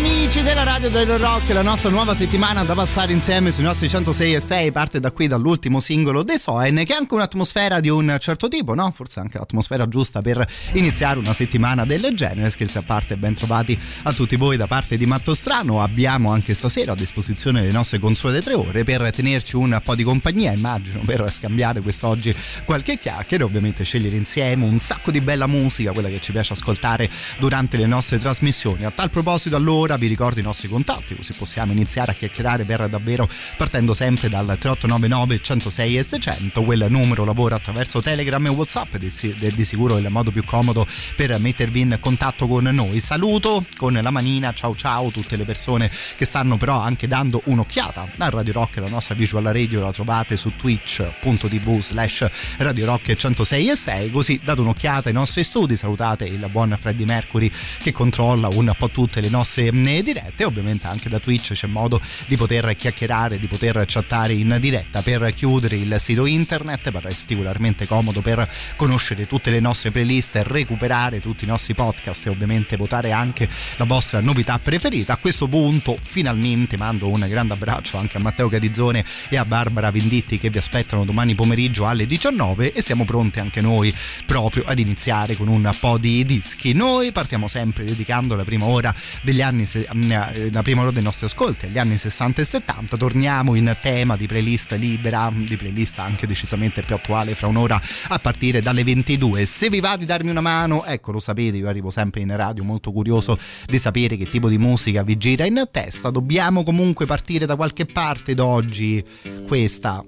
Amici 0.00 0.40
della 0.42 0.62
radio 0.62 0.88
del 0.88 1.18
rock, 1.18 1.50
la 1.50 1.60
nostra 1.60 1.90
nuova 1.90 2.14
settimana 2.14 2.64
da 2.64 2.72
passare 2.72 3.12
insieme 3.12 3.50
sui 3.50 3.64
nostri 3.64 3.86
106 3.86 4.34
e 4.34 4.40
6 4.40 4.72
parte 4.72 4.98
da 4.98 5.10
qui 5.10 5.26
dall'ultimo 5.26 5.78
singolo 5.78 6.22
dei 6.22 6.38
Soen 6.38 6.76
che 6.86 6.94
è 6.94 6.96
anche 6.96 7.12
un'atmosfera 7.12 7.80
di 7.80 7.90
un 7.90 8.16
certo 8.18 8.48
tipo, 8.48 8.74
no? 8.74 8.90
Forse 8.96 9.20
anche 9.20 9.36
l'atmosfera 9.36 9.88
giusta 9.88 10.22
per 10.22 10.46
iniziare 10.72 11.18
una 11.18 11.34
settimana 11.34 11.84
del 11.84 12.14
genere. 12.14 12.48
Scherzi 12.48 12.78
a 12.78 12.82
parte, 12.82 13.16
ben 13.16 13.34
trovati 13.34 13.78
a 14.04 14.12
tutti 14.14 14.36
voi 14.36 14.56
da 14.56 14.66
parte 14.66 14.96
di 14.96 15.04
Matto 15.04 15.34
Strano. 15.34 15.82
Abbiamo 15.82 16.32
anche 16.32 16.54
stasera 16.54 16.92
a 16.92 16.96
disposizione 16.96 17.60
le 17.60 17.70
nostre 17.70 17.98
consuete 17.98 18.40
tre 18.40 18.54
ore 18.54 18.84
per 18.84 19.12
tenerci 19.12 19.56
un 19.56 19.78
po' 19.84 19.94
di 19.94 20.02
compagnia, 20.02 20.52
immagino, 20.52 21.00
per 21.04 21.30
scambiare 21.30 21.80
quest'oggi 21.82 22.34
qualche 22.64 22.98
chiacchiere, 22.98 23.44
ovviamente 23.44 23.84
scegliere 23.84 24.16
insieme 24.16 24.64
un 24.64 24.78
sacco 24.78 25.10
di 25.10 25.20
bella 25.20 25.46
musica, 25.46 25.92
quella 25.92 26.08
che 26.08 26.20
ci 26.20 26.32
piace 26.32 26.54
ascoltare 26.54 27.10
durante 27.38 27.76
le 27.76 27.86
nostre 27.86 28.18
trasmissioni. 28.18 28.84
A 28.84 28.90
tal 28.90 29.10
proposito, 29.10 29.56
allora 29.56 29.89
allora 29.90 29.96
vi 29.96 30.06
ricordo 30.06 30.38
i 30.38 30.42
nostri 30.42 30.68
contatti 30.68 31.16
così 31.16 31.32
possiamo 31.32 31.72
iniziare 31.72 32.12
a 32.12 32.14
chiacchierare 32.14 32.64
per 32.64 32.88
davvero 32.88 33.28
partendo 33.56 33.92
sempre 33.92 34.28
dal 34.28 34.44
3899 34.46 35.40
106 35.42 35.98
e 35.98 36.02
600 36.04 36.62
quel 36.62 36.86
numero 36.88 37.24
lavora 37.24 37.56
attraverso 37.56 38.00
Telegram 38.00 38.44
e 38.46 38.50
Whatsapp 38.50 38.94
ed 38.94 39.04
è 39.04 39.48
di 39.48 39.64
sicuro 39.64 39.98
il 39.98 40.08
modo 40.08 40.30
più 40.30 40.44
comodo 40.44 40.86
per 41.16 41.36
mettervi 41.40 41.80
in 41.80 41.96
contatto 41.98 42.46
con 42.46 42.64
noi. 42.64 43.00
Saluto 43.00 43.64
con 43.76 43.98
la 44.00 44.10
manina 44.10 44.52
ciao 44.52 44.76
ciao 44.76 45.10
tutte 45.10 45.36
le 45.36 45.44
persone 45.44 45.90
che 46.16 46.24
stanno 46.24 46.56
però 46.56 46.80
anche 46.80 47.08
dando 47.08 47.40
un'occhiata 47.46 48.08
a 48.16 48.28
Radio 48.28 48.52
Rock 48.52 48.76
la 48.76 48.88
nostra 48.88 49.14
visual 49.16 49.44
radio 49.44 49.82
la 49.82 49.92
trovate 49.92 50.36
su 50.36 50.52
twitch.tv 50.56 51.80
slash 51.80 52.30
Radio 52.58 52.86
Rock 52.86 53.12
106 53.14 53.70
e 53.70 53.76
6 53.76 54.10
così 54.10 54.40
date 54.42 54.60
un'occhiata 54.60 55.08
ai 55.08 55.14
nostri 55.14 55.42
studi 55.42 55.76
salutate 55.76 56.26
il 56.26 56.46
buon 56.50 56.76
Freddy 56.80 57.04
Mercury 57.04 57.50
che 57.82 57.92
controlla 57.92 58.48
un 58.52 58.72
po' 58.78 58.88
tutte 58.88 59.20
le 59.20 59.28
nostre 59.28 59.70
dirette 59.82 60.44
ovviamente 60.44 60.86
anche 60.86 61.08
da 61.08 61.18
Twitch 61.18 61.52
c'è 61.52 61.66
modo 61.66 62.00
di 62.26 62.36
poter 62.36 62.76
chiacchierare, 62.76 63.38
di 63.38 63.46
poter 63.46 63.84
chattare 63.86 64.32
in 64.32 64.56
diretta 64.60 65.02
per 65.02 65.32
chiudere 65.34 65.76
il 65.76 65.96
sito 65.98 66.26
internet, 66.26 66.90
particolarmente 66.90 67.86
comodo 67.86 68.20
per 68.20 68.48
conoscere 68.76 69.26
tutte 69.26 69.50
le 69.50 69.60
nostre 69.60 69.90
playlist, 69.90 70.40
recuperare 70.44 71.20
tutti 71.20 71.44
i 71.44 71.46
nostri 71.46 71.74
podcast 71.74 72.26
e 72.26 72.30
ovviamente 72.30 72.76
votare 72.76 73.12
anche 73.12 73.48
la 73.76 73.84
vostra 73.84 74.20
novità 74.20 74.58
preferita. 74.58 75.14
A 75.14 75.16
questo 75.16 75.48
punto 75.48 75.96
finalmente 76.00 76.76
mando 76.76 77.08
un 77.08 77.24
grande 77.28 77.54
abbraccio 77.54 77.96
anche 77.98 78.16
a 78.16 78.20
Matteo 78.20 78.48
Cadizzone 78.48 79.04
e 79.28 79.36
a 79.36 79.44
Barbara 79.44 79.90
Venditti 79.90 80.38
che 80.38 80.50
vi 80.50 80.58
aspettano 80.58 81.04
domani 81.04 81.34
pomeriggio 81.34 81.86
alle 81.86 82.06
19 82.06 82.72
e 82.72 82.82
siamo 82.82 83.04
pronti 83.04 83.40
anche 83.40 83.60
noi 83.60 83.94
proprio 84.26 84.64
ad 84.66 84.78
iniziare 84.78 85.36
con 85.36 85.48
un 85.48 85.70
po' 85.78 85.98
di 85.98 86.24
dischi. 86.24 86.72
Noi 86.72 87.12
partiamo 87.12 87.48
sempre 87.48 87.84
dedicando 87.84 88.34
la 88.36 88.44
prima 88.44 88.66
ora 88.66 88.94
degli 89.22 89.42
anni 89.42 89.59
anni, 89.60 90.06
mm, 90.06 90.10
eh, 90.12 90.50
la 90.52 90.62
prima 90.62 90.82
ora 90.82 90.90
dei 90.90 91.02
nostri 91.02 91.26
ascolti, 91.26 91.66
agli 91.66 91.78
anni 91.78 91.96
60 91.96 92.40
e 92.40 92.44
70. 92.44 92.96
Torniamo 92.96 93.54
in 93.54 93.76
tema 93.80 94.16
di 94.16 94.26
playlist 94.26 94.72
libera, 94.72 95.30
di 95.34 95.56
playlist 95.56 95.98
anche 95.98 96.26
decisamente 96.26 96.82
più 96.82 96.94
attuale 96.94 97.34
fra 97.34 97.46
un'ora 97.46 97.80
a 98.08 98.18
partire 98.18 98.60
dalle 98.60 98.84
22. 98.84 99.46
Se 99.46 99.68
vi 99.68 99.80
va 99.80 99.96
di 99.96 100.04
darmi 100.04 100.30
una 100.30 100.40
mano, 100.40 100.84
ecco 100.84 101.12
lo 101.12 101.20
sapete, 101.20 101.56
io 101.56 101.68
arrivo 101.68 101.90
sempre 101.90 102.20
in 102.20 102.34
radio 102.34 102.64
molto 102.64 102.92
curioso 102.92 103.38
di 103.66 103.78
sapere 103.78 104.16
che 104.16 104.28
tipo 104.28 104.48
di 104.48 104.58
musica 104.58 105.02
vi 105.02 105.16
gira 105.16 105.44
in 105.44 105.68
testa. 105.70 106.10
Dobbiamo 106.10 106.62
comunque 106.62 107.06
partire 107.06 107.46
da 107.46 107.56
qualche 107.56 107.86
parte 107.86 108.34
d'oggi. 108.34 109.02
Questa 109.46 110.04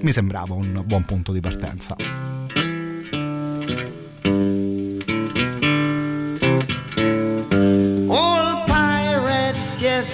mi 0.00 0.12
sembrava 0.12 0.54
un 0.54 0.82
buon 0.84 1.04
punto 1.04 1.32
di 1.32 1.40
partenza. 1.40 1.96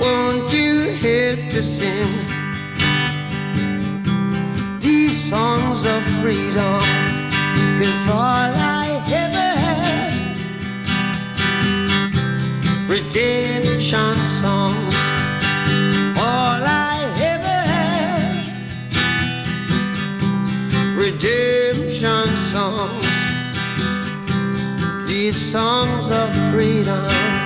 Won't 0.00 0.52
you 0.52 0.88
help 1.04 1.40
to 1.50 1.62
sing? 1.62 2.16
These 4.80 5.30
songs 5.30 5.84
of 5.84 6.02
freedom? 6.20 6.82
Cause 7.78 8.08
all 8.08 8.52
I 8.82 8.88
ever 9.22 9.48
had, 9.66 10.12
redemption 12.88 14.26
songs, 14.26 14.96
all 16.18 16.62
I 16.62 16.96
ever 17.32 17.58
had, 17.74 18.46
redemption 20.96 22.36
songs, 22.36 23.12
these 25.08 25.38
songs 25.52 26.10
of 26.10 26.28
freedom 26.52 27.39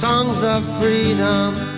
songs 0.00 0.42
of 0.42 0.64
freedom. 0.78 1.69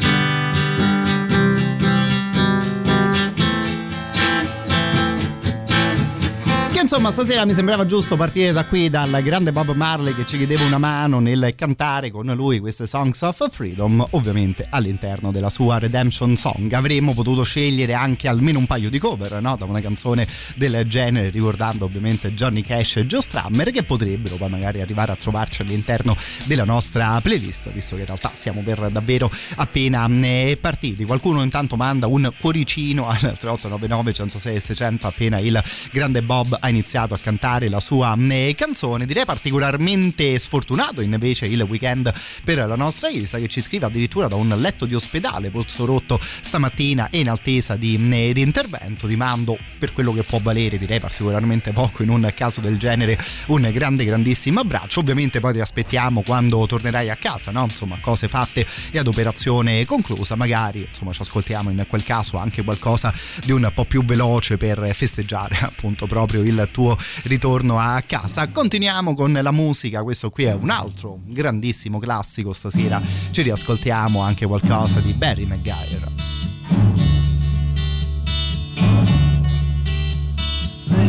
Insomma 6.82 7.12
stasera 7.12 7.44
mi 7.44 7.55
sembrava 7.55 7.87
giusto 7.87 8.17
partire 8.17 8.50
da 8.50 8.64
qui 8.64 8.90
dal 8.90 9.23
grande 9.23 9.52
Bob 9.52 9.73
Marley 9.73 10.17
che 10.17 10.26
ci 10.26 10.37
chiedeva 10.37 10.64
una 10.64 10.79
mano 10.79 11.20
nel 11.20 11.55
cantare 11.56 12.11
con 12.11 12.26
lui 12.34 12.58
queste 12.58 12.88
Songs 12.88 13.23
of 13.23 13.50
Freedom, 13.52 14.05
ovviamente 14.11 14.67
all'interno 14.69 15.31
della 15.31 15.49
sua 15.49 15.79
Redemption 15.79 16.37
Song. 16.37 16.73
Avremmo 16.73 17.14
potuto 17.14 17.44
scegliere 17.44 17.94
anche 17.94 18.26
almeno 18.26 18.58
un 18.58 18.67
paio 18.67 18.90
di 18.90 18.99
cover 18.99 19.40
no? 19.40 19.55
da 19.55 19.64
una 19.64 19.81
canzone 19.81 20.26
del 20.56 20.84
genere, 20.88 21.31
ricordando 21.31 21.84
ovviamente 21.84 22.34
Johnny 22.34 22.62
Cash 22.62 22.96
e 22.96 23.06
Joe 23.06 23.23
Strammer 23.23 23.70
che 23.70 23.84
potrebbero 23.84 24.34
poi 24.34 24.50
magari 24.50 24.81
arrivare 24.81 25.12
a 25.12 25.17
trovarci 25.17 25.62
all'interno 25.62 26.17
della 26.46 26.64
nostra 26.64 27.20
playlist, 27.20 27.70
visto 27.70 27.94
che 27.94 28.00
in 28.00 28.06
realtà 28.06 28.32
siamo 28.34 28.61
per 28.62 28.90
davvero 28.90 29.31
appena 29.55 30.08
eh, 30.08 30.58
partiti. 30.61 31.05
Qualcuno 31.05 31.44
intanto 31.44 31.76
manda 31.76 32.08
un 32.08 32.29
cuoricino 32.40 33.08
al 33.08 33.19
3899 33.20 34.12
106 34.12 34.61
600 34.61 35.06
appena 35.06 35.38
il 35.38 35.62
grande 35.93 36.23
Bob 36.23 36.58
ha 36.61 36.70
iniziato 36.72 37.14
a 37.14 37.19
cantare 37.19 37.69
la 37.69 37.80
sua 37.80 38.16
eh, 38.19 38.54
canzone. 38.56 39.06
Direi 39.06 39.24
particolarmente 39.24 40.38
sfortunato 40.38 41.00
invece 41.00 41.46
il 41.46 41.60
weekend 41.62 42.12
per 42.42 42.66
la 42.66 42.76
nostra 42.76 43.08
Ilsa 43.08 43.38
che 43.38 43.48
ci 43.48 43.60
scrive 43.60 43.86
addirittura 43.86 44.26
da 44.26 44.36
un 44.36 44.48
letto 44.58 44.86
di 44.86 44.94
ospedale, 44.94 45.50
polso 45.50 45.84
rotto 45.84 46.19
stamattina 46.20 47.08
e 47.10 47.20
in 47.20 47.28
attesa 47.28 47.76
di, 47.76 47.94
eh, 48.10 48.32
di 48.32 48.40
intervento. 48.40 49.06
Ti 49.06 49.16
mando 49.16 49.58
per 49.78 49.92
quello 49.92 50.12
che 50.12 50.22
può 50.22 50.40
valere, 50.42 50.78
direi 50.78 50.98
particolarmente 50.98 51.72
poco 51.72 52.02
in 52.02 52.08
un 52.08 52.30
caso 52.34 52.60
del 52.60 52.78
genere, 52.78 53.19
un 53.46 53.69
grande 53.72 54.04
grandissimo 54.04 54.60
abbraccio. 54.60 55.00
Ovviamente 55.00 55.40
poi 55.40 55.52
ti 55.52 55.60
aspettiamo 55.60 56.22
quando 56.22 56.66
tornerai 56.66 57.10
a 57.10 57.16
casa, 57.16 57.50
no? 57.50 57.64
Insomma, 57.64 57.98
cose 58.00 58.28
fatte 58.28 58.66
e 58.90 58.98
ad 58.98 59.06
operazione 59.06 59.84
conclusa. 59.84 60.34
Magari 60.34 60.86
insomma 60.88 61.12
ci 61.12 61.22
ascoltiamo 61.22 61.70
in 61.70 61.84
quel 61.88 62.04
caso 62.04 62.38
anche 62.38 62.62
qualcosa 62.62 63.12
di 63.44 63.52
un 63.52 63.70
po' 63.74 63.84
più 63.84 64.04
veloce 64.04 64.56
per 64.56 64.94
festeggiare 64.94 65.56
appunto 65.62 66.06
proprio 66.06 66.42
il 66.42 66.61
tuo 66.66 66.96
ritorno 67.24 67.78
a 67.78 68.02
casa. 68.06 68.48
Continuiamo 68.48 69.14
con 69.14 69.32
la 69.32 69.50
musica, 69.50 70.02
questo 70.02 70.30
qui 70.30 70.44
è 70.44 70.54
un 70.54 70.70
altro 70.70 71.20
grandissimo 71.24 71.98
classico 71.98 72.52
stasera. 72.52 73.00
Ci 73.30 73.42
riascoltiamo 73.42 74.20
anche 74.20 74.46
qualcosa 74.46 75.00
di 75.00 75.12
Barry 75.12 75.44
McGuire. 75.44 76.10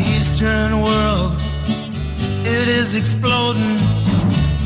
Eastern 0.05 0.73
world, 0.81 1.41
it 2.45 2.67
is 2.67 2.95
exploding, 2.95 3.77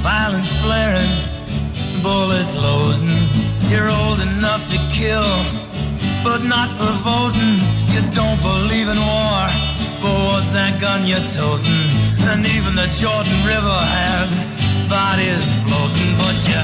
violence 0.02 0.54
flaring, 0.62 2.02
bullets 2.02 2.56
loading. 2.56 3.28
You're 3.70 3.90
old 3.90 4.20
enough 4.22 4.66
to 4.68 4.78
kill, 4.90 5.44
but 6.24 6.44
not 6.44 6.70
for 6.78 6.92
voting. 7.04 7.60
You 7.90 8.02
don't 8.12 8.42
believe 8.42 8.90
in 8.90 9.00
war 9.00 9.77
What's 10.08 10.54
that 10.54 10.80
gun 10.80 11.06
you're 11.06 11.28
toting? 11.28 11.92
And 12.32 12.46
even 12.48 12.76
the 12.76 12.88
Jordan 12.88 13.40
River 13.44 13.80
has 14.00 14.44
bodies 14.88 15.52
floating. 15.68 16.16
But 16.16 16.40
you 16.48 16.64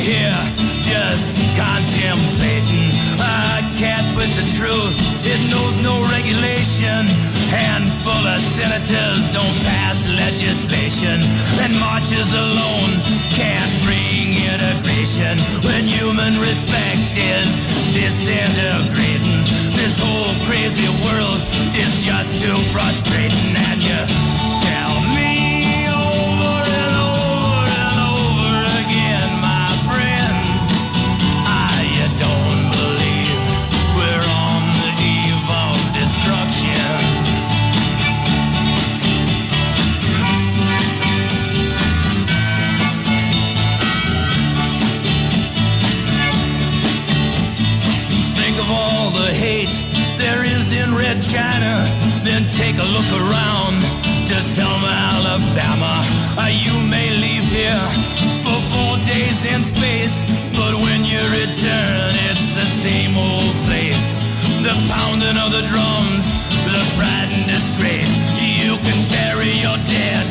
Here 0.00 0.40
just 0.80 1.28
contemplating. 1.60 2.88
I 3.20 3.60
can't 3.76 4.08
twist 4.12 4.40
the 4.40 4.48
truth, 4.56 4.96
it 5.24 5.40
knows 5.52 5.76
no 5.84 6.00
regulation. 6.08 7.06
Handful 7.52 8.24
of 8.26 8.40
senators 8.40 9.30
don't 9.30 9.56
pass 9.68 10.06
legislation, 10.06 11.20
and 11.60 11.72
marches 11.78 12.32
alone 12.32 12.96
can't 13.36 13.72
bring 13.84 14.32
integration 14.32 15.36
when 15.60 15.84
human 15.84 16.38
respect 16.40 17.16
is 17.18 17.60
disintegrating. 17.92 19.44
This 19.76 20.00
whole 20.00 20.32
crazy 20.48 20.88
world 21.04 21.40
is 21.76 22.04
just 22.04 22.40
too 22.40 22.56
frustrating, 22.72 23.52
and 23.68 23.82
you 23.82 24.49
in 50.72 50.94
Red 50.94 51.20
China. 51.20 51.82
Then 52.22 52.42
take 52.54 52.78
a 52.78 52.86
look 52.86 53.10
around 53.10 53.82
to 54.30 54.36
Selma, 54.38 54.92
Alabama. 55.18 56.04
Uh, 56.38 56.46
you 56.46 56.74
may 56.86 57.10
leave 57.10 57.42
here 57.50 57.86
for 58.46 58.58
four 58.70 58.94
days 59.06 59.44
in 59.44 59.64
space, 59.64 60.22
but 60.54 60.74
when 60.78 61.02
you 61.02 61.18
return, 61.34 62.14
it's 62.30 62.54
the 62.54 62.66
same 62.66 63.16
old 63.18 63.54
place. 63.66 64.14
The 64.62 64.74
pounding 64.94 65.38
of 65.38 65.50
the 65.50 65.66
drums, 65.66 66.30
the 66.70 66.82
pride 66.94 67.30
and 67.34 67.50
disgrace. 67.50 68.14
You 68.38 68.78
can 68.78 68.98
bury 69.10 69.50
your 69.58 69.78
dead, 69.90 70.28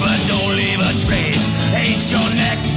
but 0.00 0.16
don't 0.28 0.56
leave 0.56 0.80
a 0.80 0.92
trace. 1.04 1.44
Ain't 1.76 2.04
your 2.10 2.28
next 2.34 2.73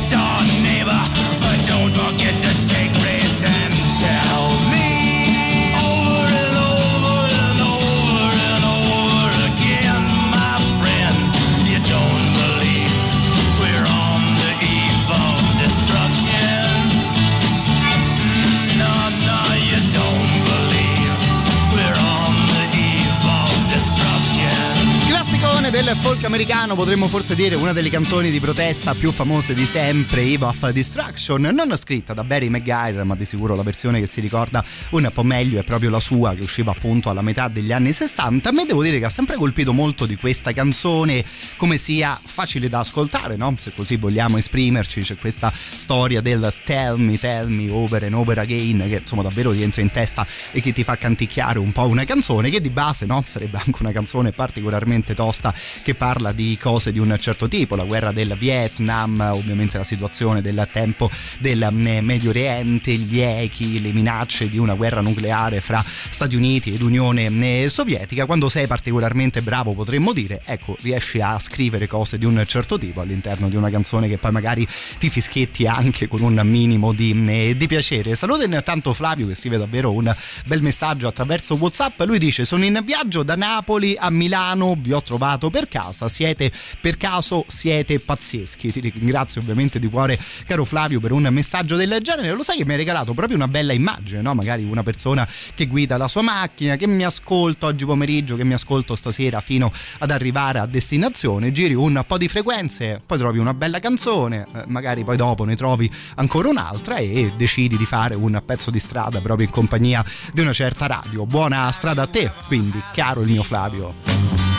del 25.87 25.95
folk 25.95 26.25
americano 26.25 26.75
potremmo 26.75 27.07
forse 27.07 27.33
dire 27.33 27.55
una 27.55 27.71
delle 27.71 27.89
canzoni 27.89 28.29
di 28.29 28.41
protesta 28.41 28.93
più 28.93 29.13
famose 29.13 29.53
di 29.53 29.65
sempre, 29.65 30.19
Eve 30.19 30.43
of 30.43 30.69
Destruction, 30.71 31.41
non 31.41 31.77
scritta 31.77 32.13
da 32.13 32.25
Barry 32.25 32.49
McGuire, 32.49 33.05
ma 33.05 33.15
di 33.15 33.23
sicuro 33.23 33.55
la 33.55 33.61
versione 33.61 34.01
che 34.01 34.05
si 34.05 34.19
ricorda 34.19 34.61
un 34.89 35.09
po' 35.13 35.23
meglio 35.23 35.61
è 35.61 35.63
proprio 35.63 35.89
la 35.89 36.01
sua, 36.01 36.33
che 36.33 36.43
usciva 36.43 36.71
appunto 36.71 37.09
alla 37.09 37.21
metà 37.21 37.47
degli 37.47 37.71
anni 37.71 37.93
60. 37.93 38.49
A 38.49 38.51
me 38.51 38.65
devo 38.65 38.83
dire 38.83 38.99
che 38.99 39.05
ha 39.05 39.09
sempre 39.09 39.37
colpito 39.37 39.71
molto 39.71 40.05
di 40.05 40.17
questa 40.17 40.51
canzone 40.51 41.23
come 41.55 41.77
sia 41.77 42.19
facile 42.21 42.67
da 42.67 42.79
ascoltare, 42.79 43.37
no? 43.37 43.55
Se 43.57 43.71
così 43.73 43.95
vogliamo 43.95 44.35
esprimerci, 44.35 44.99
c'è 44.99 45.15
questa 45.15 45.53
storia 45.55 46.19
del 46.19 46.53
tell 46.65 46.99
me, 46.99 47.17
tell 47.17 47.47
me 47.47 47.69
over 47.69 48.03
and 48.03 48.13
over 48.13 48.39
again, 48.39 48.83
che 48.89 48.97
insomma 48.97 49.21
davvero 49.21 49.53
ti 49.53 49.63
entra 49.63 49.81
in 49.81 49.91
testa 49.91 50.27
e 50.51 50.61
che 50.61 50.73
ti 50.73 50.83
fa 50.83 50.97
canticchiare 50.97 51.59
un 51.59 51.71
po' 51.71 51.87
una 51.87 52.03
canzone 52.03 52.49
che 52.49 52.59
di 52.59 52.71
base, 52.71 53.05
no? 53.05 53.23
Sarebbe 53.25 53.57
anche 53.63 53.77
una 53.79 53.93
canzone 53.93 54.31
particolarmente 54.31 55.13
tosta 55.13 55.53
che 55.83 55.95
parla 55.95 56.31
di 56.31 56.57
cose 56.59 56.91
di 56.91 56.99
un 56.99 57.15
certo 57.19 57.47
tipo, 57.47 57.75
la 57.75 57.83
guerra 57.83 58.11
del 58.11 58.35
Vietnam, 58.37 59.19
ovviamente 59.31 59.77
la 59.77 59.83
situazione 59.83 60.41
del 60.41 60.67
tempo 60.71 61.09
del 61.39 61.61
eh, 61.61 62.01
Medio 62.01 62.29
Oriente, 62.29 62.93
gli 62.93 63.19
echi, 63.19 63.81
le 63.81 63.91
minacce 63.91 64.49
di 64.49 64.57
una 64.57 64.73
guerra 64.73 65.01
nucleare 65.01 65.61
fra 65.61 65.83
Stati 65.83 66.35
Uniti 66.35 66.73
ed 66.73 66.81
Unione 66.81 67.25
eh, 67.25 67.69
Sovietica. 67.69 68.25
Quando 68.25 68.49
sei 68.49 68.67
particolarmente 68.67 69.41
bravo, 69.41 69.73
potremmo 69.73 70.13
dire, 70.13 70.41
ecco, 70.45 70.75
riesci 70.81 71.19
a 71.21 71.39
scrivere 71.39 71.87
cose 71.87 72.17
di 72.17 72.25
un 72.25 72.43
certo 72.47 72.77
tipo 72.77 73.01
all'interno 73.01 73.49
di 73.49 73.55
una 73.55 73.69
canzone 73.69 74.07
che 74.07 74.17
poi 74.17 74.31
magari 74.31 74.67
ti 74.97 75.09
fischietti 75.09 75.67
anche 75.67 76.07
con 76.07 76.21
un 76.21 76.39
minimo 76.43 76.93
di, 76.93 77.11
eh, 77.27 77.55
di 77.55 77.67
piacere. 77.67 78.15
Saluto 78.15 78.43
intanto 78.43 78.93
Flavio 78.93 79.27
che 79.27 79.35
scrive 79.35 79.57
davvero 79.57 79.91
un 79.91 80.13
bel 80.45 80.61
messaggio 80.61 81.07
attraverso 81.07 81.55
WhatsApp. 81.55 82.01
Lui 82.01 82.19
dice: 82.19 82.45
Sono 82.45 82.65
in 82.65 82.81
viaggio 82.83 83.23
da 83.23 83.35
Napoli 83.35 83.95
a 83.97 84.09
Milano, 84.09 84.75
vi 84.79 84.93
ho 84.93 85.01
trovato 85.01 85.49
per 85.49 85.66
casa. 85.67 86.09
Siete 86.09 86.51
per 86.81 86.97
caso 86.97 87.45
siete 87.47 87.99
pazzeschi. 87.99 88.71
Ti 88.71 88.79
ringrazio 88.79 89.41
ovviamente 89.41 89.79
di 89.79 89.87
cuore, 89.87 90.19
caro 90.45 90.65
Flavio, 90.65 90.99
per 90.99 91.11
un 91.11 91.27
messaggio 91.31 91.75
del 91.75 91.97
genere. 92.01 92.33
Lo 92.33 92.43
sai 92.43 92.57
che 92.57 92.65
mi 92.65 92.71
hai 92.71 92.77
regalato 92.77 93.13
proprio 93.13 93.35
una 93.35 93.47
bella 93.47 93.73
immagine, 93.73 94.21
no? 94.21 94.33
Magari 94.33 94.63
una 94.63 94.83
persona 94.83 95.27
che 95.55 95.67
guida 95.67 95.97
la 95.97 96.07
sua 96.07 96.21
macchina, 96.21 96.75
che 96.75 96.87
mi 96.87 97.03
ascolta 97.03 97.67
oggi 97.67 97.85
pomeriggio, 97.85 98.35
che 98.35 98.43
mi 98.43 98.53
ascolto 98.53 98.95
stasera 98.95 99.41
fino 99.41 99.71
ad 99.99 100.11
arrivare 100.11 100.59
a 100.59 100.65
destinazione. 100.65 101.51
Giri 101.51 101.73
un 101.73 102.03
po' 102.05 102.17
di 102.17 102.27
frequenze, 102.27 103.01
poi 103.05 103.17
trovi 103.17 103.39
una 103.39 103.53
bella 103.53 103.79
canzone, 103.79 104.45
eh, 104.53 104.63
magari 104.67 105.03
poi 105.03 105.17
dopo 105.17 105.45
ne 105.45 105.55
trovi 105.55 105.89
ancora 106.15 106.49
un'altra 106.49 106.97
e 106.97 107.33
decidi 107.35 107.77
di 107.77 107.85
fare 107.85 108.15
un 108.15 108.41
pezzo 108.45 108.71
di 108.71 108.79
strada 108.79 109.19
proprio 109.21 109.45
in 109.47 109.51
compagnia 109.51 110.03
di 110.33 110.41
una 110.41 110.53
certa 110.53 110.85
radio. 110.87 111.25
Buona 111.25 111.71
strada 111.71 112.03
a 112.03 112.07
te, 112.07 112.31
quindi, 112.47 112.81
caro 112.93 113.21
il 113.21 113.29
mio 113.29 113.43
Flavio. 113.43 114.56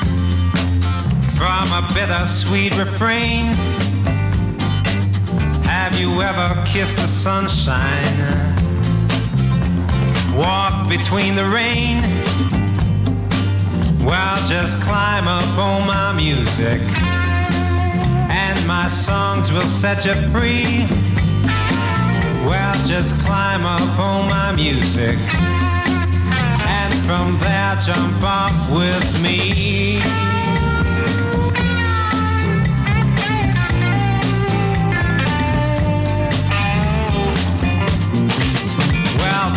From 1.38 1.70
a 1.70 1.88
bittersweet 1.94 2.76
refrain. 2.76 3.54
Have 5.62 5.96
you 6.00 6.20
ever 6.20 6.48
kissed 6.66 6.98
the 6.98 7.06
sunshine? 7.06 8.18
Walk 10.36 10.88
between 10.88 11.36
the 11.36 11.44
rain. 11.44 12.02
Well, 14.04 14.36
just 14.46 14.82
climb 14.82 15.28
up 15.28 15.56
on 15.56 15.86
my 15.86 16.12
music, 16.16 16.80
and 18.34 18.58
my 18.66 18.88
songs 18.88 19.52
will 19.52 19.70
set 19.82 20.04
you 20.04 20.14
free. 20.32 20.86
Well, 22.48 22.74
just 22.84 23.24
climb 23.24 23.64
up 23.64 23.96
on 23.96 24.28
my 24.28 24.56
music, 24.56 25.16
and 26.66 26.92
from 27.06 27.38
there 27.38 27.76
jump 27.76 28.24
off 28.24 28.70
with 28.72 29.22
me. 29.22 30.37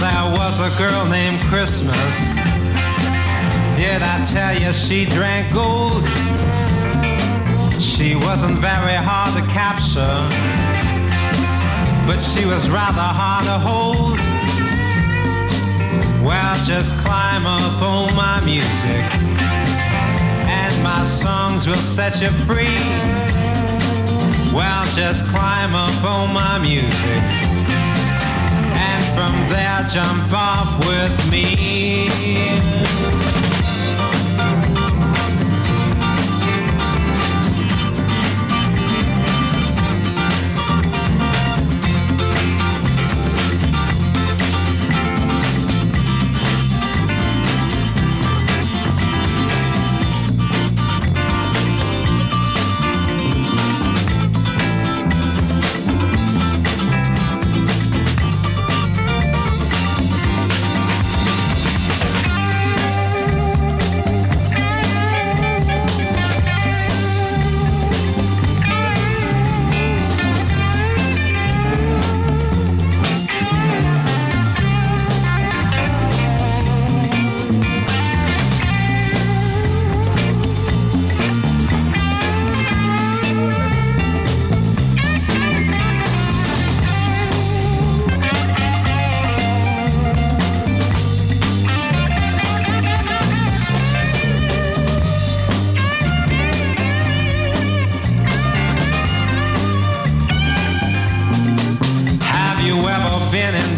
There 0.01 0.31
was 0.31 0.59
a 0.59 0.75
girl 0.79 1.05
named 1.05 1.39
Christmas. 1.41 2.33
Did 3.77 4.01
I 4.01 4.23
tell 4.25 4.59
you 4.59 4.73
she 4.73 5.05
drank 5.05 5.53
gold? 5.53 6.01
She 7.79 8.15
wasn't 8.15 8.57
very 8.57 8.97
hard 8.97 9.31
to 9.37 9.43
capture, 9.53 10.17
but 12.07 12.17
she 12.17 12.47
was 12.47 12.67
rather 12.67 13.09
hard 13.21 13.45
to 13.45 13.59
hold. 13.61 14.17
Well, 16.25 16.55
just 16.65 16.97
climb 16.97 17.45
up 17.45 17.79
on 17.83 18.15
my 18.15 18.41
music, 18.43 19.05
and 20.49 20.83
my 20.83 21.03
songs 21.03 21.67
will 21.67 21.75
set 21.75 22.19
you 22.21 22.29
free. 22.49 22.81
Well, 24.51 24.83
just 24.95 25.29
climb 25.29 25.75
up 25.75 26.03
on 26.03 26.33
my 26.33 26.57
music 26.57 27.60
from 29.15 29.33
there, 29.49 29.83
jump 29.87 30.33
off 30.33 30.79
with 30.87 31.31
me. 31.31 33.20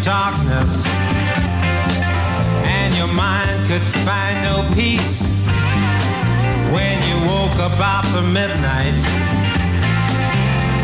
darkness 0.04 0.86
and 2.68 2.94
your 2.94 3.08
mind 3.08 3.66
could 3.66 3.80
find 4.04 4.36
no 4.44 4.68
peace. 4.74 5.32
When 6.74 7.00
you 7.08 7.16
woke 7.26 7.58
up 7.58 7.80
after 7.80 8.20
midnight 8.20 9.00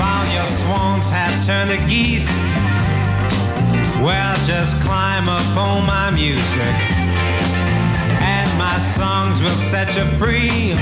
found 0.00 0.32
your 0.32 0.46
swans 0.46 1.10
had 1.10 1.36
turned 1.44 1.68
to 1.68 1.86
geese. 1.86 2.30
Well 4.00 4.36
just 4.46 4.82
climb 4.82 5.28
up 5.28 5.54
on 5.54 5.84
my 5.84 6.10
music 6.12 6.74
and 8.24 8.48
my 8.58 8.78
songs 8.78 9.42
will 9.42 9.60
set 9.70 9.94
you 9.96 10.04
free. 10.16 10.72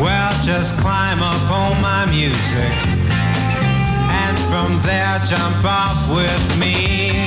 Well 0.00 0.32
just 0.42 0.80
climb 0.80 1.22
up 1.22 1.50
on 1.50 1.78
my 1.82 2.06
music 2.06 3.05
from 4.56 4.80
there, 4.80 5.18
jump 5.18 5.64
off 5.66 6.10
with 6.10 6.58
me. 6.58 7.25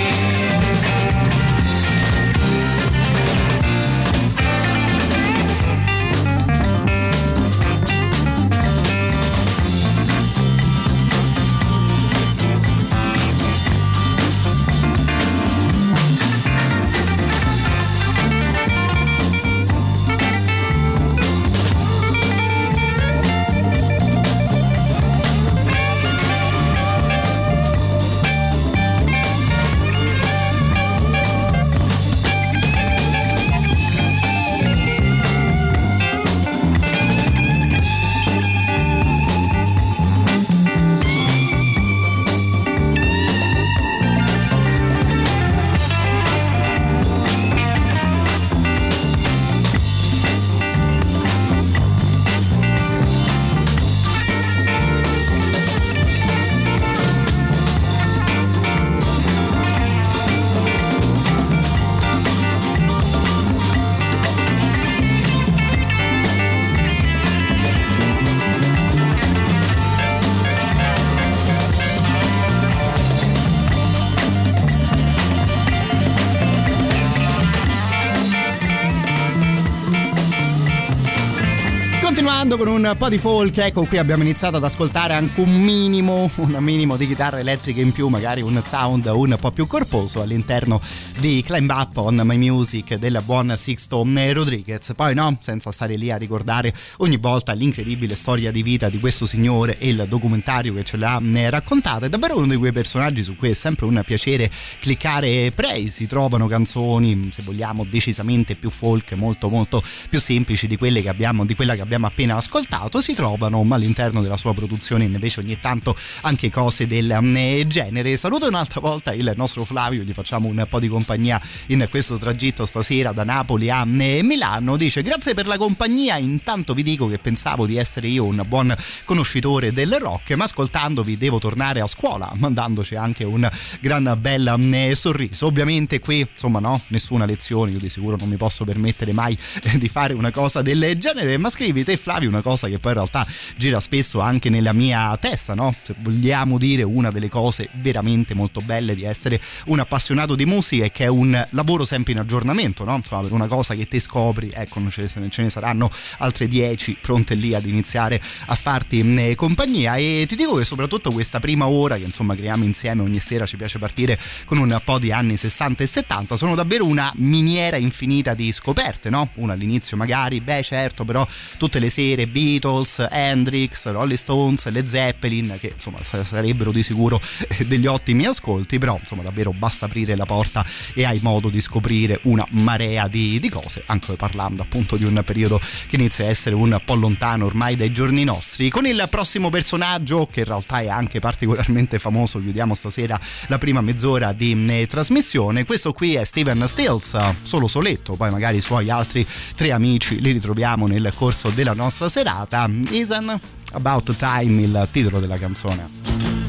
Un 82.80 82.96
po' 82.98 83.10
di 83.10 83.18
folk, 83.18 83.58
ecco 83.58 83.84
qui 83.84 83.98
abbiamo 83.98 84.24
iniziato 84.24 84.56
ad 84.58 84.64
ascoltare 84.64 85.14
anche 85.14 85.42
un 85.42 85.52
minimo, 85.52 86.30
un 86.36 86.56
minimo 86.60 86.96
di 86.96 87.08
chitarra 87.08 87.40
elettrica 87.40 87.82
in 87.82 87.92
più, 87.92 88.08
magari 88.08 88.42
un 88.42 88.62
sound 88.66 89.06
un 89.08 89.36
po' 89.40 89.52
più 89.52 89.68
corposo 89.68 90.22
all'interno 90.22 90.80
di 91.20 91.44
Climb 91.46 91.70
Up 91.70 91.98
on 91.98 92.22
My 92.24 92.38
Music 92.38 92.96
del 92.96 93.22
buon 93.26 93.54
Sixto 93.58 94.08
Rodriguez. 94.32 94.94
Poi 94.96 95.14
no, 95.14 95.38
senza 95.42 95.70
stare 95.70 95.96
lì 95.96 96.12
a 96.12 96.16
ricordare 96.16 96.74
ogni 96.98 97.18
volta 97.18 97.52
l'incredibile 97.52 98.16
storia 98.16 98.52
di 98.52 98.64
vita 98.64 98.88
di 98.88 99.00
questo 99.00 99.26
signore 99.26 99.78
e 99.80 99.90
il 99.90 100.06
documentario 100.08 100.74
che 100.74 100.86
ce 100.86 100.96
l'ha 100.96 101.22
raccontata. 101.50 102.06
È 102.06 102.10
davvero 102.10 102.38
uno 102.38 102.48
di 102.48 102.56
quei 102.56 102.72
personaggi 102.72 103.22
su 103.24 103.36
cui 103.36 103.50
è 103.50 103.54
sempre 103.54 103.86
un 103.86 104.02
piacere 104.06 104.50
cliccare 104.80 105.52
play. 105.54 105.90
Si 105.90 106.08
trovano 106.08 106.48
canzoni, 106.48 107.28
se 107.34 107.44
vogliamo, 107.44 107.86
decisamente 107.90 108.56
più 108.56 108.70
folk, 108.70 109.12
molto 109.14 109.50
molto 109.50 109.84
più 110.10 110.22
semplici 110.22 110.68
di 110.68 110.78
quelle 110.78 111.02
che 111.02 111.10
abbiamo, 111.10 111.46
di 111.46 111.56
quella 111.56 111.76
che 111.76 111.82
abbiamo 111.82 112.08
appena 112.08 112.38
ascoltato. 112.38 113.02
Si 113.02 113.14
trovano 113.14 113.66
all'interno 113.70 114.22
della 114.22 114.38
sua 114.38 114.54
produzione 114.54 115.04
invece 115.04 115.42
ogni 115.42 115.60
tanto 115.60 115.98
anche 116.22 116.50
cose 116.50 116.88
del 116.88 117.18
mm, 117.20 117.62
genere. 117.68 118.16
Saluto 118.16 118.48
un'altra 118.48 118.80
volta 118.80 119.14
il 119.14 119.34
nostro 119.36 119.66
Flavio, 119.66 120.04
gli 120.04 120.14
facciamo 120.14 120.48
un 120.48 120.66
po' 120.70 120.80
di 120.80 120.88
compagnia 120.88 121.08
in 121.14 121.88
questo 121.90 122.18
tragitto 122.18 122.66
stasera 122.66 123.12
da 123.12 123.24
Napoli 123.24 123.70
a 123.70 123.86
mm, 123.86 124.26
Milano. 124.26 124.78
Dice 124.78 125.02
grazie 125.02 125.34
per 125.34 125.48
la 125.48 125.58
compagnia, 125.58 126.18
intanto 126.18 126.74
vi 126.74 126.84
dico 126.84 127.08
che 127.08 127.18
pensavo 127.18 127.66
di 127.66 127.78
essere 127.78 128.08
io 128.08 128.26
un 128.26 128.44
buon 128.48 128.76
conoscitore 129.06 129.74
del 129.74 129.98
rock, 130.00 130.32
ma 130.34 130.44
ascoltandovi 130.44 131.18
devo 131.18 131.40
tornare 131.40 131.82
a 131.82 131.88
scuola, 131.88 132.32
mandandoci 132.36 132.96
anche 132.96 133.24
un 133.24 133.50
gran 133.80 134.18
bel 134.20 134.56
mm, 134.58 134.92
sorriso. 134.92 135.46
Ovviamente 135.48 136.00
qui, 136.00 136.28
insomma, 136.32 136.60
no, 136.60 136.82
nessuna 136.88 137.26
lezione, 137.26 137.72
io 137.72 137.80
di 137.80 137.90
sicuro 137.90 138.16
non 138.18 138.30
mi 138.30 138.38
posso 138.38 138.66
permettere 138.66 139.14
mai 139.14 139.38
eh, 139.64 139.78
di 139.78 139.88
fare 139.88 140.14
una 140.14 140.32
cosa 140.32 140.62
del 140.62 140.98
genere, 140.98 141.38
ma 141.38 141.50
scrivi 141.50 141.84
te 141.84 141.98
Flavio 141.98 142.30
una 142.30 142.42
cosa 142.42 142.68
che 142.68 142.80
poi 142.80 142.92
in 142.92 142.98
realtà 142.98 143.26
gira 143.56 143.80
spesso 143.80 144.20
anche 144.20 144.50
nella 144.50 144.74
mia 144.74 145.16
testa, 145.18 145.54
no? 145.54 145.74
Se 145.82 145.96
vogliamo 146.00 146.58
dire 146.58 146.84
una 146.84 147.12
delle 147.12 147.30
cose 147.30 147.70
veramente 147.74 148.34
molto 148.34 148.62
belle 148.62 148.96
di 148.96 149.04
essere 149.04 149.40
un 149.66 149.80
appassionato 149.80 150.36
di 150.36 150.46
musica 150.46 150.86
è 150.86 150.92
che 150.92 150.99
è 151.04 151.08
un 151.08 151.48
lavoro 151.52 151.86
sempre 151.86 152.12
in 152.12 152.20
aggiornamento, 152.20 152.84
no? 152.84 152.96
Insomma, 152.96 153.22
per 153.22 153.32
una 153.32 153.48
cosa 153.48 153.74
che 153.74 153.88
te 153.88 154.00
scopri, 154.00 154.50
ecco, 154.54 154.82
ce 154.90 155.10
ne 155.42 155.50
saranno 155.50 155.90
altre 156.18 156.48
dieci 156.48 156.98
pronte 157.00 157.36
lì 157.36 157.54
ad 157.54 157.66
iniziare 157.66 158.22
a 158.48 158.56
farti 158.56 159.02
mm, 159.02 159.32
compagnia 159.34 159.96
e 159.96 160.26
ti 160.28 160.36
dico 160.36 160.56
che 160.56 160.66
soprattutto 160.66 161.12
questa 161.12 161.40
prima 161.40 161.68
ora 161.68 161.96
che 161.98 162.04
insomma 162.04 162.36
creiamo 162.36 162.64
insieme 162.64 163.02
ogni 163.02 163.20
sera 163.20 163.46
ci 163.46 163.56
piace 163.56 163.80
partire 163.80 164.20
con 164.46 164.58
un 164.58 164.78
po' 164.84 165.00
di 165.00 165.12
anni 165.12 165.38
60 165.38 165.84
e 165.84 165.88
70 165.88 166.36
sono 166.36 166.56
davvero 166.56 166.86
una 166.86 167.12
miniera 167.16 167.78
infinita 167.78 168.34
di 168.34 168.52
scoperte, 168.52 169.10
no? 169.10 169.30
Una 169.36 169.54
all'inizio 169.54 169.96
magari, 169.96 170.42
beh 170.42 170.64
certo, 170.64 171.06
però 171.06 171.26
tutte 171.58 171.80
le 171.80 171.90
sere 171.90 172.28
Beatles, 172.28 173.08
Hendrix, 173.10 173.90
Rolling 173.90 174.18
Stones, 174.18 174.68
le 174.70 174.88
Zeppelin 174.88 175.58
che 175.60 175.72
insomma 175.76 176.00
sarebbero 176.04 176.72
di 176.72 176.84
sicuro 176.84 177.22
eh, 177.48 177.66
degli 177.66 177.86
ottimi 177.86 178.26
ascolti, 178.26 178.78
però 178.80 178.98
insomma 179.00 179.24
davvero 179.24 179.52
basta 179.52 179.86
aprire 179.86 180.16
la 180.16 180.26
porta 180.26 180.66
e 180.94 181.06
hai 181.06 181.20
modo 181.22 181.50
di 181.50 181.62
scoprire 181.62 182.20
una 182.24 182.46
marea 182.52 183.08
di, 183.08 183.40
di 183.40 183.50
cose, 183.50 183.84
anche 183.88 184.14
parlando 184.14 184.62
appunto 184.62 184.96
di 184.96 185.04
un 185.04 185.22
periodo 185.26 185.60
che 185.88 185.96
inizia 185.96 186.26
a 186.26 186.30
essere 186.30 186.56
un 186.56 186.80
po' 186.84 186.96
lontano 186.96 187.46
ormai 187.46 187.76
dai 187.76 187.92
giorni 187.92 188.24
nostri. 188.24 188.70
Con 188.70 188.86
il 188.86 189.06
prossimo 189.10 189.50
personaggio, 189.50 190.28
che 190.32 190.42
in 190.42 190.46
realtà 190.46 190.80
è 190.82 190.88
anche 190.88 191.20
particolarmente 191.20 192.00
famoso, 192.00 192.40
chiudiamo 192.40 192.74
stasera 192.74 193.20
la 193.48 193.58
prima 193.58 193.82
mezz'ora 193.82 194.34
di 194.34 194.66
eh, 194.70 194.88
trasmissione. 194.88 195.66
Questo 195.66 195.94
qui 195.94 196.16
è 196.16 196.24
Steven 196.24 196.68
Stills, 196.68 197.18
solo 197.44 197.68
soletto, 197.68 198.16
poi 198.16 198.32
magari 198.32 198.58
i 198.58 198.62
suoi 198.62 198.90
altri 198.90 199.26
tre 199.56 199.72
amici 199.72 200.20
li 200.22 200.32
ritroviamo 200.32 200.88
nel 200.88 201.12
corso 201.16 201.50
della 201.50 201.74
nostra 201.74 202.10
serata. 202.10 202.70
Isn't 202.90 203.40
About 203.74 204.16
Time, 204.16 204.62
il 204.62 204.88
titolo 204.92 205.20
della 205.20 205.38
canzone. 205.38 206.49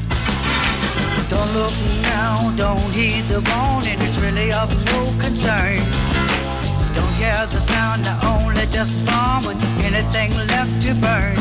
Don't 1.31 1.53
look 1.53 1.71
now, 2.03 2.51
don't 2.57 2.91
heed 2.91 3.23
the 3.31 3.39
warning, 3.39 3.95
it's 4.03 4.19
really 4.19 4.51
of 4.51 4.67
no 4.91 4.99
concern. 5.15 5.79
Don't 6.91 7.15
hear 7.15 7.31
the 7.47 7.61
sound, 7.61 8.03
only 8.19 8.67
just 8.67 8.99
bomb 9.05 9.45
with 9.47 9.55
anything 9.79 10.35
left 10.51 10.81
to 10.87 10.93
burn. 10.95 11.39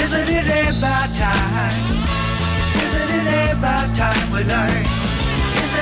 Isn't 0.00 0.30
it 0.32 0.72
about 0.72 1.12
time? 1.12 1.84
Isn't 2.80 3.26
it 3.28 3.52
about 3.58 3.94
time 3.94 4.24
we 4.32 4.40
learn? 4.40 4.86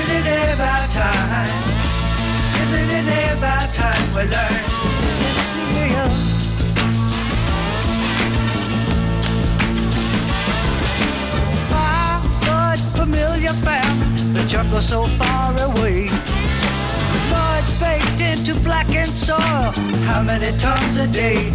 Isn't 0.02 0.26
it 0.26 0.50
about 0.52 0.90
time? 0.90 1.54
Isn't 2.58 3.06
it 3.06 3.38
about 3.38 3.72
time 3.72 4.14
we 4.16 4.22
learn? 4.34 4.73
Familiar 13.44 13.52
family, 13.64 14.32
the 14.32 14.48
jungle 14.48 14.80
so 14.80 15.06
far 15.18 15.52
away. 15.68 16.08
Mud 17.30 17.64
baked 17.80 18.20
into 18.20 18.54
blackened 18.64 19.12
soil, 19.12 19.72
how 20.08 20.22
many 20.22 20.50
tons 20.58 20.96
a 20.96 21.06
day? 21.06 21.48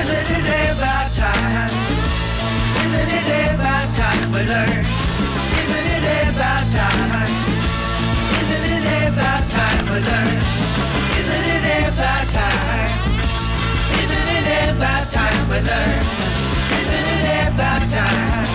Isn't 0.00 0.30
it 0.30 0.76
about 0.76 1.08
time? 1.14 1.70
Isn't 2.84 3.12
it 3.12 3.54
about 3.54 3.86
time 3.94 4.32
we 4.32 4.40
learn? 4.44 4.84
Isn't 5.60 5.88
it 5.88 6.28
about 6.34 6.64
time? 6.72 7.28
Isn't 8.40 8.84
it 8.84 9.08
about 9.12 9.42
time 9.50 9.84
we 9.90 9.98
learn? 10.08 10.36
Isn't 11.18 11.64
it 11.64 11.88
about 11.92 12.26
time? 12.36 12.92
Isn't 14.00 14.46
it 14.46 14.76
about 14.76 15.04
time 15.10 15.48
we 15.48 15.58
learn? 15.64 16.00
Isn't 16.76 17.26
it 17.26 17.54
about 17.54 17.82
time? 17.90 18.45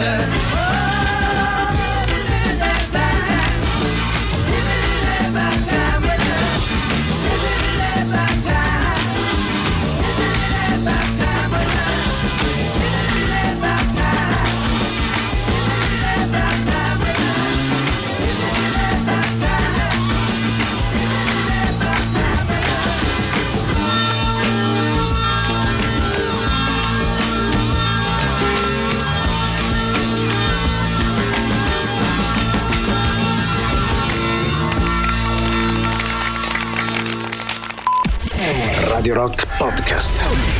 Time 0.00 0.39
Rock 39.14 39.46
Podcast. 39.58 40.59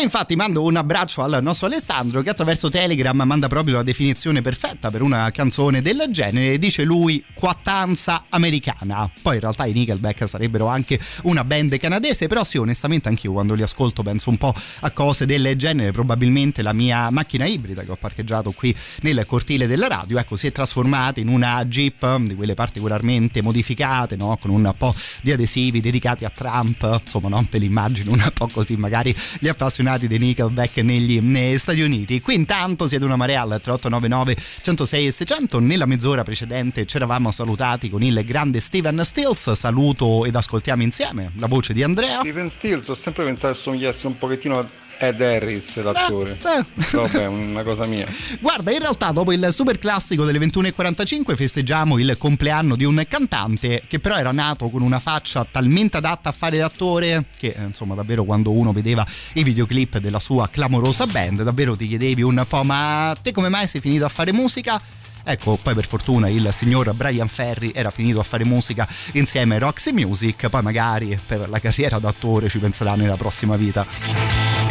Infatti 0.00 0.36
mando 0.36 0.62
un 0.62 0.76
abbraccio 0.76 1.22
al 1.22 1.40
nostro 1.42 1.66
Alessandro 1.66 2.22
che 2.22 2.30
attraverso 2.30 2.68
Telegram 2.68 3.20
manda 3.24 3.48
proprio 3.48 3.76
la 3.76 3.82
definizione 3.82 4.42
perfetta 4.42 4.90
per 4.90 5.02
una 5.02 5.30
canzone 5.32 5.82
del 5.82 6.06
genere. 6.10 6.56
Dice 6.56 6.84
lui 6.84 7.22
quattanza 7.34 8.24
americana. 8.28 9.10
Poi 9.20 9.34
in 9.34 9.40
realtà 9.40 9.66
i 9.66 9.72
Nickelback 9.72 10.28
sarebbero 10.28 10.66
anche 10.66 11.00
una 11.22 11.42
band 11.42 11.76
canadese, 11.78 12.28
però 12.28 12.44
sì, 12.44 12.58
onestamente 12.58 13.08
anch'io 13.08 13.32
quando 13.32 13.54
li 13.54 13.62
ascolto 13.62 14.04
penso 14.04 14.30
un 14.30 14.38
po' 14.38 14.54
a 14.80 14.90
cose 14.92 15.26
del 15.26 15.56
genere. 15.56 15.90
Probabilmente 15.90 16.62
la 16.62 16.72
mia 16.72 17.10
macchina 17.10 17.44
ibrida 17.44 17.82
che 17.82 17.90
ho 17.90 17.96
parcheggiato 17.96 18.52
qui 18.52 18.74
nel 19.00 19.24
cortile 19.26 19.66
della 19.66 19.88
radio, 19.88 20.16
ecco, 20.18 20.36
si 20.36 20.46
è 20.46 20.52
trasformata 20.52 21.18
in 21.18 21.26
una 21.26 21.64
Jeep 21.64 22.18
di 22.20 22.36
quelle 22.36 22.54
particolarmente 22.54 23.42
modificate, 23.42 24.14
no? 24.14 24.38
Con 24.40 24.50
un 24.50 24.72
po' 24.78 24.94
di 25.22 25.32
adesivi 25.32 25.80
dedicati 25.80 26.24
a 26.24 26.30
Trump, 26.30 27.00
insomma, 27.04 27.28
no? 27.28 27.44
Te 27.50 27.58
l'immagino 27.58 28.12
un 28.12 28.30
po' 28.32 28.48
così, 28.48 28.76
magari 28.76 29.14
gli 29.40 29.48
appassionati 29.48 29.86
dei 29.96 30.18
Nickelback 30.18 30.78
negli, 30.78 31.20
negli 31.20 31.56
Stati 31.56 31.80
Uniti. 31.80 32.20
Qui 32.20 32.34
intanto 32.34 32.86
siete 32.86 33.04
una 33.04 33.16
marea 33.16 33.40
al 33.42 33.60
3899 33.60 34.36
106 34.62 35.06
e 35.06 35.10
600. 35.10 35.60
Nella 35.60 35.86
mezz'ora 35.86 36.22
precedente 36.22 36.84
ci 36.84 36.96
eravamo 36.96 37.30
salutati 37.30 37.88
con 37.88 38.02
il 38.02 38.22
grande 38.24 38.60
Steven 38.60 39.02
Stills. 39.04 39.52
Saluto 39.52 40.26
ed 40.26 40.34
ascoltiamo 40.34 40.82
insieme 40.82 41.32
la 41.36 41.46
voce 41.46 41.72
di 41.72 41.82
Andrea. 41.82 42.20
Steven 42.20 42.50
Stills, 42.50 42.88
ho 42.88 42.94
sempre 42.94 43.24
pensato 43.24 43.54
che 43.54 43.60
somigliasse 43.60 44.06
un 44.06 44.18
pochettino 44.18 44.58
a 44.58 44.68
Ed 44.98 45.20
Harris, 45.20 45.80
l'attore. 45.82 46.38
Eh, 46.42 46.58
eh. 46.58 46.86
Vabbè, 46.90 47.26
una 47.26 47.62
cosa 47.62 47.86
mia. 47.86 48.06
Guarda, 48.40 48.72
in 48.72 48.80
realtà 48.80 49.12
dopo 49.12 49.32
il 49.32 49.48
super 49.50 49.78
classico 49.78 50.24
delle 50.24 50.38
21.45 50.40 51.36
festeggiamo 51.36 51.98
il 51.98 52.16
compleanno 52.18 52.74
di 52.74 52.84
un 52.84 53.04
cantante 53.08 53.82
che 53.86 54.00
però 54.00 54.16
era 54.16 54.32
nato 54.32 54.68
con 54.68 54.82
una 54.82 54.98
faccia 54.98 55.46
talmente 55.48 55.98
adatta 55.98 56.30
a 56.30 56.32
fare 56.32 56.58
l'attore 56.58 57.26
che 57.38 57.54
eh, 57.56 57.62
insomma 57.62 57.94
davvero 57.94 58.24
quando 58.24 58.50
uno 58.50 58.72
vedeva 58.72 59.06
i 59.34 59.44
videoclip 59.44 59.98
della 59.98 60.18
sua 60.18 60.48
clamorosa 60.48 61.06
band 61.06 61.42
davvero 61.42 61.76
ti 61.76 61.86
chiedevi 61.86 62.22
un 62.22 62.44
po' 62.48 62.64
ma 62.64 63.16
te 63.22 63.32
come 63.32 63.48
mai 63.48 63.68
sei 63.68 63.80
finito 63.80 64.04
a 64.04 64.08
fare 64.08 64.32
musica? 64.32 64.80
Ecco, 65.24 65.58
poi 65.60 65.74
per 65.74 65.86
fortuna 65.86 66.28
il 66.28 66.48
signor 66.52 66.92
Brian 66.94 67.28
Ferry 67.28 67.70
era 67.74 67.90
finito 67.90 68.18
a 68.18 68.22
fare 68.22 68.44
musica 68.44 68.88
insieme 69.12 69.56
a 69.56 69.58
Roxy 69.58 69.92
Music, 69.92 70.48
poi 70.48 70.62
magari 70.62 71.20
per 71.26 71.50
la 71.50 71.58
carriera 71.58 71.98
d'attore 71.98 72.48
ci 72.48 72.58
penserà 72.58 72.94
nella 72.94 73.16
prossima 73.16 73.56
vita. 73.56 74.67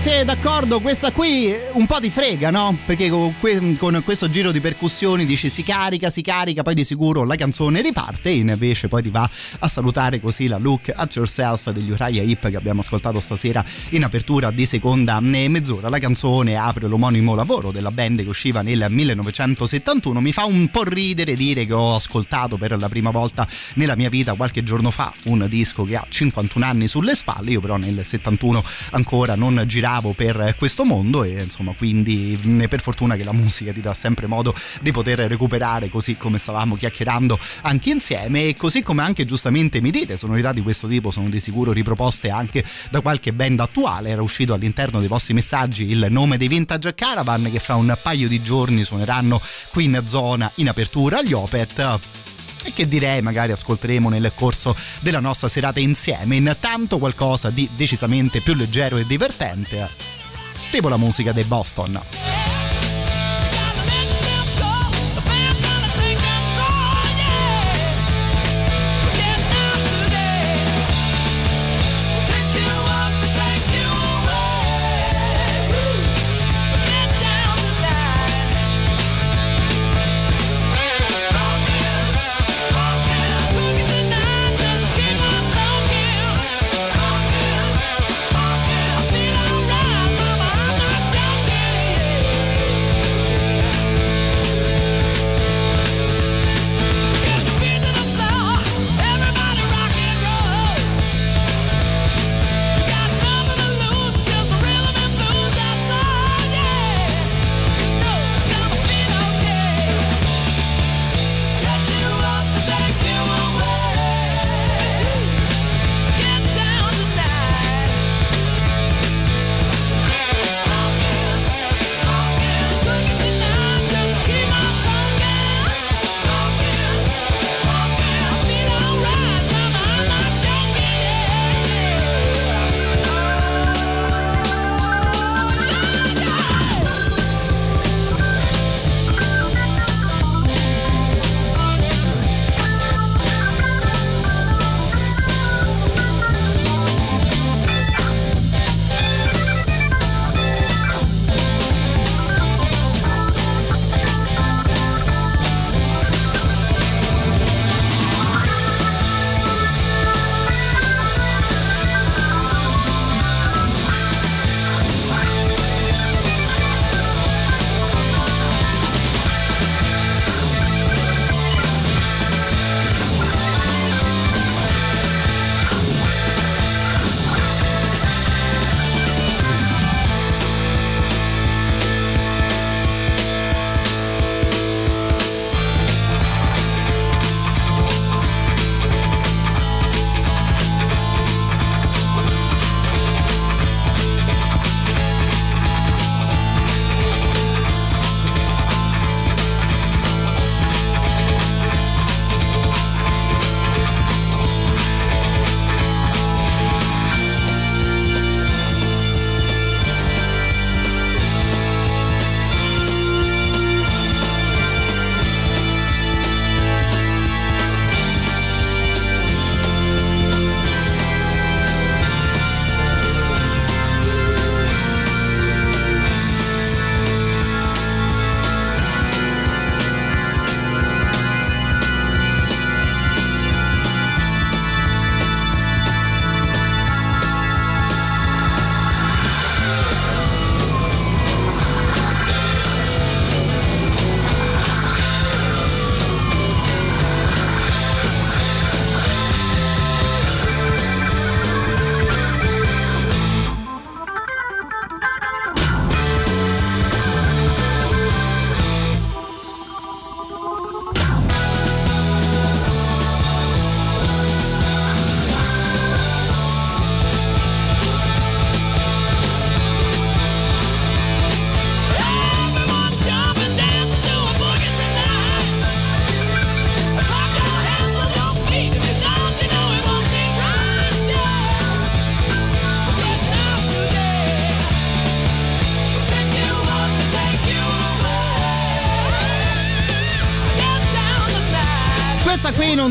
Siete 0.00 0.24
d'accordo, 0.24 0.78
questa 0.80 1.10
qui 1.10 1.52
un 1.72 1.86
po' 1.86 1.98
di 1.98 2.08
frega, 2.08 2.50
no? 2.50 2.78
Perché 2.86 3.08
con, 3.08 3.34
que- 3.40 3.76
con, 3.78 4.00
questo 4.04 4.30
giro 4.30 4.52
di 4.52 4.60
percussioni 4.60 5.24
dici 5.24 5.48
si 5.48 5.64
carica, 5.64 6.08
si 6.08 6.22
carica, 6.22 6.62
poi 6.62 6.74
di 6.74 6.84
sicuro 6.84 7.24
la 7.24 7.34
canzone 7.34 7.80
riparte 7.82 8.28
e 8.28 8.34
invece 8.34 8.86
poi 8.86 9.02
ti 9.02 9.10
va 9.10 9.28
a 9.58 9.66
salutare 9.68 10.20
così 10.20 10.46
la 10.46 10.58
Look 10.58 10.92
at 10.94 11.14
Yourself 11.16 11.70
degli 11.72 11.90
Uriah 11.90 12.22
Hip 12.22 12.48
che 12.48 12.56
abbiamo 12.56 12.80
ascoltato 12.80 13.18
stasera 13.18 13.64
in 13.90 14.04
apertura 14.04 14.52
di 14.52 14.66
seconda 14.66 15.18
mezz'ora. 15.20 15.88
La 15.88 15.98
canzone 15.98 16.56
apre 16.56 16.86
l'omonimo 16.86 17.34
lavoro 17.34 17.72
della 17.72 17.90
band 17.90 18.22
che 18.22 18.28
usciva 18.28 18.62
nel 18.62 18.86
1971. 18.88 20.20
Mi 20.20 20.32
fa 20.32 20.44
un 20.44 20.68
po' 20.68 20.84
ridere 20.84 21.34
dire 21.34 21.66
che 21.66 21.72
ho 21.72 21.96
ascoltato 21.96 22.56
per 22.56 22.78
la 22.78 22.88
prima 22.88 23.10
volta 23.10 23.48
nella 23.74 23.96
mia 23.96 24.10
vita 24.10 24.34
qualche 24.34 24.62
giorno 24.62 24.90
fa 24.90 25.12
un 25.24 25.44
disco 25.48 25.82
che 25.84 25.96
ha 25.96 26.06
51 26.08 26.64
anni 26.64 26.86
sulle 26.88 27.16
spalle, 27.16 27.50
io 27.50 27.60
però 27.60 27.76
nel 27.76 28.04
71 28.04 28.62
ancora 28.90 29.34
non 29.34 29.64
giravo 29.66 29.86
per 30.14 30.54
questo 30.56 30.84
mondo 30.84 31.24
e 31.24 31.42
insomma 31.42 31.72
quindi 31.72 32.38
per 32.68 32.80
fortuna 32.80 33.16
che 33.16 33.24
la 33.24 33.32
musica 33.32 33.72
ti 33.72 33.80
dà 33.80 33.94
sempre 33.94 34.26
modo 34.26 34.54
di 34.80 34.92
poter 34.92 35.20
recuperare 35.20 35.88
così 35.88 36.16
come 36.16 36.38
stavamo 36.38 36.76
chiacchierando 36.76 37.38
anche 37.62 37.90
insieme. 37.90 38.48
E 38.48 38.54
così 38.54 38.82
come 38.82 39.02
anche 39.02 39.24
giustamente 39.24 39.80
mi 39.80 39.90
dite 39.90 40.16
sonorità 40.16 40.52
di 40.52 40.60
questo 40.60 40.86
tipo 40.86 41.10
sono 41.10 41.28
di 41.28 41.40
sicuro 41.40 41.72
riproposte 41.72 42.30
anche 42.30 42.64
da 42.90 43.00
qualche 43.00 43.32
band 43.32 43.60
attuale. 43.60 44.10
Era 44.10 44.22
uscito 44.22 44.52
all'interno 44.52 44.98
dei 45.00 45.08
vostri 45.08 45.34
messaggi 45.34 45.90
il 45.90 46.06
nome 46.10 46.36
dei 46.36 46.48
Vintage 46.48 46.94
Caravan 46.94 47.48
che 47.50 47.58
fra 47.58 47.74
un 47.76 47.96
paio 48.02 48.28
di 48.28 48.42
giorni 48.42 48.84
suoneranno 48.84 49.40
qui 49.70 49.84
in 49.84 50.02
zona 50.06 50.50
in 50.56 50.68
apertura 50.68 51.18
agli 51.18 51.32
Opet 51.32 52.36
e 52.68 52.72
che 52.72 52.86
direi 52.86 53.22
magari 53.22 53.52
ascolteremo 53.52 54.08
nel 54.08 54.32
corso 54.34 54.76
della 55.00 55.20
nostra 55.20 55.48
serata 55.48 55.80
insieme. 55.80 56.36
Intanto 56.36 56.98
qualcosa 56.98 57.50
di 57.50 57.68
decisamente 57.74 58.40
più 58.40 58.54
leggero 58.54 58.98
e 58.98 59.06
divertente, 59.06 59.88
tipo 60.70 60.88
la 60.88 60.96
musica 60.96 61.32
dei 61.32 61.44
Boston. 61.44 62.37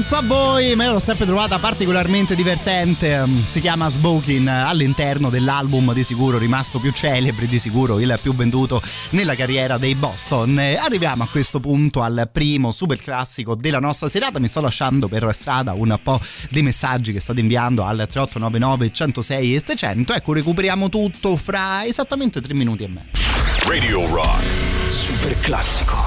So 0.08 0.22
voi, 0.24 0.74
ma 0.76 0.86
io 0.86 0.94
l'ho 0.94 1.00
sempre 1.00 1.26
trovata 1.26 1.60
particolarmente 1.60 2.34
divertente. 2.34 3.26
Si 3.46 3.60
chiama 3.60 3.90
Smoking 3.90 4.48
all'interno 4.48 5.30
dell'album 5.30 5.94
di 5.94 6.02
sicuro 6.02 6.38
rimasto 6.38 6.80
più 6.80 6.94
celebre, 6.94 7.46
di 7.46 7.60
sicuro 7.60 8.00
il 8.00 8.18
più 8.22 8.34
venduto 8.34 8.82
nella 9.10 9.36
carriera 9.36 9.78
dei 9.78 9.96
Boston. 9.96 10.58
Arriviamo 10.60 11.24
a 11.24 11.28
questo 11.30 11.60
punto 11.60 12.04
al 12.04 12.30
primo 12.32 12.72
super 12.72 13.02
classico 13.02 13.54
della 13.54 13.80
nostra 13.80 14.08
serata. 14.08 14.40
Mi 14.40 14.48
sto 14.48 14.62
lasciando 14.62 15.10
per 15.10 15.28
strada 15.34 15.74
un 15.74 16.00
po' 16.02 16.22
dei 16.50 16.64
messaggi 16.64 17.12
che 17.12 17.20
state 17.20 17.42
inviando 17.42 17.84
al 17.84 18.08
3899 18.10 18.92
106 18.94 19.56
e 19.56 19.58
700. 19.58 20.14
Ecco, 20.14 20.32
recuperiamo 20.32 20.88
tutto 20.88 21.36
fra 21.36 21.86
esattamente 21.86 22.40
3 22.40 22.54
minuti 22.54 22.84
e 22.84 22.88
mezzo. 22.88 23.22
Radio 23.68 24.08
Rock. 24.08 24.46
Super 24.86 25.38
classico. 25.40 26.07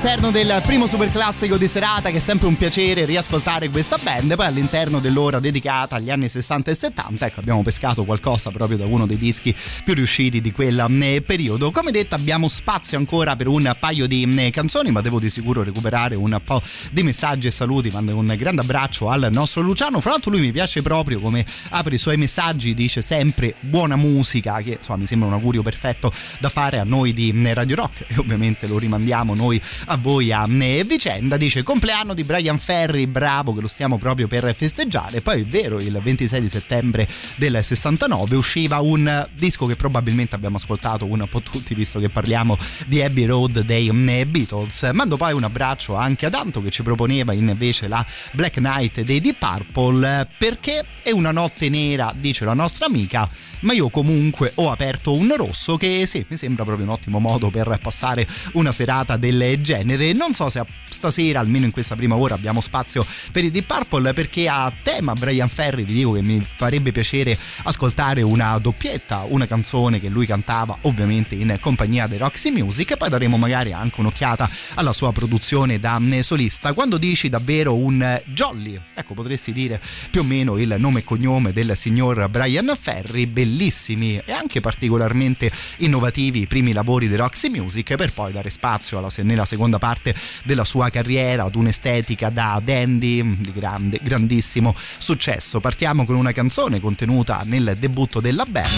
All'interno 0.00 0.30
del 0.30 0.62
primo 0.64 0.86
super 0.86 1.10
classico 1.12 1.58
di 1.58 1.66
serata 1.66 2.08
che 2.08 2.16
è 2.16 2.20
sempre 2.20 2.46
un 2.46 2.56
piacere 2.56 3.04
riascoltare 3.04 3.68
questa 3.68 3.98
band 4.02 4.34
poi 4.34 4.46
all'interno 4.46 4.98
dell'ora 4.98 5.40
dedicata 5.40 5.96
agli 5.96 6.10
anni 6.10 6.26
60 6.26 6.70
e 6.70 6.74
70 6.74 7.26
ecco 7.26 7.40
abbiamo 7.40 7.62
pescato 7.62 8.04
qualcosa 8.04 8.50
proprio 8.50 8.78
da 8.78 8.86
uno 8.86 9.04
dei 9.04 9.18
dischi 9.18 9.54
più 9.84 9.92
riusciti 9.92 10.40
di 10.40 10.52
quel 10.52 10.86
eh, 11.02 11.20
periodo. 11.20 11.70
Come 11.70 11.90
detto 11.90 12.14
abbiamo 12.14 12.48
spazio 12.48 12.96
ancora 12.96 13.36
per 13.36 13.46
un 13.46 13.76
paio 13.78 14.06
di 14.06 14.22
eh, 14.38 14.50
canzoni 14.50 14.90
ma 14.90 15.02
devo 15.02 15.18
di 15.18 15.28
sicuro 15.28 15.62
recuperare 15.62 16.14
un 16.14 16.40
po' 16.42 16.62
di 16.90 17.02
messaggi 17.02 17.48
e 17.48 17.50
saluti. 17.50 17.90
Mando 17.90 18.16
un 18.16 18.34
grande 18.38 18.62
abbraccio 18.62 19.10
al 19.10 19.28
nostro 19.30 19.60
Luciano. 19.60 20.00
Fra 20.00 20.12
l'altro 20.12 20.30
lui 20.30 20.40
mi 20.40 20.52
piace 20.52 20.80
proprio 20.80 21.20
come 21.20 21.44
apre 21.70 21.96
i 21.96 21.98
suoi 21.98 22.16
messaggi 22.16 22.72
dice 22.72 23.02
sempre 23.02 23.54
buona 23.60 23.96
musica 23.96 24.62
che 24.62 24.78
insomma 24.78 24.98
mi 24.98 25.06
sembra 25.06 25.28
un 25.28 25.34
augurio 25.34 25.62
perfetto 25.62 26.10
da 26.38 26.48
fare 26.48 26.78
a 26.78 26.84
noi 26.84 27.12
di 27.12 27.30
eh, 27.44 27.52
Radio 27.54 27.76
Rock. 27.76 28.04
E 28.06 28.14
ovviamente 28.16 28.66
lo 28.66 28.78
rimandiamo 28.78 29.34
noi 29.34 29.60
a 29.92 29.96
voi 29.96 30.30
a 30.30 30.46
vicenda 30.46 31.36
dice 31.36 31.64
compleanno 31.64 32.14
di 32.14 32.22
Brian 32.22 32.60
Ferry 32.60 33.06
bravo 33.06 33.52
che 33.52 33.60
lo 33.60 33.66
stiamo 33.66 33.98
proprio 33.98 34.28
per 34.28 34.54
festeggiare. 34.54 35.20
Poi 35.20 35.40
è 35.40 35.44
vero 35.44 35.80
il 35.80 35.98
26 36.00 36.40
di 36.40 36.48
settembre 36.48 37.08
del 37.34 37.58
69 37.60 38.36
usciva 38.36 38.78
un 38.78 39.28
disco 39.34 39.66
che 39.66 39.74
probabilmente 39.74 40.36
abbiamo 40.36 40.58
ascoltato 40.58 41.06
un 41.06 41.26
po' 41.28 41.40
tutti 41.40 41.74
visto 41.74 41.98
che 41.98 42.08
parliamo 42.08 42.56
di 42.86 43.02
Abbey 43.02 43.24
Road 43.24 43.62
dei 43.62 43.90
Beatles. 43.90 44.90
Mando 44.92 45.16
poi 45.16 45.32
un 45.32 45.42
abbraccio 45.42 45.96
anche 45.96 46.26
ad 46.26 46.34
Anto 46.34 46.62
che 46.62 46.70
ci 46.70 46.84
proponeva 46.84 47.32
invece 47.32 47.88
la 47.88 48.06
Black 48.30 48.58
Knight 48.58 49.00
dei 49.00 49.20
Deep 49.20 49.38
Purple 49.38 50.28
perché 50.38 50.84
è 51.02 51.10
una 51.10 51.32
notte 51.32 51.68
nera 51.68 52.14
dice 52.16 52.44
la 52.44 52.54
nostra 52.54 52.86
amica 52.86 53.28
ma 53.60 53.72
io 53.72 53.88
comunque 53.88 54.52
ho 54.54 54.70
aperto 54.70 55.12
un 55.12 55.34
rosso 55.36 55.76
che 55.76 56.06
sì 56.06 56.24
mi 56.28 56.36
sembra 56.36 56.64
proprio 56.64 56.86
un 56.86 56.92
ottimo 56.92 57.18
modo 57.18 57.50
per 57.50 57.78
passare 57.82 58.26
una 58.52 58.72
serata 58.72 59.16
del 59.16 59.58
genere. 59.60 59.79
Non 59.84 60.34
so 60.34 60.48
se 60.48 60.62
stasera, 60.88 61.40
almeno 61.40 61.64
in 61.64 61.70
questa 61.70 61.96
prima 61.96 62.16
ora, 62.16 62.34
abbiamo 62.34 62.60
spazio 62.60 63.06
per 63.32 63.44
i 63.44 63.50
Deep 63.50 63.66
Purple 63.66 64.12
perché 64.12 64.48
a 64.48 64.72
tema 64.82 65.14
Brian 65.14 65.48
Ferry 65.48 65.84
vi 65.84 65.94
dico 65.94 66.12
che 66.12 66.22
mi 66.22 66.44
farebbe 66.56 66.92
piacere 66.92 67.36
ascoltare 67.62 68.22
una 68.22 68.58
doppietta, 68.58 69.24
una 69.28 69.46
canzone 69.46 70.00
che 70.00 70.08
lui 70.08 70.26
cantava 70.26 70.76
ovviamente 70.82 71.34
in 71.34 71.56
compagnia 71.60 72.06
dei 72.06 72.18
Roxy 72.18 72.50
Music 72.50 72.90
e 72.90 72.96
poi 72.96 73.08
daremo 73.08 73.36
magari 73.36 73.72
anche 73.72 74.00
un'occhiata 74.00 74.48
alla 74.74 74.92
sua 74.92 75.12
produzione 75.12 75.78
da 75.78 76.00
solista. 76.20 76.72
Quando 76.72 76.98
dici 76.98 77.28
davvero 77.28 77.76
un 77.76 78.20
jolly, 78.26 78.78
ecco 78.94 79.14
potresti 79.14 79.52
dire 79.52 79.80
più 80.10 80.20
o 80.20 80.24
meno 80.24 80.58
il 80.58 80.74
nome 80.78 81.00
e 81.00 81.04
cognome 81.04 81.52
del 81.52 81.76
signor 81.76 82.28
Brian 82.28 82.76
Ferry, 82.78 83.26
bellissimi 83.26 84.20
e 84.24 84.32
anche 84.32 84.60
particolarmente 84.60 85.50
innovativi 85.78 86.40
i 86.40 86.46
primi 86.46 86.72
lavori 86.72 87.08
di 87.08 87.16
Roxy 87.16 87.48
Music 87.48 87.94
per 87.94 88.12
poi 88.12 88.32
dare 88.32 88.50
spazio 88.50 88.98
alla, 88.98 89.10
nella 89.22 89.44
seconda 89.44 89.69
parte 89.78 90.14
della 90.42 90.64
sua 90.64 90.90
carriera 90.90 91.44
ad 91.44 91.54
un'estetica 91.54 92.30
da 92.30 92.60
dandy 92.62 93.36
di 93.38 93.52
grande, 93.52 93.98
grandissimo 94.02 94.74
successo. 94.98 95.60
Partiamo 95.60 96.04
con 96.04 96.16
una 96.16 96.32
canzone 96.32 96.80
contenuta 96.80 97.42
nel 97.44 97.76
debutto 97.78 98.20
della 98.20 98.44
band. 98.44 98.68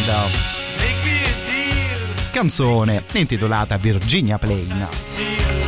Canzone 2.32 3.04
intitolata 3.12 3.76
Virginia 3.76 4.38
Plain. 4.38 5.61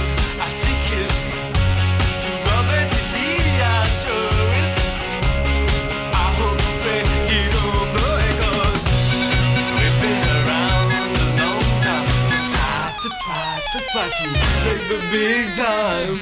Make 14.23 14.87
the 14.89 14.99
big 15.11 15.57
time. 15.57 16.19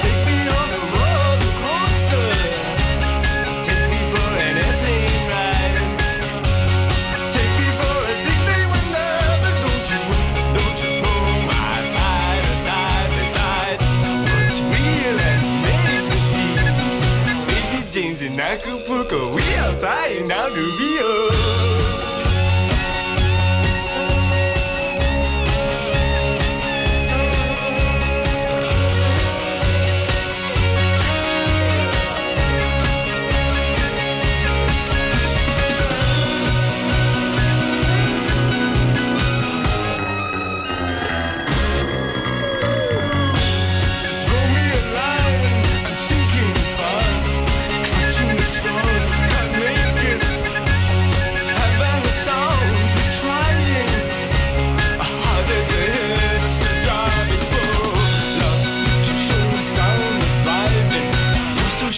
Take 0.00 0.20
me 0.26 0.48
on 0.48 0.70
a. 0.72 0.86
Take 3.62 3.84
me 3.90 4.00
for 4.12 4.30
anything 4.40 5.12
right. 5.28 5.76
Take 7.30 7.52
me 7.60 7.68
for 7.76 7.98
a 8.00 8.16
six-day 8.16 8.62
wonder. 8.72 9.12
Don't 9.60 9.86
you, 9.92 10.00
don't 10.56 10.76
you 10.80 10.90
pull 11.04 11.36
my 11.44 11.76
ride 11.96 12.48
side 12.64 13.10
by 13.12 13.24
side. 13.36 13.78
What's 14.24 14.58
real 14.72 15.18
and 15.30 15.44
make 15.64 15.84
believe? 16.08 16.64
Baby 17.46 17.80
James 17.92 18.22
Acapulco, 18.40 19.36
we 19.36 19.44
are 19.56 19.74
flying 19.74 20.26
down 20.28 20.50
to 20.50 20.62
Rio. 20.80 21.45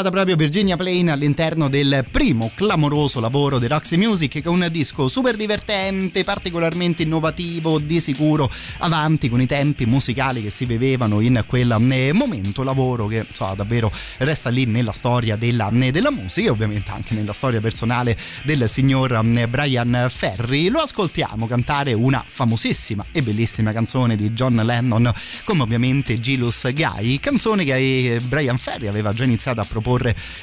intitolata 0.00 0.10
proprio 0.10 0.36
Virginia 0.36 0.76
Plain 0.76 1.10
all'interno 1.10 1.68
del 1.68 2.04
primo 2.10 2.50
clamoroso 2.54 3.20
lavoro 3.20 3.58
di 3.58 3.66
Roxy 3.66 3.96
Music 3.96 4.42
è 4.42 4.48
un 4.48 4.66
disco 4.70 5.08
super 5.08 5.36
divertente, 5.36 6.24
particolarmente 6.24 7.02
innovativo, 7.02 7.78
di 7.78 8.00
sicuro 8.00 8.50
avanti 8.78 9.28
con 9.28 9.40
i 9.40 9.46
tempi 9.46 9.84
musicali 9.86 10.42
che 10.42 10.50
si 10.50 10.64
vivevano 10.64 11.20
in 11.20 11.44
quel 11.46 11.76
eh, 11.90 12.12
momento, 12.12 12.62
lavoro 12.62 13.06
che 13.06 13.26
so, 13.32 13.52
davvero 13.54 13.92
resta 14.18 14.48
lì 14.48 14.64
nella 14.64 14.92
storia 14.92 15.36
della, 15.36 15.70
eh, 15.70 15.90
della 15.90 16.10
musica 16.10 16.48
e 16.48 16.50
ovviamente 16.50 16.90
anche 16.90 17.14
nella 17.14 17.32
storia 17.32 17.60
personale 17.60 18.16
del 18.44 18.68
signor 18.68 19.12
eh, 19.12 19.48
Brian 19.48 20.08
Ferry. 20.10 20.68
Lo 20.68 20.80
ascoltiamo 20.80 21.46
cantare 21.46 21.92
una 21.92 22.24
famosissima 22.26 23.04
e 23.12 23.22
bellissima 23.22 23.72
canzone 23.72 24.16
di 24.16 24.30
John 24.30 24.54
Lennon 24.54 25.12
come 25.44 25.62
ovviamente 25.62 26.18
Gilus 26.20 26.72
Guy, 26.72 27.18
canzone 27.18 27.64
che 27.64 28.20
Brian 28.22 28.56
Ferry 28.58 28.86
aveva 28.86 29.12
già 29.12 29.24
iniziato 29.24 29.60
a 29.60 29.64
proporre 29.64 29.89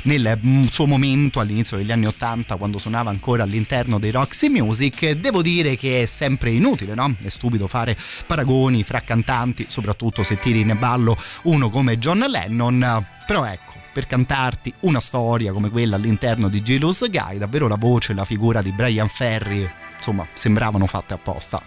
nel 0.03 0.39
mm, 0.45 0.63
suo 0.63 0.85
momento 0.85 1.39
all'inizio 1.39 1.77
degli 1.77 1.91
anni 1.91 2.07
80 2.07 2.55
quando 2.55 2.77
suonava 2.77 3.09
ancora 3.09 3.43
all'interno 3.43 3.99
dei 3.99 4.11
Roxy 4.11 4.49
Music. 4.49 5.11
Devo 5.11 5.41
dire 5.41 5.77
che 5.77 6.01
è 6.01 6.05
sempre 6.05 6.51
inutile, 6.51 6.93
no? 6.93 7.15
È 7.21 7.29
stupido 7.29 7.67
fare 7.67 7.95
paragoni 8.25 8.83
fra 8.83 9.01
cantanti, 9.01 9.65
soprattutto 9.69 10.23
se 10.23 10.37
tiri 10.37 10.61
in 10.61 10.75
ballo 10.77 11.17
uno 11.43 11.69
come 11.69 11.97
John 11.97 12.19
Lennon, 12.19 13.05
però 13.25 13.45
ecco, 13.45 13.73
per 13.93 14.07
cantarti 14.07 14.73
una 14.81 14.99
storia 14.99 15.51
come 15.51 15.69
quella 15.69 15.95
all'interno 15.95 16.49
di 16.49 16.61
Gilus 16.61 17.09
Guy, 17.09 17.37
davvero 17.37 17.67
la 17.67 17.75
voce 17.75 18.11
e 18.11 18.15
la 18.15 18.25
figura 18.25 18.61
di 18.61 18.71
Brian 18.71 19.09
Ferry, 19.09 19.67
insomma, 19.95 20.27
sembravano 20.33 20.85
fatte 20.85 21.13
apposta. 21.13 21.61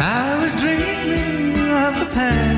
I 0.00 0.38
was 0.38 0.54
dreaming 0.54 1.56
of 1.56 1.98
the 1.98 2.06
past 2.14 2.57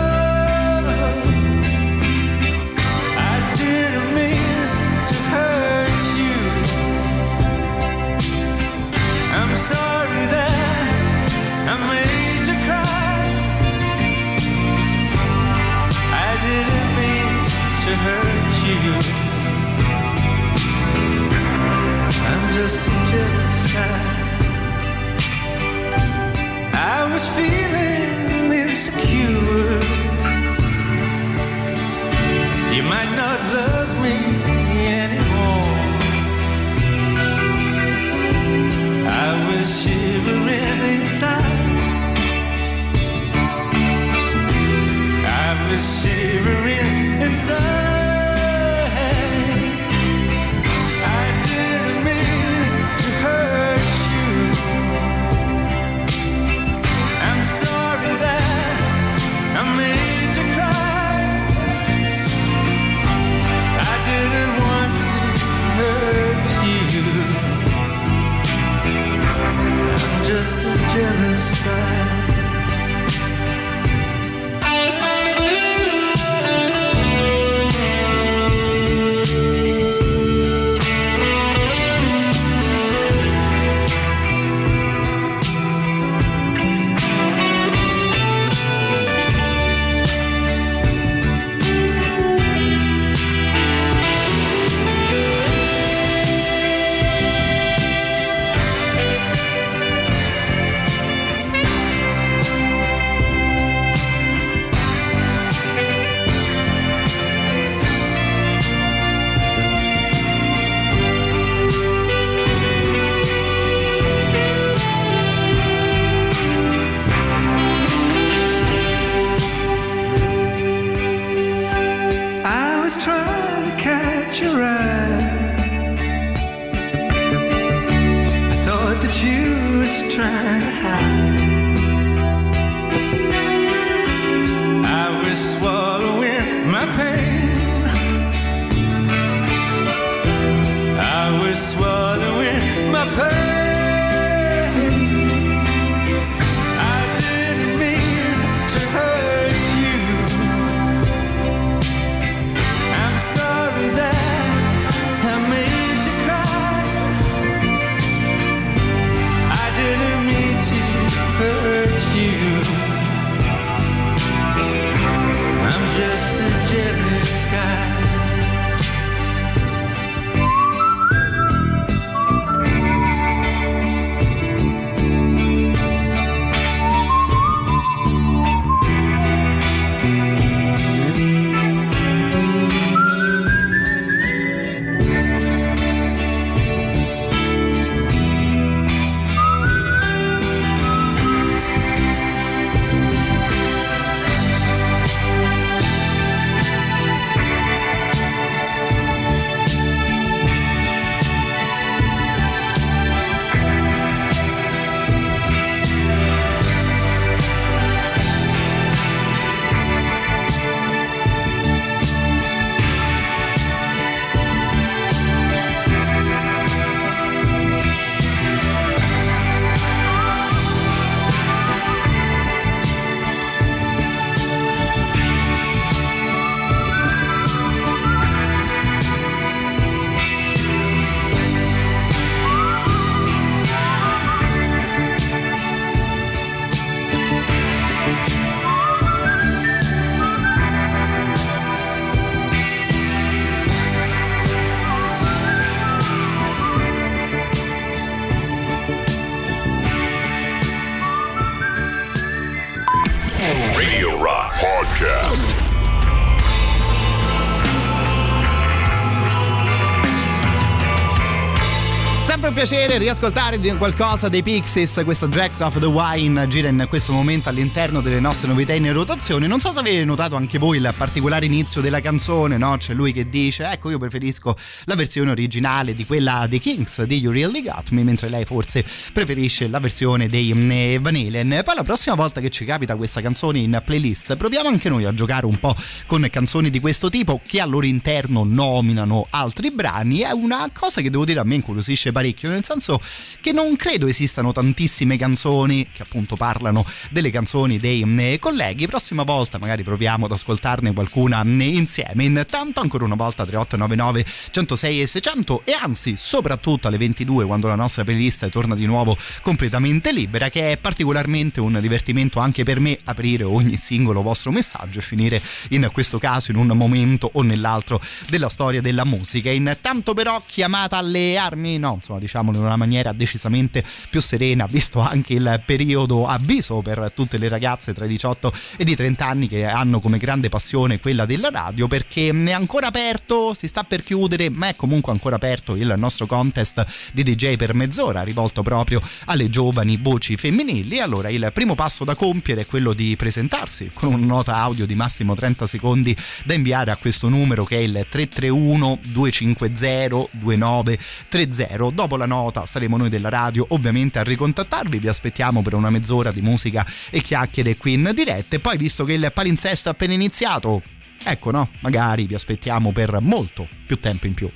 riascoltare 263.11 263.57
qualcosa 263.75 264.29
dei 264.29 264.41
Pixies, 264.41 265.01
questo 265.03 265.27
Jacks 265.27 265.59
of 265.59 265.79
the 265.79 265.85
Wine 265.85 266.47
gira 266.47 266.69
in 266.69 266.85
questo 266.87 267.11
momento 267.11 267.49
all'interno 267.49 267.99
delle 267.99 268.21
nostre 268.21 268.47
novità 268.47 268.71
in 268.71 268.89
rotazione. 268.93 269.47
Non 269.47 269.59
so 269.59 269.73
se 269.73 269.79
avete 269.79 270.05
notato 270.05 270.37
anche 270.37 270.57
voi 270.57 270.77
il 270.77 270.93
particolare 270.95 271.45
inizio 271.45 271.81
della 271.81 271.99
canzone, 271.99 272.55
no? 272.55 272.77
C'è 272.77 272.93
lui 272.93 273.11
che 273.11 273.27
dice, 273.27 273.69
ecco 273.69 273.89
io 273.89 273.97
preferisco 273.97 274.55
la 274.85 274.95
versione 274.95 275.31
originale 275.31 275.93
di 275.93 276.05
quella 276.05 276.47
dei 276.47 276.59
Kings 276.59 277.03
di 277.03 277.19
You 277.19 277.33
Really 277.33 277.61
Got 277.61 277.89
Me, 277.89 278.05
mentre 278.05 278.29
lei 278.29 278.45
forse 278.45 278.85
preferisce 279.11 279.67
la 279.67 279.79
versione 279.79 280.27
dei 280.27 280.51
eh, 280.51 280.99
Van. 281.01 281.61
Poi 281.65 281.75
la 281.75 281.83
prossima 281.83 282.15
volta 282.15 282.39
che 282.39 282.49
ci 282.49 282.63
capita 282.63 282.95
questa 282.95 283.19
canzone 283.19 283.59
in 283.59 283.81
playlist, 283.83 284.37
proviamo 284.37 284.69
anche 284.69 284.87
noi 284.87 285.03
a 285.03 285.13
giocare 285.13 285.45
un 285.45 285.59
po' 285.59 285.75
con 286.05 286.25
canzoni 286.31 286.69
di 286.69 286.79
questo 286.79 287.09
tipo 287.09 287.41
che 287.45 287.59
al 287.59 287.69
loro 287.69 287.85
interno 287.85 288.45
nominano 288.45 289.27
altri 289.31 289.69
brani. 289.69 290.19
È 290.19 290.31
una 290.31 290.69
cosa 290.71 291.01
che 291.01 291.09
devo 291.09 291.25
dire 291.25 291.41
a 291.41 291.43
me 291.43 291.55
incuriosisce 291.55 292.13
parecchio, 292.13 292.49
nel 292.49 292.63
senso 292.63 292.99
che 293.39 293.51
non 293.51 293.75
credo 293.75 294.07
esistano 294.07 294.51
tantissime 294.51 295.17
canzoni 295.17 295.87
che 295.91 296.03
appunto 296.03 296.35
parlano 296.35 296.85
delle 297.09 297.31
canzoni 297.31 297.79
dei 297.79 298.03
eh, 298.17 298.39
colleghi. 298.39 298.87
Prossima 298.87 299.23
volta 299.23 299.57
magari 299.57 299.83
proviamo 299.83 300.25
ad 300.25 300.31
ascoltarne 300.31 300.93
qualcuna 300.93 301.41
eh, 301.43 301.63
insieme. 301.63 302.23
Intanto 302.23 302.79
ancora 302.79 303.05
una 303.05 303.15
volta 303.15 303.45
3899 303.45 304.25
106 304.51 305.01
e 305.01 305.07
600 305.07 305.61
e 305.65 305.73
anzi 305.73 306.13
soprattutto 306.15 306.87
alle 306.87 306.97
22 306.97 307.45
quando 307.45 307.67
la 307.67 307.75
nostra 307.75 308.03
playlist 308.03 308.49
torna 308.49 308.75
di 308.75 308.85
nuovo 308.85 309.17
completamente 309.41 310.11
libera 310.11 310.49
che 310.49 310.73
è 310.73 310.77
particolarmente 310.77 311.59
un 311.59 311.77
divertimento 311.81 312.39
anche 312.39 312.63
per 312.63 312.79
me 312.79 312.97
aprire 313.05 313.43
ogni 313.43 313.77
singolo 313.77 314.21
vostro 314.21 314.51
messaggio 314.51 314.99
e 314.99 315.01
finire 315.01 315.41
in 315.69 315.89
questo 315.91 316.19
caso 316.19 316.51
in 316.51 316.57
un 316.57 316.67
momento 316.67 317.29
o 317.33 317.41
nell'altro 317.41 318.01
della 318.29 318.49
storia 318.49 318.81
della 318.81 319.05
musica. 319.05 319.49
Intanto 319.49 320.13
però 320.13 320.41
chiamata 320.45 320.97
alle 320.97 321.37
armi, 321.37 321.77
no, 321.77 321.95
insomma 321.95 322.19
diciamolo 322.19 322.57
in 322.57 322.63
una 322.63 322.75
maniera 322.75 322.90
decisamente 323.13 323.83
più 324.09 324.21
serena, 324.21 324.67
visto 324.67 324.99
anche 324.99 325.33
il 325.33 325.61
periodo 325.65 326.27
avviso 326.27 326.81
per 326.81 327.11
tutte 327.15 327.37
le 327.37 327.47
ragazze 327.47 327.93
tra 327.93 328.05
i 328.05 328.07
18 328.07 328.51
e 328.77 328.83
i 328.85 328.95
30 328.95 329.25
anni 329.25 329.47
che 329.47 329.65
hanno 329.65 329.99
come 329.99 330.17
grande 330.17 330.49
passione 330.49 330.99
quella 330.99 331.25
della 331.25 331.49
radio, 331.49 331.87
perché 331.87 332.29
è 332.29 332.51
ancora 332.51 332.87
aperto, 332.87 333.53
si 333.53 333.67
sta 333.67 333.83
per 333.83 334.03
chiudere, 334.03 334.49
ma 334.49 334.67
è 334.67 334.75
comunque 334.75 335.11
ancora 335.11 335.35
aperto 335.35 335.75
il 335.75 335.93
nostro 335.97 336.25
contest 336.25 336.85
di 337.13 337.23
DJ 337.23 337.55
per 337.55 337.73
mezz'ora, 337.73 338.23
rivolto 338.23 338.61
proprio 338.61 339.01
alle 339.25 339.49
giovani 339.49 339.97
voci 339.97 340.35
femminili. 340.35 340.99
Allora 340.99 341.29
il 341.29 341.49
primo 341.53 341.75
passo 341.75 342.03
da 342.03 342.15
compiere 342.15 342.61
è 342.61 342.65
quello 342.65 342.93
di 342.93 343.15
presentarsi 343.15 343.91
con 343.93 344.13
una 344.13 344.25
nota 344.25 344.57
audio 344.57 344.85
di 344.85 344.95
massimo 344.95 345.35
30 345.35 345.65
secondi 345.65 346.15
da 346.43 346.53
inviare 346.53 346.91
a 346.91 346.97
questo 346.97 347.29
numero 347.29 347.63
che 347.63 347.77
è 347.77 347.79
il 347.79 348.05
331 348.09 348.99
250 349.07 350.29
2930. 350.31 351.89
Dopo 351.91 352.17
la 352.17 352.25
nota 352.25 352.65
saremo 352.81 352.97
noi 352.97 353.09
della 353.09 353.29
radio 353.29 353.65
ovviamente 353.69 354.17
a 354.17 354.23
ricontattarvi, 354.23 354.97
vi 354.97 355.07
aspettiamo 355.07 355.61
per 355.61 355.75
una 355.75 355.91
mezz'ora 355.91 356.31
di 356.31 356.41
musica 356.41 356.83
e 357.11 357.21
chiacchiere 357.21 357.77
qui 357.77 357.93
in 357.93 358.11
diretta. 358.15 358.55
E 358.55 358.59
poi 358.59 358.77
visto 358.77 359.03
che 359.03 359.13
il 359.13 359.31
palinsesto 359.31 359.89
è 359.89 359.91
appena 359.91 360.13
iniziato, 360.13 360.81
ecco 361.23 361.51
no, 361.51 361.69
magari 361.81 362.25
vi 362.25 362.33
aspettiamo 362.33 362.91
per 362.91 363.19
molto 363.19 363.67
più 363.85 363.99
tempo 363.99 364.25
in 364.25 364.33
più. 364.33 364.49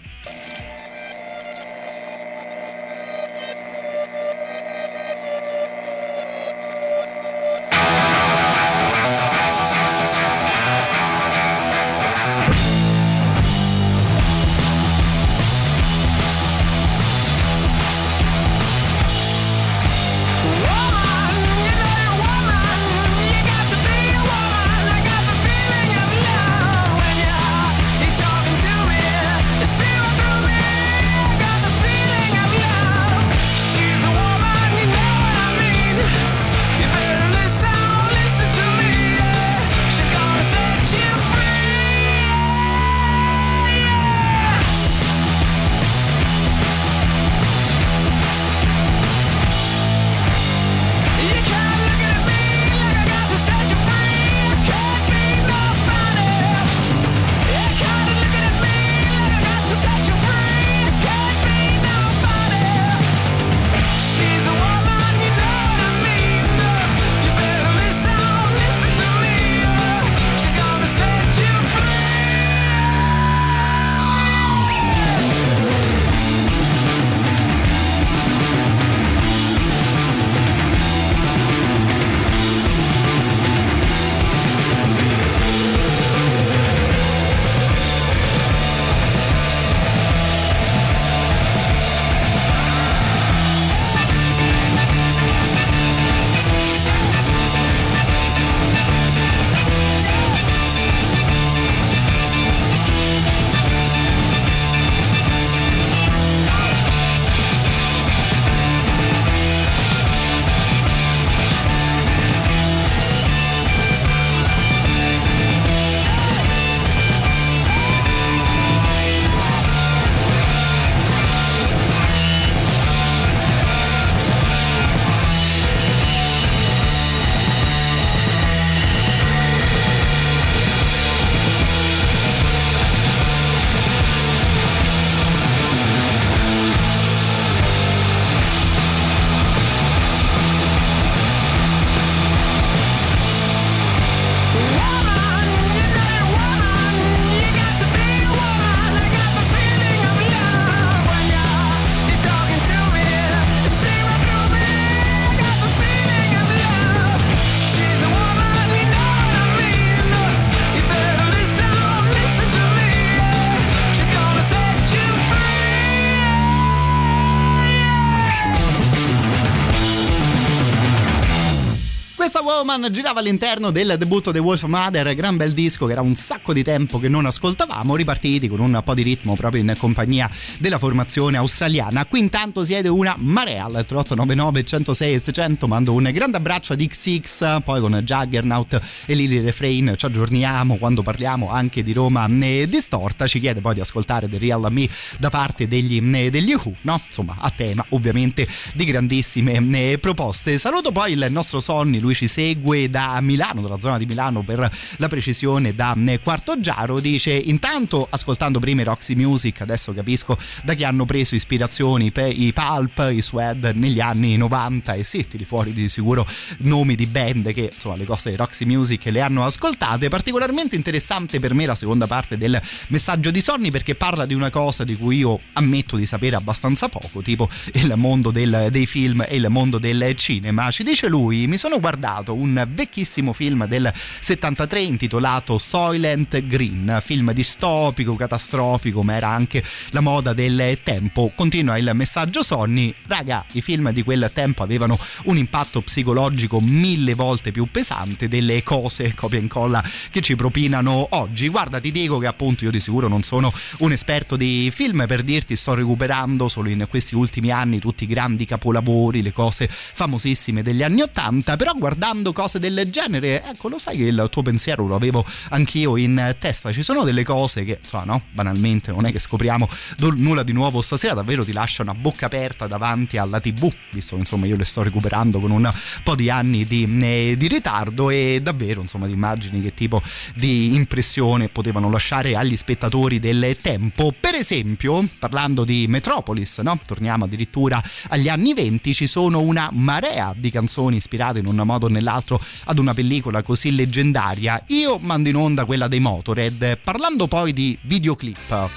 Girava 173.16 173.30
all'interno 173.30 173.72
del 173.72 173.96
debutto 173.98 174.32
dei 174.32 174.42
Wolf 174.42 174.64
Mother, 174.64 175.16
gran 175.16 175.38
bel 175.38 175.54
disco 175.54 175.86
che 175.86 175.94
era 175.94 176.02
un 176.02 176.16
sacco 176.16 176.52
di 176.52 176.64
tempo 176.64 177.00
che 177.00 177.08
non 177.08 177.26
ascoltavamo, 177.26 177.96
ripartiti 177.96 178.50
con 178.50 178.60
un 178.60 178.82
po' 178.84 178.94
di 178.94 179.04
ritmo 179.04 179.36
proprio 179.36 179.62
in 179.62 179.74
compagnia 179.78 180.30
della 180.58 180.78
formazione 180.78 181.38
australiana. 181.38 182.06
Qui 182.06 182.20
intanto 182.20 182.66
siete 182.66 182.90
una 182.90 183.16
marea 183.18 183.64
al 183.64 183.86
3899 183.86 184.66
106 184.66 185.14
e 185.14 185.20
600, 185.20 185.68
mando 185.68 185.94
un 185.94 186.10
grande 186.12 186.36
abbraccio 186.36 186.74
ad 186.74 186.86
XX, 186.86 187.62
poi 187.64 187.80
con 187.80 187.94
Juggernaut 188.04 188.82
e 189.06 189.14
Lily 189.14 189.40
Refrain 189.40 189.94
ci 189.96 190.06
aggiorniamo 190.06 190.76
quando 190.76 191.02
parliamo 191.02 191.50
anche 191.50 191.84
di 191.84 191.94
Roma 191.94 192.28
eh, 192.42 192.68
distorta, 192.68 193.28
ci 193.28 193.40
chiede 193.40 193.62
poi 193.62 193.76
di 193.76 193.80
ascoltare 193.80 194.28
The 194.28 194.38
Real 194.38 194.68
Me 194.70 194.90
da 195.20 195.30
parte 195.30 195.70
degli, 195.70 196.02
eh, 196.16 196.30
degli 196.30 196.54
Who, 196.54 196.74
no? 196.82 197.00
Insomma, 197.08 197.38
a 197.40 197.50
tema 197.50 197.86
ovviamente 197.90 198.46
di 198.74 198.84
grandissime 198.84 199.54
eh, 199.72 200.00
proposte. 200.00 200.58
Saluto 200.58 200.92
poi 200.92 201.14
il 201.14 201.28
nostro 201.30 201.62
Sonny, 201.62 202.00
lui 202.00 202.14
ci 202.14 202.28
segue 202.28 202.90
da 202.90 203.04
Milano, 203.22 203.62
dalla 203.62 203.80
zona 203.80 203.98
di 203.98 204.06
Milano 204.06 204.42
per 204.42 204.70
la 204.98 205.08
precisione 205.08 205.74
da 205.76 205.96
eh, 206.06 206.20
Quarto 206.20 206.60
Giaro, 206.60 207.00
dice 207.00 207.32
intanto 207.32 208.08
ascoltando 208.10 208.60
prima 208.60 208.82
i 208.82 208.84
Roxy 208.84 209.16
Music, 209.16 209.62
adesso 209.62 209.94
capisco 209.94 210.38
da 210.64 210.74
chi 210.74 210.84
hanno 210.84 211.06
preso 211.06 211.36
ispirazioni 211.36 212.12
per 212.12 212.32
i 212.38 212.52
Pulp, 212.54 213.10
i 213.12 213.22
Swed 213.22 213.72
negli 213.76 214.00
anni 214.00 214.38
90 214.38 214.94
e 214.94 215.04
sì, 215.04 215.28
tiri 215.28 215.46
fuori 215.46 215.74
di 215.74 215.90
sicuro 215.90 216.26
nomi 216.60 216.96
di 216.96 217.06
band 217.06 217.52
che 217.54 217.70
insomma 217.74 217.96
le 217.96 218.06
cose 218.06 218.32
di 218.32 218.36
Roxy 218.36 218.66
Music 218.66 219.06
le 219.06 219.22
hanno 219.22 219.46
ascoltate. 219.46 220.10
Particolarmente 220.10 220.76
interessante 220.76 221.40
per 221.40 221.54
me 221.54 221.66
la 221.66 221.76
seconda 221.76 222.08
parte 222.08 222.38
del 222.38 222.60
messaggio 222.88 223.32
di 223.32 223.42
Sonny 223.42 223.72
perché 223.72 223.96
parla 223.96 224.26
di 224.26 224.34
una 224.34 224.50
cosa 224.50 224.84
di 224.84 224.96
cui 224.96 225.18
io 225.18 225.40
ammetto 225.54 225.96
di 225.96 226.06
sapere 226.06 226.36
abbastanza 226.36 226.90
poco, 226.90 227.22
tipo 227.22 227.50
il 227.74 227.94
mondo 227.96 228.32
del, 228.32 228.68
dei 228.72 228.86
film 228.86 229.26
e 229.28 229.36
il 229.36 229.48
mondo 229.50 229.78
del 229.78 230.16
cinema. 230.16 230.72
Ci 230.72 230.84
dice 230.84 231.08
lui, 231.08 231.48
mi 231.48 231.58
sono 231.58 231.80
guardato 231.80 232.34
un 232.34 232.66
vecchissimo 232.96 233.34
film 233.34 233.68
del 233.68 233.92
73 234.22 234.80
intitolato 234.80 235.58
Soylent 235.58 236.48
Green, 236.48 237.02
film 237.04 237.34
distopico, 237.34 238.16
catastrofico, 238.16 239.04
ma 239.04 239.16
era 239.16 239.28
anche 239.28 239.62
la 239.90 240.00
moda 240.00 240.32
del 240.32 240.78
tempo. 240.82 241.30
Continua 241.36 241.78
il 241.78 241.92
messaggio 241.94 242.42
Sonny, 242.42 242.94
raga, 243.08 243.44
i 243.52 243.62
film 243.62 243.92
di 243.92 244.02
quel 244.02 244.32
tempo 244.34 244.64
avevano 244.64 244.98
un 245.24 245.36
impatto 245.36 245.82
psicologico 245.82 246.62
mille 246.62 247.16
volte 247.16 247.52
più 247.52 247.68
pesante 247.70 248.30
delle 248.30 248.64
cose 248.64 249.14
copia 249.14 249.40
e 249.40 249.42
incolla 249.42 249.84
che 250.10 250.22
ci 250.22 250.38
propinano 250.38 251.08
oggi. 251.12 251.50
Guarda, 251.50 251.82
ti 251.82 251.92
dico 251.92 252.18
che 252.18 252.28
appunto 252.28 252.64
io 252.64 252.72
di 252.72 252.80
sicuro 252.80 253.10
non 253.10 253.24
sono 253.24 253.52
un 253.80 253.92
esperto 253.92 254.38
di 254.38 254.72
film, 254.74 255.06
per 255.06 255.24
dirti 255.24 255.58
sto 255.58 255.74
recuperando 255.74 256.48
solo 256.48 256.70
in 256.70 256.86
questi 256.90 257.16
ultimi 257.16 257.52
anni 257.52 257.80
tutti 257.80 258.06
i 258.06 258.08
grandi 258.08 258.46
capolavori, 258.46 259.22
le 259.22 259.34
cose 259.34 259.68
famosissime 259.68 260.64
degli 260.64 260.82
anni 260.82 261.02
Ottanta, 261.02 261.58
però 261.58 261.74
guardando 261.74 262.32
cose 262.32 262.58
del 262.58 262.84
genere, 262.90 263.44
ecco, 263.44 263.70
lo 263.70 263.80
sai 263.80 263.98
che 263.98 264.04
il 264.04 264.28
tuo 264.30 264.42
pensiero 264.42 264.86
lo 264.86 264.96
avevo 264.96 265.24
anch'io 265.50 265.98
in 265.98 266.36
testa, 266.40 266.72
ci 266.72 266.84
sono 266.84 267.04
delle 267.04 267.24
cose 267.24 267.64
che, 267.64 267.80
insomma, 267.82 268.04
no, 268.06 268.22
banalmente 268.32 268.92
non 268.92 269.06
è 269.06 269.12
che 269.12 269.20
scopriamo 269.20 269.68
nulla 270.16 270.44
di 270.44 270.54
nuovo 270.54 270.82
stasera, 270.82 271.14
davvero 271.14 271.44
ti 271.44 271.52
lasciano 271.52 271.92
a 271.92 271.94
bocca 271.94 272.26
aperta 272.26 272.68
davanti 272.68 273.18
alla 273.18 273.40
tv, 273.40 273.72
visto 273.92 274.16
che 274.16 274.22
insomma 274.22 274.46
io 274.46 274.56
le 274.56 274.66
sto 274.66 274.84
recuperando 274.84 275.40
con 275.40 275.52
un 275.52 275.72
po' 276.04 276.16
di 276.16 276.30
anni 276.30 276.66
di, 276.66 276.88
eh, 277.02 277.36
di 277.38 277.48
ritardo 277.48 278.10
e 278.10 278.40
davvero 278.42 278.82
insomma 278.82 279.08
ti 279.08 279.14
immagini 279.14 279.62
che 279.62 279.74
tipo 279.74 280.02
di 280.34 280.76
impressione 280.76 281.48
potevano 281.48 281.90
lasciare 281.90 282.36
agli 282.36 282.56
spettatori 282.56 283.20
del 283.20 283.58
tempo. 283.62 284.14
Per 284.18 284.34
esempio, 284.34 285.08
parlando 285.20 285.64
di 285.64 285.86
Metropolis, 285.88 286.60
no? 286.60 286.80
torniamo 286.86 287.26
addirittura 287.26 287.82
agli 288.10 288.30
anni 288.30 288.54
20, 288.54 288.94
ci 288.94 289.08
sono 289.08 289.40
una 289.40 289.70
marea 289.72 290.34
di 290.36 290.52
canzoni 290.52 290.98
ispirate 290.98 291.40
in 291.40 291.48
un 291.48 291.62
modo 291.64 291.86
o 291.86 291.90
nell'altro 291.90 292.40
ad 292.76 292.80
una 292.80 292.94
pellicola 292.94 293.42
così 293.42 293.74
leggendaria. 293.74 294.62
Io 294.68 294.98
mando 295.00 295.30
in 295.30 295.36
onda 295.36 295.64
quella 295.66 295.88
dei 295.88 296.00
Motorhead, 296.00 296.78
parlando 296.84 297.28
poi 297.28 297.54
di 297.54 297.78
videoclip, 297.82 298.70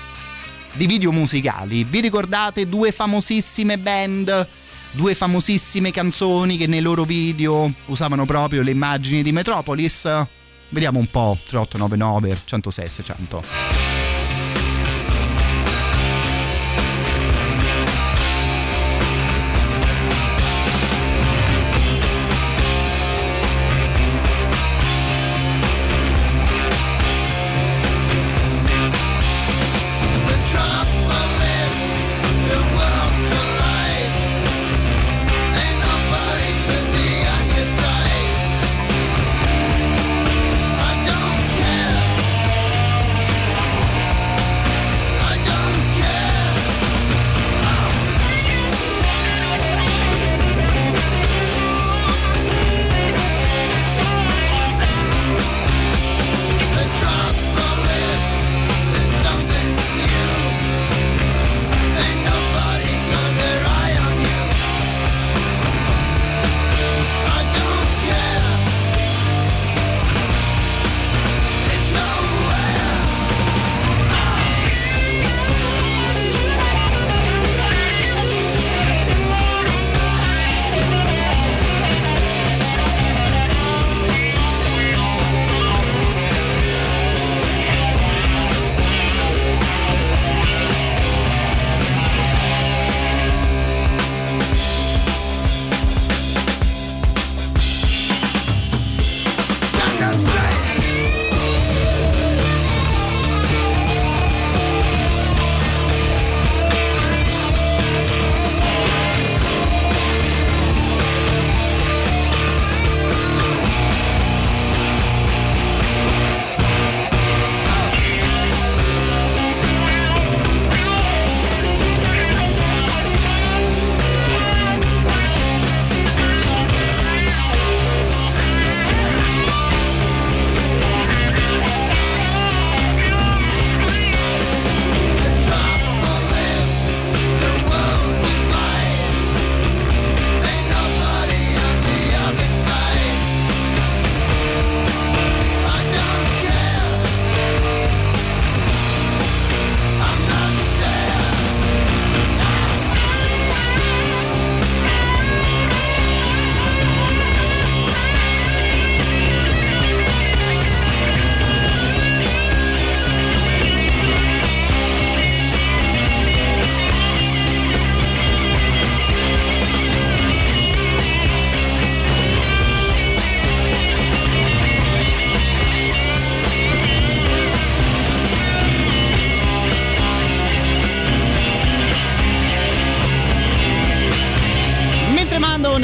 di 0.74 0.86
video 0.86 1.11
musicali. 1.11 1.82
Vi 1.84 2.01
ricordate 2.01 2.68
due 2.68 2.92
famosissime 2.92 3.76
band? 3.76 4.46
Due 4.92 5.14
famosissime 5.14 5.90
canzoni 5.90 6.57
che 6.57 6.66
nei 6.66 6.80
loro 6.80 7.05
video 7.05 7.70
usavano 7.86 8.24
proprio 8.24 8.62
le 8.62 8.70
immagini 8.70 9.22
di 9.22 9.32
Metropolis? 9.32 10.09
Vediamo 10.70 10.99
un 10.99 11.11
po', 11.11 11.36
3899 11.46 12.40
106 12.44 12.88
600. 12.88 13.97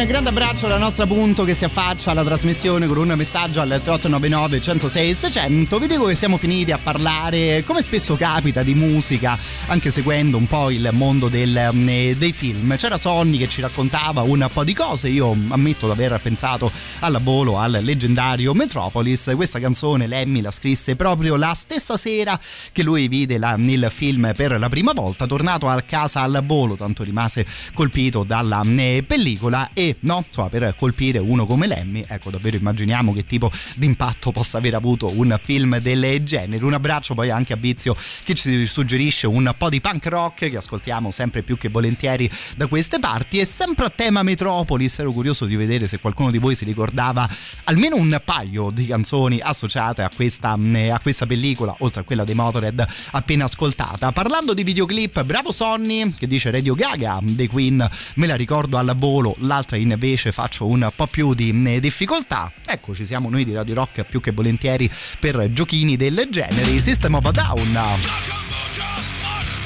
Un 0.01 0.07
grande 0.07 0.31
abbraccio 0.31 0.67
alla 0.67 0.77
nostra 0.77 1.07
punto 1.07 1.45
che 1.45 1.55
si 1.55 1.65
affaccia 1.65 2.11
alla 2.11 2.25
trasmissione 2.25 2.89
con 2.89 2.97
un 2.97 3.13
messaggio 3.17 3.61
al 3.61 3.69
3899 3.69 4.61
106 4.61 5.15
600. 5.15 5.79
Vi 5.79 5.87
dico 5.87 6.07
che 6.07 6.17
siamo 6.17 6.37
finiti 6.37 6.73
a 6.73 6.79
parlare, 6.79 7.63
come 7.65 7.81
spesso 7.81 8.17
capita, 8.17 8.65
di 8.65 8.75
musica, 8.75 9.39
anche 9.67 9.93
seguendo 9.93 10.37
un 10.37 10.49
po' 10.49 10.71
il 10.71 10.89
mondo 10.93 11.29
del, 11.29 11.57
eh, 11.57 12.17
dei 12.19 12.33
film. 12.33 12.77
C'era 12.77 12.99
Sonny 12.99 13.39
che 13.39 13.49
ci 13.49 13.61
raccontava 13.61 14.23
un 14.23 14.49
po' 14.53 14.65
di 14.65 14.75
cose. 14.75 15.09
Io 15.09 15.31
ammetto 15.31 15.87
di 15.87 15.93
aver 15.93 16.19
pensato 16.21 16.73
alla 16.99 17.21
volo 17.21 17.61
al 17.61 17.79
leggendario 17.81 18.53
Metropolis. 18.53 19.33
Questa 19.37 19.61
canzone 19.61 20.09
Lemmy 20.09 20.41
la 20.41 20.51
scrisse 20.51 20.97
proprio 20.97 21.37
la 21.37 21.55
stessa 21.55 21.97
sera 21.97 22.39
che 22.73 22.83
lui 22.83 23.07
vide 23.07 23.39
la, 23.39 23.55
il 23.59 23.93
film 23.95 24.33
per 24.37 24.59
la 24.59 24.69
prima 24.69 24.93
volta, 24.93 25.27
tornato 25.27 25.69
a 25.69 25.81
casa 25.83 26.23
al 26.23 26.43
volo, 26.45 26.75
tanto 26.75 27.05
rimase 27.05 27.47
colpito 27.73 28.25
dalla 28.25 28.63
eh, 28.77 29.05
pellicola 29.07 29.71
e 29.73 29.84
no, 30.01 30.25
insomma, 30.27 30.49
per 30.49 30.75
colpire 30.77 31.19
uno 31.19 31.47
come 31.47 31.67
Lemmy, 31.67 32.03
ecco 32.07 32.31
davvero 32.31 32.57
immaginiamo 32.57 33.13
che 33.13 33.25
tipo 33.27 33.51
di 33.75 33.87
impatto 33.87 34.31
possa 34.31 34.59
aver 34.59 34.75
avuto 34.75 35.11
un 35.15 35.39
film 35.43 35.79
del 35.79 36.23
genere. 36.25 36.65
Un 36.65 36.75
abbraccio 36.75 37.15
poi 37.15 37.31
anche 37.31 37.53
a 37.53 37.57
Bizio 37.57 37.97
che 38.25 38.35
ci 38.35 38.67
suggerisce 38.67 39.27
un 39.27 39.53
po' 39.57 39.69
di 39.69 39.81
punk 39.81 40.07
rock 40.07 40.51
che 40.51 40.57
ascoltiamo 40.57 41.11
sempre 41.11 41.43
più 41.43 41.57
che 41.59 41.69
volentieri 41.69 42.31
da 42.57 42.67
queste 42.67 42.99
parti 42.99 43.39
e 43.39 43.45
sempre 43.45 43.87
a 43.87 43.91
tema 43.91 44.23
Metropolis, 44.23 44.99
ero 44.99 45.13
curioso 45.13 45.45
di 45.45 45.57
vedere 45.57 45.87
se 45.89 45.99
qualcuno 45.99 46.31
di 46.31 46.39
voi 46.39 46.55
si 46.55 46.65
ricordava 46.65 47.29
almeno 47.65 47.97
un 47.97 48.21
paio 48.25 48.71
di 48.71 48.87
canzoni 48.87 49.41
associate 49.41 50.03
a 50.03 50.11
questa, 50.15 50.59
eh, 50.73 50.91
a 50.91 50.99
questa 51.01 51.27
pellicola, 51.27 51.75
oltre 51.79 52.01
a 52.01 52.05
quella 52.05 52.25
dei 52.25 52.35
Motorhead 52.35 52.87
appena 53.13 53.45
ascoltata. 53.45 54.13
Parlando 54.13 54.55
di 54.55 54.63
videoclip, 54.63 55.23
bravo 55.25 55.53
Sonny 55.53 56.15
che 56.15 56.27
dice 56.27 56.51
Radio 56.51 56.75
Gaga 56.75 57.19
dei 57.23 57.47
Queen, 57.47 57.89
me 58.15 58.27
la 58.27 58.35
ricordo 58.35 58.77
al 58.77 58.95
volo, 58.97 59.35
l'altra 59.41 59.74
invece 59.77 60.33
faccio 60.33 60.67
un 60.67 60.91
po' 60.95 61.07
più 61.07 61.35
di 61.35 61.81
difficoltà. 61.81 62.51
Ecco, 62.67 62.95
ci 62.95 63.07
siamo 63.07 63.31
noi 63.31 63.45
di 63.45 63.53
Radio 63.53 63.75
Rock 63.75 64.05
più 64.05 64.21
che 64.21 64.33
volentieri 64.33 64.91
per 65.19 65.49
giochini 65.51 65.97
del 65.97 66.27
genere. 66.31 66.81
System 66.81 67.15
of 67.15 67.25
a 67.27 67.31
Down 67.31 67.79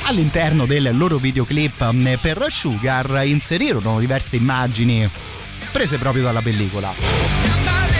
all'interno 0.09 0.64
del 0.64 0.96
loro 0.96 1.18
videoclip 1.18 2.18
per 2.20 2.46
Sugar 2.48 3.24
inserirono 3.26 3.98
diverse 3.98 4.36
immagini 4.36 5.09
prese 5.70 5.98
proprio 5.98 6.22
dalla 6.22 6.40
pellicola. 6.40 7.97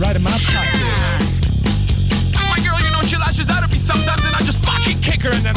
Right 0.00 0.16
in 0.16 0.22
my 0.22 0.30
pocket. 0.30 0.80
My 2.48 2.56
girl, 2.64 2.80
you 2.80 2.90
know 2.90 3.02
she 3.02 3.16
lashes 3.16 3.50
out 3.50 3.62
at 3.62 3.70
me 3.70 3.76
sometimes, 3.76 4.24
and 4.24 4.34
I 4.34 4.40
just 4.40 4.58
fucking 4.64 5.00
kick 5.02 5.20
her, 5.22 5.30
and 5.30 5.44
then 5.44 5.54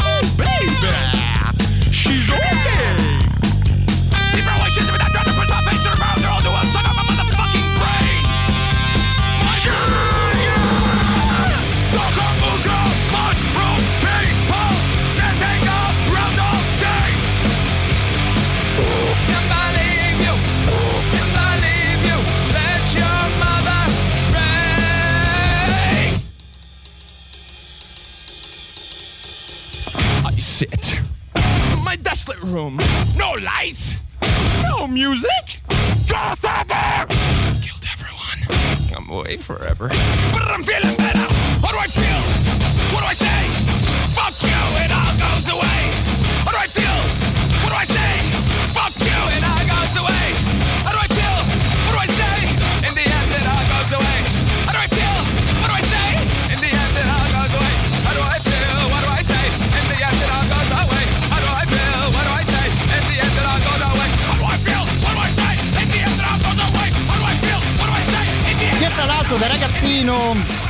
I 30.72 30.76
sit. 30.76 31.00
My 31.84 31.96
desolate 31.96 32.40
room. 32.42 32.80
No 33.16 33.32
lights. 33.32 33.96
No 34.62 34.86
music. 34.86 35.60
Just 36.06 36.44
ever. 36.44 37.06
Killed 37.60 37.84
everyone. 37.92 38.40
I'm 38.96 39.08
away 39.10 39.36
forever. 39.36 39.88
But 39.88 40.42
I'm 40.50 40.62
feeling 40.62 40.96
better. 40.96 41.26
How 41.64 41.72
do 41.72 41.78
I 41.78 41.88
feel? 41.88 42.22
What 42.94 43.00
do 43.00 43.06
I 43.06 43.14
say? 43.14 43.40
Fuck 44.16 44.36
you, 44.42 44.60
it 44.84 44.90
all 44.92 45.14
goes 45.18 45.48
away. 45.52 45.80
How 46.44 46.52
do 46.52 46.58
I 46.58 46.66
feel? 46.66 47.00
What 47.62 47.70
do 47.70 47.76
I 47.76 47.84
say? 47.84 48.12
Fuck 48.72 48.94
you, 49.00 49.18
it 49.36 49.44
all 49.44 49.64
goes 49.68 49.96
away. 50.02 50.23
L'altro 69.24 69.38
da 69.38 69.46
ragazzino 69.46 70.63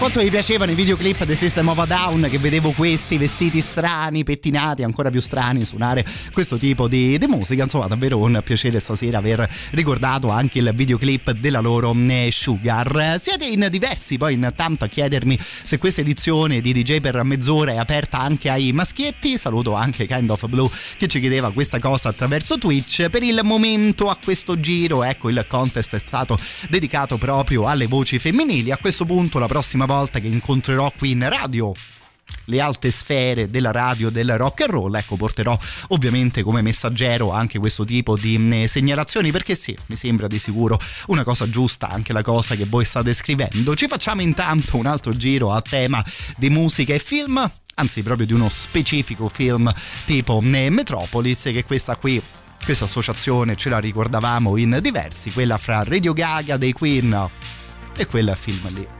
quanto 0.00 0.22
mi 0.22 0.30
piacevano 0.30 0.70
i 0.70 0.74
videoclip 0.74 1.24
dei 1.24 1.36
System 1.36 1.68
of 1.68 1.78
a 1.78 1.84
Down 1.84 2.26
che 2.30 2.38
vedevo 2.38 2.70
questi 2.70 3.18
vestiti 3.18 3.60
strani, 3.60 4.24
pettinati, 4.24 4.82
ancora 4.82 5.10
più 5.10 5.20
strani, 5.20 5.62
suonare 5.62 6.06
questo 6.32 6.56
tipo 6.56 6.88
di, 6.88 7.18
di 7.18 7.26
musica. 7.26 7.64
Insomma, 7.64 7.86
davvero 7.86 8.16
un 8.16 8.40
piacere 8.42 8.80
stasera 8.80 9.18
aver 9.18 9.46
ricordato 9.72 10.30
anche 10.30 10.60
il 10.60 10.72
videoclip 10.74 11.32
della 11.32 11.60
loro 11.60 11.94
eh, 11.94 12.30
Sugar. 12.32 13.18
Siete 13.20 13.44
in 13.44 13.66
diversi 13.70 14.16
poi 14.16 14.32
intanto 14.32 14.86
a 14.86 14.88
chiedermi 14.88 15.38
se 15.38 15.76
questa 15.76 16.00
edizione 16.00 16.62
di 16.62 16.72
DJ 16.72 17.00
per 17.00 17.22
mezz'ora 17.22 17.72
è 17.72 17.76
aperta 17.76 18.20
anche 18.20 18.48
ai 18.48 18.72
maschietti. 18.72 19.36
Saluto 19.36 19.74
anche 19.74 20.06
Kind 20.06 20.30
of 20.30 20.46
Blue 20.46 20.70
che 20.96 21.08
ci 21.08 21.20
chiedeva 21.20 21.52
questa 21.52 21.78
cosa 21.78 22.08
attraverso 22.08 22.56
Twitch. 22.56 23.10
Per 23.10 23.22
il 23.22 23.38
momento 23.42 24.08
a 24.08 24.16
questo 24.16 24.58
giro, 24.58 25.04
ecco, 25.04 25.28
il 25.28 25.44
contest 25.46 25.94
è 25.94 25.98
stato 25.98 26.38
dedicato 26.70 27.18
proprio 27.18 27.66
alle 27.66 27.86
voci 27.86 28.18
femminili. 28.18 28.70
A 28.70 28.78
questo 28.78 29.04
punto 29.04 29.38
la 29.38 29.46
prossima 29.46 29.88
volta 29.90 30.20
che 30.20 30.28
incontrerò 30.28 30.92
qui 30.96 31.10
in 31.10 31.28
radio 31.28 31.74
le 32.44 32.60
alte 32.60 32.92
sfere 32.92 33.50
della 33.50 33.72
radio 33.72 34.08
del 34.08 34.36
rock 34.36 34.60
and 34.60 34.70
roll 34.70 34.94
ecco 34.94 35.16
porterò 35.16 35.58
ovviamente 35.88 36.44
come 36.44 36.62
messaggero 36.62 37.32
anche 37.32 37.58
questo 37.58 37.84
tipo 37.84 38.16
di 38.16 38.64
segnalazioni 38.68 39.32
perché 39.32 39.56
sì 39.56 39.76
mi 39.86 39.96
sembra 39.96 40.28
di 40.28 40.38
sicuro 40.38 40.78
una 41.08 41.24
cosa 41.24 41.50
giusta 41.50 41.88
anche 41.88 42.12
la 42.12 42.22
cosa 42.22 42.54
che 42.54 42.66
voi 42.66 42.84
state 42.84 43.12
scrivendo. 43.12 43.74
Ci 43.74 43.88
facciamo 43.88 44.20
intanto 44.20 44.76
un 44.76 44.86
altro 44.86 45.12
giro 45.12 45.52
a 45.52 45.60
tema 45.60 46.04
di 46.36 46.50
musica 46.50 46.94
e 46.94 47.00
film 47.00 47.50
anzi 47.74 48.04
proprio 48.04 48.26
di 48.26 48.32
uno 48.32 48.48
specifico 48.48 49.28
film 49.28 49.72
tipo 50.04 50.40
Metropolis 50.40 51.42
che 51.42 51.64
questa 51.64 51.96
qui 51.96 52.22
questa 52.64 52.84
associazione 52.84 53.56
ce 53.56 53.70
la 53.70 53.80
ricordavamo 53.80 54.56
in 54.56 54.78
diversi 54.80 55.32
quella 55.32 55.58
fra 55.58 55.82
Radio 55.82 56.12
Gaga 56.12 56.56
dei 56.56 56.72
Queen 56.72 57.28
e 57.96 58.06
quel 58.06 58.36
film 58.38 58.72
lì 58.72 58.99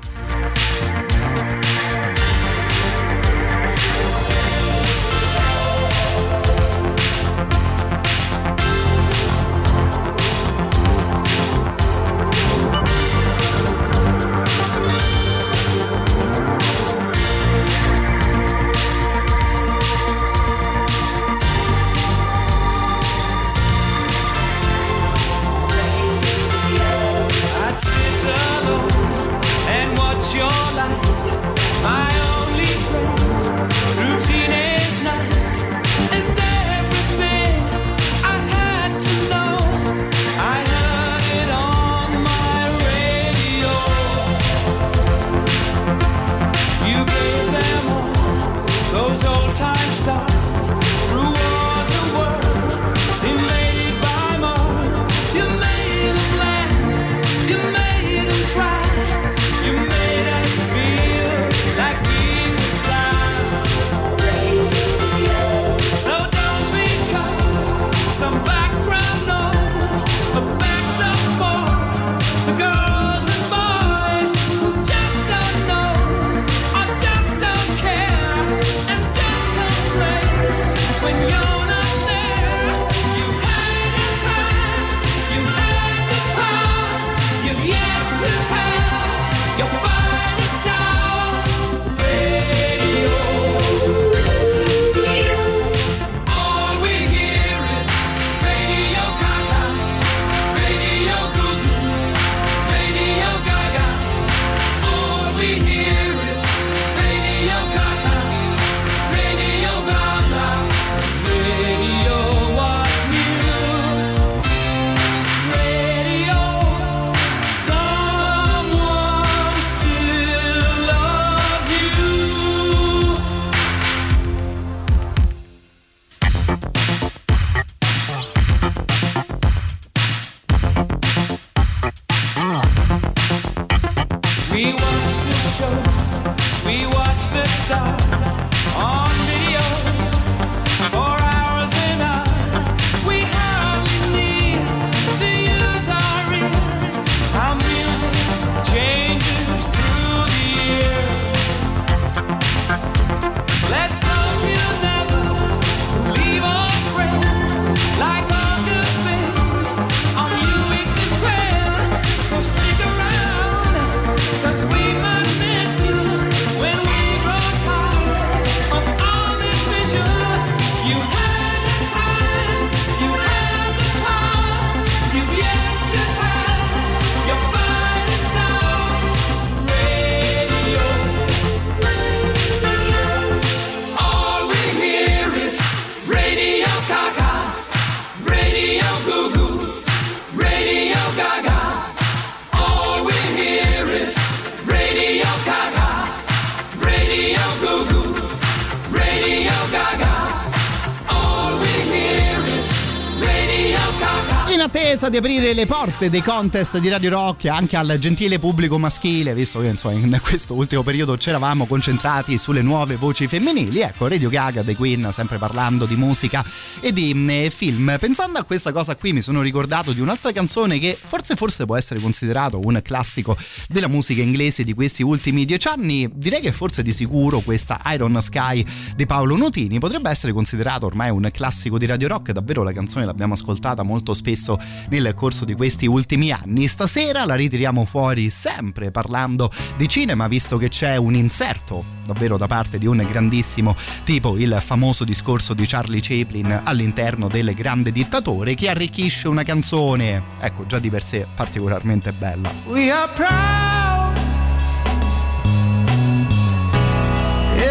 aprire 205.50 205.54
le 205.54 205.66
porte 205.66 206.10
dei 206.10 206.22
contest 206.22 206.78
di 206.78 206.88
Radio 206.88 207.10
Rock 207.10 207.46
anche 207.46 207.76
al 207.76 207.96
gentile 207.98 208.38
pubblico 208.38 208.78
maschile, 208.78 209.34
visto 209.34 209.60
che 209.60 209.68
insomma, 209.68 209.94
in 209.94 210.20
questo 210.22 210.54
ultimo 210.54 210.82
periodo 210.82 211.16
ci 211.18 211.28
eravamo 211.28 211.66
concentrati 211.66 212.38
sulle 212.38 212.62
nuove 212.62 212.96
voci 212.96 213.26
femminili, 213.26 213.80
ecco 213.80 214.06
Radio 214.06 214.28
Gaga 214.28 214.62
dei 214.62 214.74
Queen, 214.74 215.10
sempre 215.12 215.38
parlando 215.38 215.86
di 215.86 215.96
musica 215.96 216.44
e 216.80 216.92
di 216.92 217.14
eh, 217.28 217.50
film. 217.50 217.96
Pensando 217.98 218.38
a 218.38 218.44
questa 218.44 218.72
cosa 218.72 218.96
qui 218.96 219.12
mi 219.12 219.20
sono 219.20 219.42
ricordato 219.42 219.92
di 219.92 220.00
un'altra 220.00 220.32
canzone 220.32 220.78
che 220.78 220.96
forse 220.98 221.36
forse 221.36 221.66
può 221.66 221.76
essere 221.76 222.00
considerato 222.00 222.60
un 222.62 222.80
classico 222.82 223.36
della 223.68 223.88
musica 223.88 224.22
inglese 224.22 224.64
di 224.64 224.72
questi 224.72 225.02
ultimi 225.02 225.44
dieci 225.44 225.68
anni. 225.68 226.08
Direi 226.12 226.40
che 226.40 226.52
forse 226.52 226.82
di 226.82 226.92
sicuro 226.92 227.40
questa 227.40 227.80
Iron 227.92 228.20
Sky 228.20 228.64
di 228.96 229.06
Paolo 229.06 229.36
Nutini 229.36 229.78
potrebbe 229.78 230.10
essere 230.10 230.32
considerato 230.32 230.86
ormai 230.86 231.10
un 231.10 231.28
classico 231.32 231.78
di 231.78 231.86
Radio 231.86 232.08
Rock, 232.08 232.32
davvero 232.32 232.62
la 232.62 232.72
canzone 232.72 233.04
l'abbiamo 233.04 233.34
ascoltata 233.34 233.82
molto 233.82 234.14
spesso 234.14 234.58
nel 234.88 235.12
corso 235.14 235.44
di 235.44 235.54
questi 235.54 235.86
ultimi 235.86 236.32
anni. 236.32 236.66
Stasera 236.66 237.24
la 237.24 237.34
ritiriamo 237.34 237.84
fuori 237.84 238.30
sempre 238.30 238.90
parlando 238.90 239.50
di 239.76 239.88
cinema, 239.88 240.28
visto 240.28 240.56
che 240.56 240.68
c'è 240.68 240.96
un 240.96 241.14
inserto 241.14 241.98
davvero 242.12 242.36
da 242.36 242.48
parte 242.48 242.78
di 242.78 242.86
un 242.86 243.06
grandissimo 243.08 243.76
tipo, 244.04 244.36
il 244.36 244.60
famoso 244.64 245.04
discorso 245.04 245.54
di 245.54 245.64
Charlie 245.64 246.00
Chaplin 246.02 246.62
all'interno 246.70 247.28
del 247.28 247.52
grande 247.54 247.92
dittatore 247.92 248.54
che 248.54 248.68
arricchisce 248.68 249.28
una 249.28 249.42
canzone, 249.42 250.22
ecco 250.40 250.66
già 250.66 250.78
di 250.78 250.88
per 250.88 251.04
sé 251.04 251.26
particolarmente 251.34 252.12
bella. 252.12 252.50
We 252.66 252.90
are 252.90 253.10
proud 253.14 254.18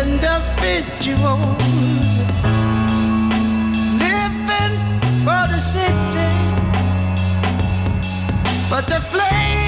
individuals 0.04 1.58
living 3.98 4.76
for 5.24 5.48
the 5.48 5.60
city, 5.60 6.30
but 8.70 8.86
the 8.88 9.00
flames 9.00 9.59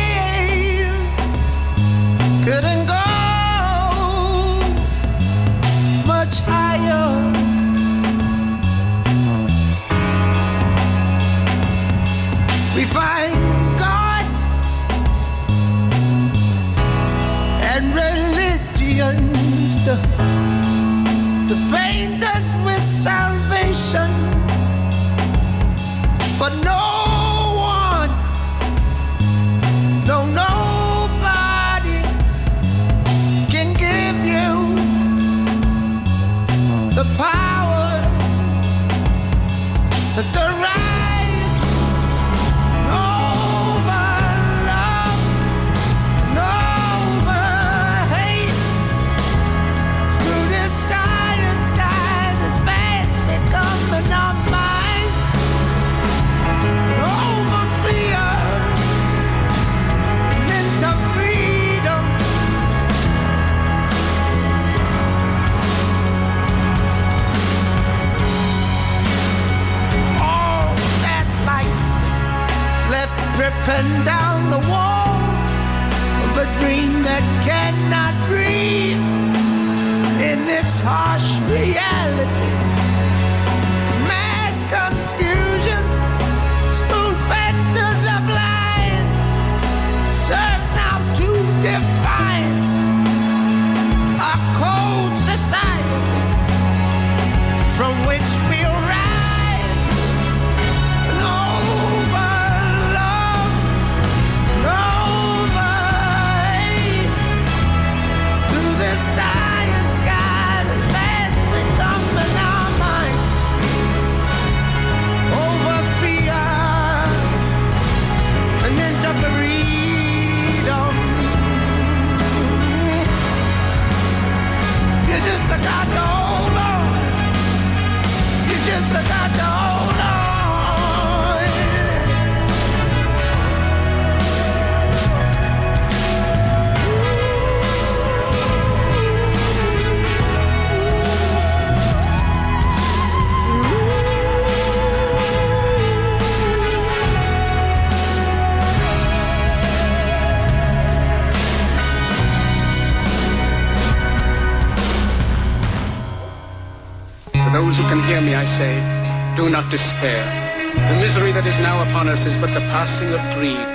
passing 162.82 163.14
of 163.14 163.22
greed, 163.38 163.70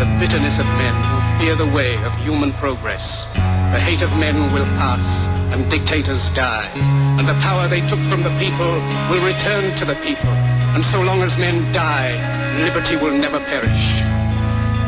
the 0.00 0.08
bitterness 0.18 0.58
of 0.58 0.64
men 0.80 0.96
who 1.12 1.18
fear 1.38 1.54
the 1.54 1.70
way 1.76 1.92
of 2.08 2.12
human 2.24 2.50
progress. 2.54 3.26
The 3.34 3.78
hate 3.78 4.00
of 4.00 4.08
men 4.16 4.50
will 4.50 4.64
pass, 4.80 5.04
and 5.52 5.70
dictators 5.70 6.30
die, 6.30 6.64
and 7.18 7.28
the 7.28 7.36
power 7.44 7.68
they 7.68 7.82
took 7.82 8.00
from 8.08 8.22
the 8.22 8.32
people 8.40 8.80
will 9.12 9.20
return 9.28 9.76
to 9.76 9.84
the 9.84 9.94
people. 9.96 10.32
And 10.72 10.82
so 10.82 11.02
long 11.02 11.20
as 11.20 11.36
men 11.36 11.70
die, 11.70 12.16
liberty 12.64 12.96
will 12.96 13.12
never 13.12 13.40
perish. 13.40 14.00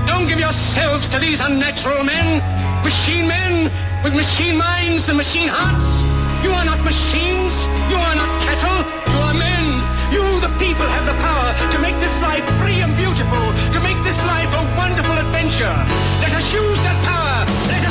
Don't 0.09 0.27
give 0.27 0.41
yourselves 0.41 1.07
to 1.11 1.19
these 1.19 1.41
unnatural 1.41 2.03
men, 2.05 2.41
machine 2.83 3.29
men 3.29 3.71
with 4.03 4.15
machine 4.15 4.57
minds 4.57 5.11
and 5.11 5.19
machine 5.19 5.49
hearts. 5.53 6.19
You 6.43 6.53
are 6.57 6.65
not 6.65 6.81
machines. 6.85 7.53
You 7.93 8.01
are 8.01 8.17
not 8.17 8.31
cattle. 8.41 8.81
You 9.13 9.19
are 9.29 9.35
men. 9.35 9.67
You, 10.15 10.25
the 10.41 10.53
people, 10.57 10.87
have 10.87 11.05
the 11.05 11.19
power 11.21 11.53
to 11.73 11.79
make 11.85 11.88
this 12.19 12.27
life 12.27 12.61
free 12.61 12.81
and 12.81 12.97
beautiful, 12.97 13.47
to 13.73 13.81
make 13.81 13.97
this 14.03 14.19
life 14.25 14.51
a 14.53 14.77
wonderful 14.77 15.15
adventure. 15.15 15.75
Let 16.21 16.33
us 16.33 16.53
use 16.53 16.79
that 16.83 16.99
power. 17.05 17.88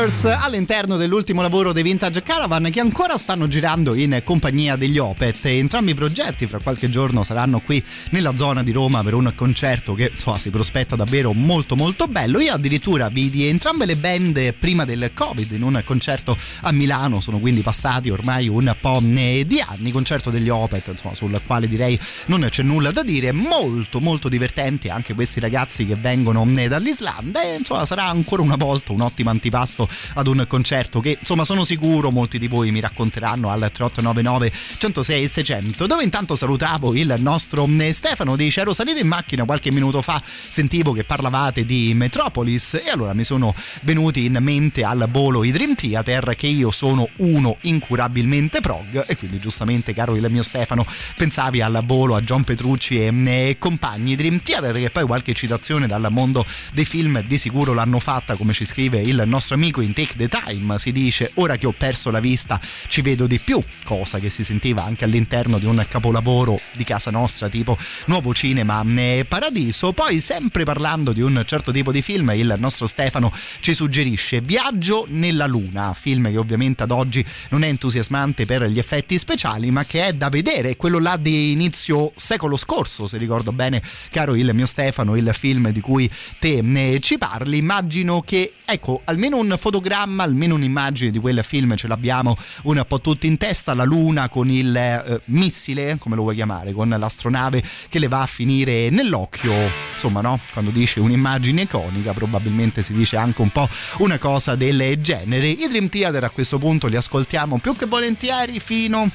Lord. 0.00 0.09
All'interno 0.22 0.98
dell'ultimo 0.98 1.40
lavoro 1.40 1.72
dei 1.72 1.82
Vintage 1.82 2.22
Caravan 2.22 2.68
che 2.70 2.80
ancora 2.80 3.16
stanno 3.16 3.48
girando 3.48 3.94
in 3.94 4.20
compagnia 4.22 4.76
degli 4.76 4.98
Opet. 4.98 5.46
Entrambi 5.46 5.92
i 5.92 5.94
progetti 5.94 6.46
fra 6.46 6.58
qualche 6.58 6.90
giorno 6.90 7.24
saranno 7.24 7.60
qui 7.60 7.82
nella 8.10 8.36
zona 8.36 8.62
di 8.62 8.70
Roma 8.70 9.02
per 9.02 9.14
un 9.14 9.32
concerto 9.34 9.94
che 9.94 10.10
insomma, 10.12 10.36
si 10.36 10.50
prospetta 10.50 10.94
davvero 10.94 11.32
molto 11.32 11.74
molto 11.74 12.06
bello. 12.06 12.38
Io 12.38 12.52
addirittura 12.52 13.08
vidi 13.08 13.46
entrambe 13.46 13.86
le 13.86 13.96
band 13.96 14.52
prima 14.52 14.84
del 14.84 15.10
Covid 15.14 15.52
in 15.52 15.62
un 15.62 15.80
concerto 15.86 16.36
a 16.60 16.70
Milano, 16.70 17.20
sono 17.20 17.38
quindi 17.38 17.62
passati 17.62 18.10
ormai 18.10 18.46
un 18.46 18.74
po' 18.78 19.00
di 19.00 19.64
anni, 19.66 19.90
concerto 19.90 20.28
degli 20.28 20.50
Opet, 20.50 20.88
insomma, 20.88 21.14
sul 21.14 21.40
quale 21.46 21.66
direi 21.66 21.98
non 22.26 22.46
c'è 22.50 22.62
nulla 22.62 22.90
da 22.90 23.02
dire, 23.02 23.32
molto 23.32 24.00
molto 24.00 24.28
divertenti 24.28 24.90
anche 24.90 25.14
questi 25.14 25.40
ragazzi 25.40 25.86
che 25.86 25.94
vengono 25.94 26.46
dall'Islanda 26.68 27.42
e 27.42 27.56
insomma 27.56 27.86
sarà 27.86 28.04
ancora 28.04 28.42
una 28.42 28.56
volta 28.56 28.92
un 28.92 29.00
ottimo 29.00 29.30
antipasto 29.30 29.88
ad 30.14 30.26
un 30.26 30.44
concerto 30.48 31.00
che 31.00 31.16
insomma 31.18 31.44
sono 31.44 31.64
sicuro 31.64 32.10
molti 32.10 32.38
di 32.38 32.48
voi 32.48 32.70
mi 32.70 32.80
racconteranno 32.80 33.50
al 33.50 33.70
3899 33.72 34.52
106 34.78 35.28
600 35.28 35.86
dove 35.86 36.02
intanto 36.02 36.34
salutavo 36.34 36.94
il 36.94 37.14
nostro 37.18 37.66
Stefano 37.90 38.36
dice 38.36 38.60
ero 38.60 38.72
salito 38.72 38.98
in 38.98 39.06
macchina. 39.06 39.44
Qualche 39.44 39.72
minuto 39.72 40.02
fa 40.02 40.22
sentivo 40.24 40.92
che 40.92 41.04
parlavate 41.04 41.64
di 41.64 41.92
Metropolis 41.94 42.74
e 42.74 42.90
allora 42.90 43.12
mi 43.14 43.24
sono 43.24 43.54
venuti 43.82 44.24
in 44.24 44.38
mente 44.40 44.84
al 44.84 45.06
volo 45.10 45.44
i 45.44 45.50
Dream 45.50 45.74
Theater 45.74 46.34
che 46.36 46.46
io 46.46 46.70
sono 46.70 47.08
uno 47.16 47.56
incurabilmente 47.62 48.60
prog 48.60 49.04
e 49.06 49.16
quindi 49.16 49.38
giustamente 49.38 49.94
caro 49.94 50.16
il 50.16 50.26
mio 50.30 50.42
Stefano 50.42 50.86
pensavi 51.16 51.60
al 51.60 51.82
volo 51.84 52.16
a 52.16 52.20
John 52.20 52.44
Petrucci 52.44 53.04
e 53.04 53.56
compagni 53.58 54.16
Dream 54.16 54.40
Theater 54.42 54.74
che 54.74 54.90
poi 54.90 55.04
qualche 55.04 55.34
citazione 55.34 55.86
dal 55.86 56.06
mondo 56.10 56.44
dei 56.72 56.84
film 56.84 57.22
di 57.22 57.38
sicuro 57.38 57.72
l'hanno 57.72 57.98
fatta 57.98 58.36
come 58.36 58.52
ci 58.52 58.64
scrive 58.64 59.00
il 59.00 59.22
nostro 59.26 59.54
amico 59.54 59.80
in 59.80 59.92
Take 60.00 60.16
the 60.16 60.28
Time 60.28 60.78
si 60.78 60.92
dice 60.92 61.30
ora 61.34 61.58
che 61.58 61.66
ho 61.66 61.74
perso 61.76 62.10
la 62.10 62.20
vista 62.20 62.58
ci 62.86 63.02
vedo 63.02 63.26
di 63.26 63.38
più 63.38 63.62
cosa 63.84 64.18
che 64.18 64.30
si 64.30 64.44
sentiva 64.44 64.82
anche 64.82 65.04
all'interno 65.04 65.58
di 65.58 65.66
un 65.66 65.84
capolavoro 65.86 66.58
di 66.72 66.84
casa 66.84 67.10
nostra 67.10 67.50
tipo 67.50 67.76
Nuovo 68.06 68.32
Cinema 68.32 68.82
Paradiso. 69.28 69.92
Poi 69.92 70.20
sempre 70.20 70.64
parlando 70.64 71.12
di 71.12 71.20
un 71.20 71.42
certo 71.46 71.70
tipo 71.70 71.92
di 71.92 72.00
film 72.00 72.30
il 72.30 72.54
nostro 72.58 72.86
Stefano 72.86 73.30
ci 73.60 73.74
suggerisce 73.74 74.40
Viaggio 74.40 75.04
nella 75.08 75.46
Luna 75.46 75.92
film 75.92 76.30
che 76.30 76.38
ovviamente 76.38 76.82
ad 76.82 76.92
oggi 76.92 77.22
non 77.50 77.62
è 77.62 77.68
entusiasmante 77.68 78.46
per 78.46 78.64
gli 78.64 78.78
effetti 78.78 79.18
speciali 79.18 79.70
ma 79.70 79.84
che 79.84 80.06
è 80.06 80.12
da 80.14 80.30
vedere 80.30 80.76
quello 80.76 80.98
là 80.98 81.18
di 81.18 81.52
inizio 81.52 82.12
secolo 82.16 82.56
scorso 82.56 83.06
se 83.06 83.18
ricordo 83.18 83.52
bene 83.52 83.82
caro 84.10 84.34
il 84.34 84.50
mio 84.54 84.66
Stefano 84.66 85.14
il 85.14 85.30
film 85.34 85.68
di 85.70 85.80
cui 85.80 86.10
te 86.38 86.62
ne 86.62 87.00
ci 87.00 87.18
parli. 87.18 87.58
Immagino 87.58 88.22
che 88.22 88.54
ecco 88.64 89.02
almeno 89.04 89.36
un 89.36 89.56
fotogramma, 89.90 90.22
almeno 90.22 90.54
un'immagine 90.54 91.10
di 91.10 91.18
quel 91.18 91.42
film 91.42 91.74
ce 91.74 91.88
l'abbiamo 91.88 92.36
un 92.62 92.84
po' 92.86 93.00
tutti 93.00 93.26
in 93.26 93.36
testa, 93.36 93.74
la 93.74 93.84
luna 93.84 94.28
con 94.28 94.48
il 94.48 94.74
eh, 94.76 95.20
missile, 95.26 95.96
come 95.98 96.14
lo 96.14 96.22
vuoi 96.22 96.36
chiamare, 96.36 96.72
con 96.72 96.88
l'astronave 96.88 97.62
che 97.88 97.98
le 97.98 98.06
va 98.06 98.22
a 98.22 98.26
finire 98.26 98.88
nell'occhio, 98.90 99.52
insomma 99.94 100.20
no, 100.20 100.38
quando 100.52 100.70
dice 100.70 101.00
un'immagine 101.00 101.62
iconica 101.62 102.12
probabilmente 102.12 102.82
si 102.82 102.92
dice 102.92 103.16
anche 103.16 103.42
un 103.42 103.50
po' 103.50 103.68
una 103.98 104.18
cosa 104.18 104.54
del 104.54 105.00
genere. 105.00 105.48
I 105.48 105.66
Dream 105.68 105.88
Theater 105.88 106.24
a 106.24 106.30
questo 106.30 106.58
punto 106.58 106.86
li 106.86 106.96
ascoltiamo 106.96 107.58
più 107.58 107.72
che 107.72 107.86
volentieri 107.86 108.60
fino 108.60 109.08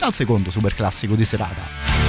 al 0.00 0.12
secondo 0.12 0.50
super 0.50 0.74
classico 0.74 1.14
di 1.14 1.24
serata. 1.24 1.99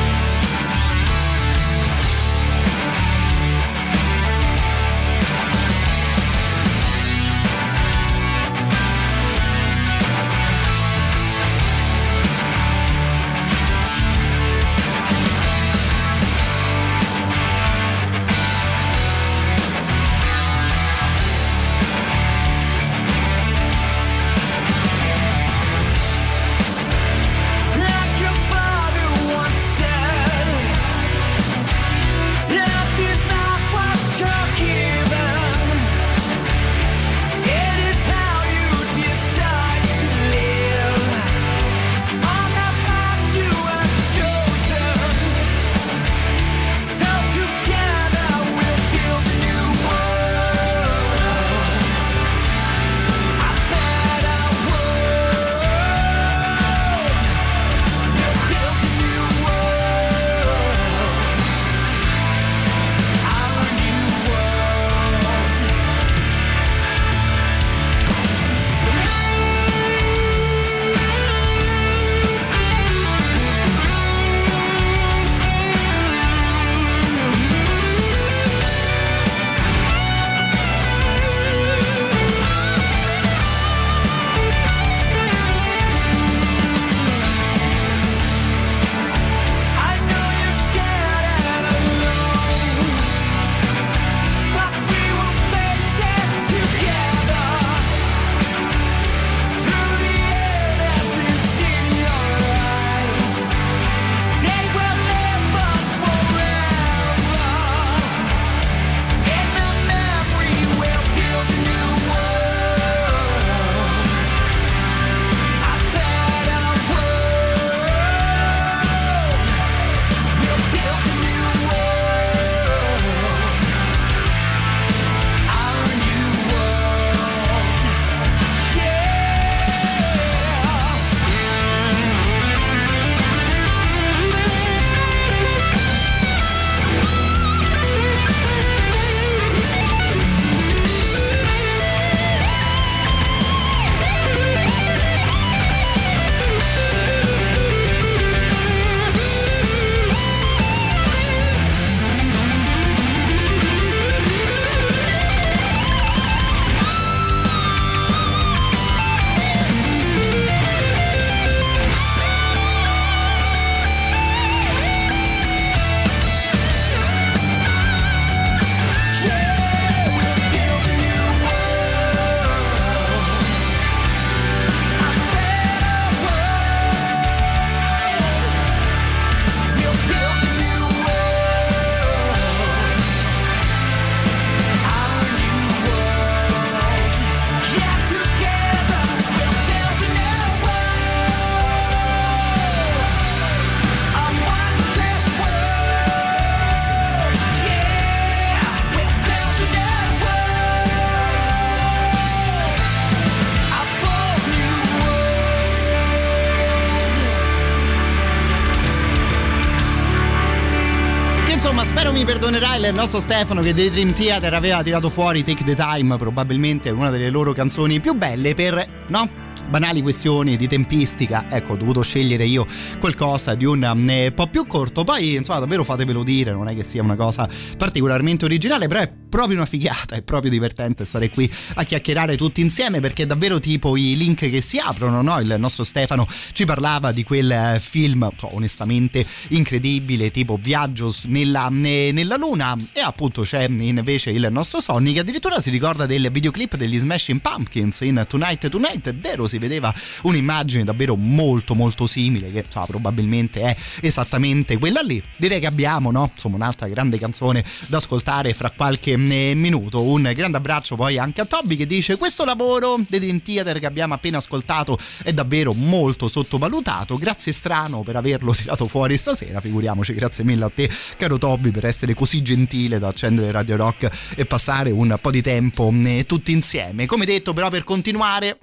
Perdonerai 212.82 212.90
il 212.90 212.95
nostro 212.95 213.20
Stefano 213.20 213.62
che 213.62 213.74
dei 213.74 213.90
Dream 213.91 214.12
Theater 214.12 214.53
aveva 214.53 214.82
tirato 214.82 215.10
fuori 215.10 215.44
Take 215.44 215.64
the 215.64 215.76
Time, 215.76 216.18
probabilmente 216.18 216.90
una 216.90 217.12
delle 217.12 217.30
loro 217.30 217.53
canzoni 217.53 217.99
più 217.99 218.14
belle 218.14 218.56
per, 218.56 219.03
no? 219.08 219.30
banali 219.70 220.02
questioni 220.02 220.58
di 220.58 220.68
tempistica, 220.68 221.45
ecco, 221.49 221.74
ho 221.74 221.76
dovuto 221.76 222.02
scegliere 222.02 222.44
io 222.45 222.66
qualcosa 222.99 223.53
di 223.53 223.66
un 223.66 224.10
eh, 224.10 224.32
po' 224.32 224.48
più 224.48 224.66
corto. 224.66 225.03
Poi, 225.03 225.36
insomma, 225.36 225.60
davvero 225.60 225.84
fatevelo 225.84 226.24
dire, 226.24 226.52
non 226.52 226.68
è 226.68 226.76
che 226.76 226.84
sia 226.84 227.03
una 227.03 227.16
cosa 227.16 227.48
particolarmente 227.78 228.45
originale, 228.45 228.88
però 228.88 228.99
è 229.02 229.12
proprio 229.32 229.56
una 229.56 229.66
figata, 229.66 230.16
è 230.16 230.22
proprio 230.22 230.52
divertente 230.52 231.06
stare 231.06 231.30
qui 231.30 231.52
a 231.76 231.84
chiacchierare 231.84 232.36
tutti 232.36 232.60
insieme 232.62 232.99
perché 232.99 233.24
è 233.24 233.26
davvero 233.26 233.60
tipo 233.60 233.95
i 233.95 234.16
link 234.18 234.49
che 234.49 234.62
si 234.62 234.78
aprono, 234.78 235.22
no? 235.22 235.40
Il 235.40 235.56
nostro 235.58 235.86
Stefano 235.86 236.28
ci 236.52 236.66
parlava 236.66 237.12
di 237.12 237.24
quel 237.24 237.49
eh, 237.49 237.80
film 237.80 238.30
onestamente 238.41 239.26
incredibile, 239.49 240.30
tipo 240.30 240.60
Viaggio 240.62 241.16
nella, 241.24 241.70
ne- 241.72 242.12
nella 242.12 242.36
luna 242.36 242.76
e 242.91 242.99
appunto 242.99 243.44
c'è 243.44 243.68
invece 243.70 244.32
il 244.32 244.48
nostro 244.52 244.82
Sonny 244.82 245.14
che 245.14 245.22
addirittura 245.22 245.62
si 245.62 245.70
ricorda 245.70 246.06
del 246.06 246.30
videoclip 246.30 246.76
degli 246.76 246.99
Smashing 246.99 247.40
Pumpkins 247.40 248.02
in 248.02 248.24
Tonight 248.28 248.68
Tonight, 248.68 249.08
è 249.08 249.16
vero, 249.16 249.48
si 249.48 249.58
vedeva 249.58 249.94
un'immagine 250.24 250.84
davvero 250.84 251.16
molto 251.16 251.74
molto 251.74 252.06
simile 252.06 252.52
che 252.52 252.66
so, 252.68 252.84
probabilmente 252.86 253.62
è 253.62 253.76
esattamente 254.02 254.78
quella 254.78 255.02
lì. 255.02 255.24
Direi 255.38 255.62
che 255.62 255.68
abbiamo, 255.68 256.12
no? 256.12 256.32
Insomma, 256.34 256.58
un'altra 256.58 256.88
grande 256.88 257.18
canzone 257.18 257.64
da 257.88 257.98
ascoltare 257.98 258.53
fra 258.53 258.70
qualche 258.72 259.16
minuto. 259.22 260.02
Un 260.03 260.31
grande 260.35 260.57
abbraccio 260.57 260.95
poi 260.95 261.18
anche 261.18 261.41
a 261.41 261.45
Toby 261.45 261.76
che 261.76 261.85
dice 261.85 262.18
questo 262.18 262.45
lavoro 262.45 262.99
dei 263.07 263.19
Dream 263.19 263.41
Theater 263.41 263.80
che 263.80 263.85
abbiamo 263.85 264.14
appena 264.14 264.38
ascoltato 264.38 264.98
è 265.23 265.34
davvero 265.34 265.73
molto 265.73 266.27
sottovalutato. 266.27 267.18
Grazie 267.18 267.52
strano 267.52 268.02
per 268.02 268.15
averlo 268.15 268.53
tirato 268.53 268.88
fuori 268.88 269.18
stasera, 269.18 269.61
figuriamoci, 269.61 270.14
grazie 270.14 270.43
mille 270.43 270.65
a 270.65 270.69
te 270.69 270.89
caro 271.18 271.38
Toby 271.38 271.72
per 271.72 271.85
essere 271.85 272.14
così 272.14 272.41
gentile 272.41 272.99
da 272.99 273.10
accendere 273.10 273.52
Radio 273.52 273.76
Rock 273.76 274.10
e 274.35 274.45
passare 274.45 274.91
un 274.91 275.18
po' 275.22 275.31
di 275.31 275.41
tempo 275.41 275.91
eh, 276.03 276.26
tutti 276.26 276.52
insieme. 276.52 277.06
Come 277.06 277.26
detto 277.26 277.53
però 277.53 277.69
per 277.69 277.84
continuare 277.84 278.57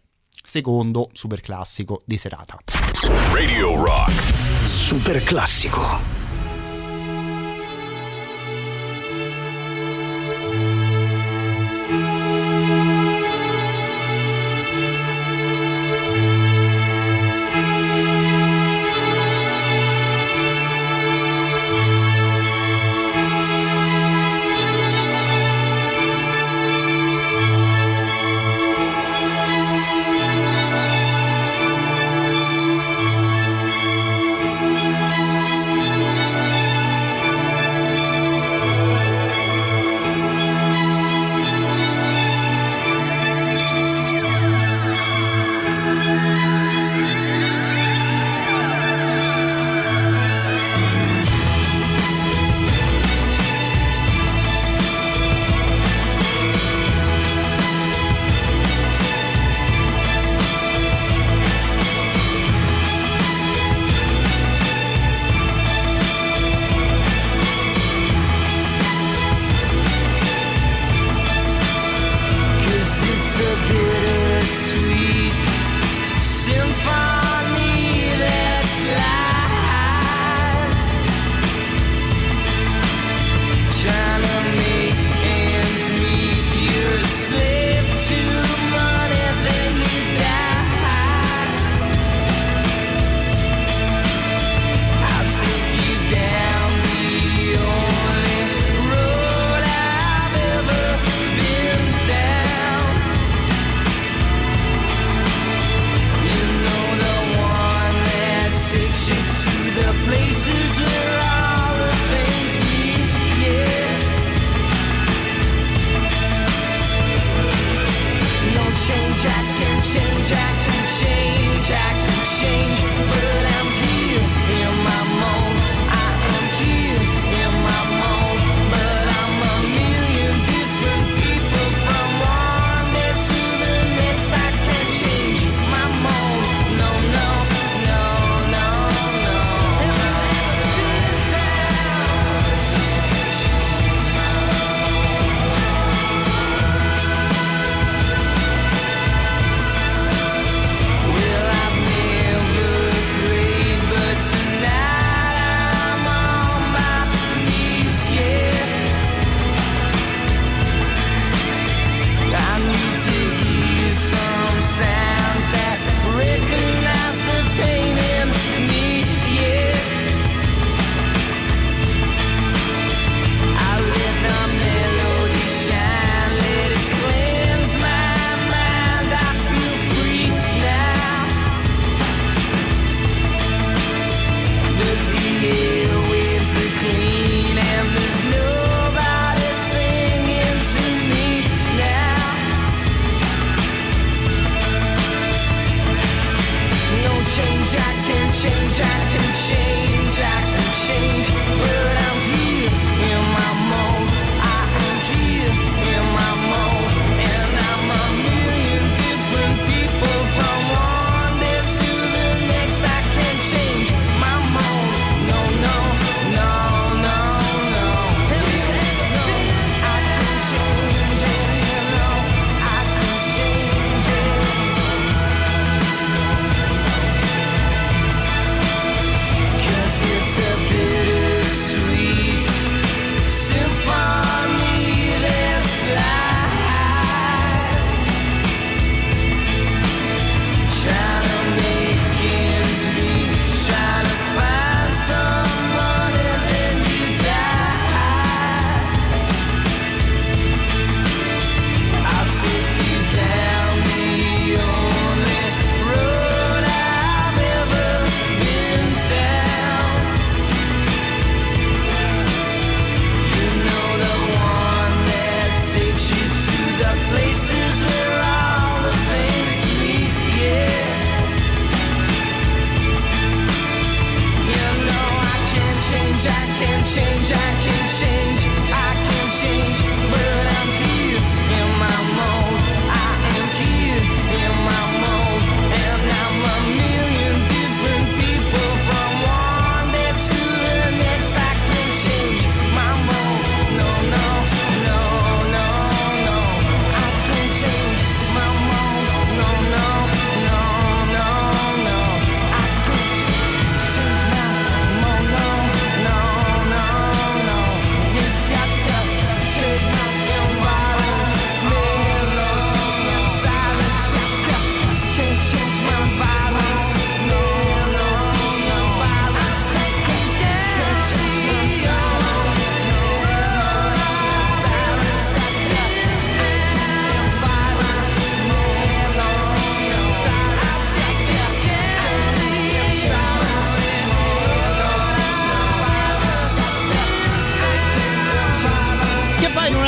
secondo 0.44 1.10
super 1.12 1.40
classico 1.40 2.02
di 2.04 2.16
serata. 2.16 2.58
Radio 3.32 3.84
Rock. 3.84 4.12
Super 4.64 5.22
classico. 5.22 6.17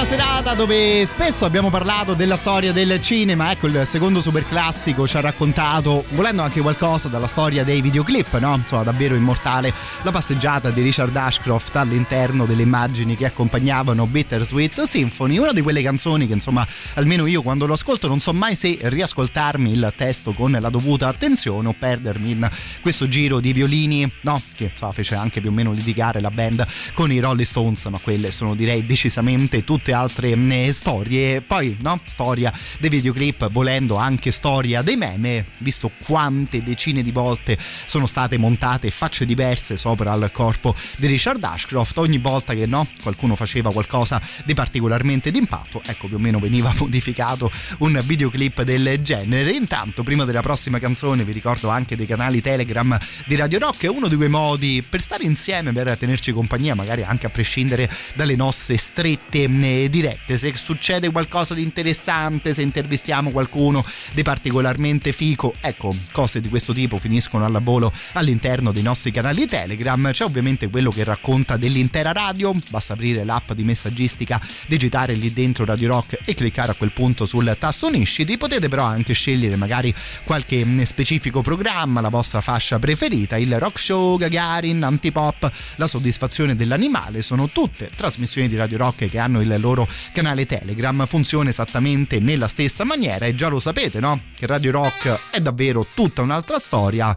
Serata 0.05 0.55
dove 0.55 1.05
spesso 1.05 1.45
abbiamo 1.45 1.69
parlato 1.69 2.15
della 2.15 2.37
storia 2.37 2.73
del 2.73 3.01
cinema, 3.03 3.51
ecco 3.51 3.67
il 3.67 3.83
secondo 3.85 4.21
super 4.21 4.47
classico 4.47 5.07
ci 5.07 5.17
ha 5.17 5.21
raccontato, 5.21 6.05
volendo 6.11 6.43
anche 6.43 6.61
qualcosa 6.61 7.09
dalla 7.09 7.27
storia 7.27 7.65
dei 7.65 7.83
videoclip, 7.83 8.39
no? 8.39 8.55
Insomma, 8.55 8.83
davvero 8.83 9.15
immortale 9.15 9.73
la 10.03 10.11
passeggiata 10.11 10.71
di 10.71 10.81
Richard 10.81 11.15
Ashcroft 11.15 11.77
all'interno 11.77 12.47
delle 12.47 12.63
immagini 12.63 13.15
che 13.15 13.27
accompagnavano 13.27 14.07
Bittersweet 14.07 14.83
Symphony, 14.83 15.37
una 15.37 15.53
di 15.53 15.61
quelle 15.61 15.83
canzoni 15.83 16.27
che 16.27 16.33
insomma 16.33 16.67
almeno 16.95 17.27
io 17.27 17.43
quando 17.43 17.67
lo 17.67 17.75
ascolto 17.75 18.09
non 18.09 18.21
so 18.21 18.33
mai 18.33 18.57
se 18.57 18.79
riascoltarmi 18.81 19.71
il 19.71 19.93
testo 19.97 20.33
con 20.33 20.57
la 20.59 20.71
dovuta 20.71 21.09
attenzione 21.09 21.69
o 21.69 21.75
perdermi 21.79 22.31
in 22.31 22.51
questo 22.81 23.07
giro 23.07 23.39
di 23.39 23.53
violini, 23.53 24.11
no? 24.23 24.41
Che 24.57 24.65
insomma, 24.65 24.93
fece 24.93 25.15
anche 25.15 25.41
più 25.41 25.51
o 25.51 25.53
meno 25.53 25.73
litigare 25.73 26.21
la 26.21 26.31
band 26.31 26.67
con 26.95 27.13
i 27.13 27.19
Rolling 27.19 27.47
Stones, 27.47 27.85
ma 27.85 27.99
quelle 27.99 28.31
sono 28.31 28.55
direi 28.55 28.87
decisamente 28.87 29.63
tutte 29.63 29.90
altre 29.93 30.35
mh, 30.35 30.71
storie. 30.71 31.41
Poi, 31.41 31.77
no? 31.81 32.01
Storia 32.05 32.53
dei 32.79 32.91
videoclip, 32.91 33.51
volendo 33.51 33.97
anche 33.97 34.31
storia 34.31 34.83
dei 34.83 34.97
meme, 34.97 35.45
visto 35.59 35.91
quante 36.05 36.63
decine 36.63 37.03
di 37.03 37.11
volte 37.11 37.59
sono 37.87 38.07
state 38.07 38.39
montate 38.39 38.91
facce 38.91 39.25
diverse 39.27 39.77
sopra 39.77 40.13
al 40.13 40.31
corpo 40.33 40.75
di 40.97 41.07
Richard 41.07 41.43
Ashcroft. 41.43 41.97
Ogni 41.99 42.19
volta 42.19 42.55
che 42.55 42.67
no, 42.67 42.87
qualcuno 43.03 43.35
faceva 43.35 43.73
qualcosa 43.73 44.21
di 44.45 44.55
particolarmente 44.55 45.31
d'impatto, 45.31 45.83
ecco 45.85 46.07
più 46.07 46.17
o 46.17 46.19
meno 46.19 46.39
veniva 46.39 46.73
modificato 46.79 47.51
un 47.79 48.01
videoclip 48.05 48.63
del 48.63 49.01
genere. 49.03 49.51
Intanto, 49.51 50.03
prima 50.03 50.25
della 50.25 50.43
prossima 50.43 50.79
canzone, 50.79 51.25
vi 51.25 51.33
ricordo 51.33 51.69
anche 51.69 51.97
dei 51.97 52.07
canali 52.07 52.41
Telegram 52.41 52.97
di 53.27 53.37
Radio 53.37 53.59
Rock, 53.59 53.85
è 53.85 53.89
uno 53.89 54.09
di 54.09 54.17
quei 54.17 54.29
modi 54.29 54.85
per 54.87 55.01
stare 55.01 55.25
insieme, 55.25 55.73
per 55.73 55.97
tenerci 55.97 56.33
compagnia, 56.33 56.75
magari 56.75 57.03
anche 57.03 57.27
a 57.27 57.31
prescindere 57.31 57.91
dalle 58.15 58.37
nostre 58.37 58.77
strette 58.77 59.49
dirette. 59.89 60.37
Se 60.37 60.53
succede 60.57 61.11
qualcosa 61.11 61.55
di 61.55 61.63
interessante, 61.63 62.53
se 62.53 62.63
intervistiamo 62.63 63.31
qualcuno 63.31 63.85
di 64.13 64.23
particolarmente 64.23 65.13
fico, 65.13 65.55
ecco, 65.61 65.95
cose 66.13 66.41
di 66.41 66.49
questo 66.49 66.73
tipo 66.73 66.99
finiscono 66.99 67.45
alla 67.45 67.61
volo 67.61 67.93
all'interno 68.13 68.73
dei 68.73 68.83
nostri 68.83 69.11
canali 69.11 69.47
Telegram. 69.47 70.11
C'è 70.11 70.25
ovviamente 70.25 70.69
quello 70.69 70.91
che 70.91 71.05
racconta 71.05 71.57
dell'intera 71.57 72.13
radio, 72.13 72.55
basta 72.69 72.95
aprire 72.95 73.25
l'app 73.25 73.53
di 73.53 73.65
messaggistica, 73.65 74.41
digitare 74.67 75.15
lì 75.15 75.33
dentro 75.33 75.65
Radio 75.65 75.89
Rock 75.89 76.19
e 76.25 76.35
cliccare 76.35 76.73
a 76.73 76.75
quel 76.75 76.93
punto 76.93 77.27
sul 77.27 77.57
tasto 77.59 77.87
Unisciti. 77.87 78.37
Potete 78.37 78.69
però 78.69 78.85
anche 78.85 79.13
scegliere 79.13 79.57
magari 79.57 79.95
qualche 80.25 80.67
specifico 80.85 81.43
programma, 81.43 82.01
la 82.01 82.09
vostra 82.09 82.41
fascia 82.41 82.79
preferita, 82.79 83.37
il 83.37 83.59
rock 83.59 83.79
show, 83.79 84.17
Gagarin, 84.17 84.83
Antipop, 84.83 85.51
la 85.77 85.87
soddisfazione 85.87 86.57
dell'animale, 86.57 87.23
sono 87.23 87.49
tutte 87.49 87.91
trasmissioni 87.95 88.49
di 88.49 88.57
Radio 88.57 88.79
Rock 88.79 89.09
che 89.09 89.19
hanno 89.19 89.41
il 89.41 89.57
loro 89.59 89.70
canale 90.13 90.47
Telegram, 90.47 91.07
funziona 91.07 91.51
esattamente 91.51 92.21
nella 92.21 92.49
stessa 92.49 92.85
maniera 92.85 93.27
e 93.27 93.35
già 93.35 93.49
lo 93.49 93.59
sapete, 93.59 94.01
no? 94.01 94.21
Che 94.35 94.47
Radio 94.47 94.71
Rock 94.73 95.31
è 95.31 95.41
davvero 95.41 95.87
tutta 95.95 96.23
un'altra 96.23 96.59
storia, 96.59 97.17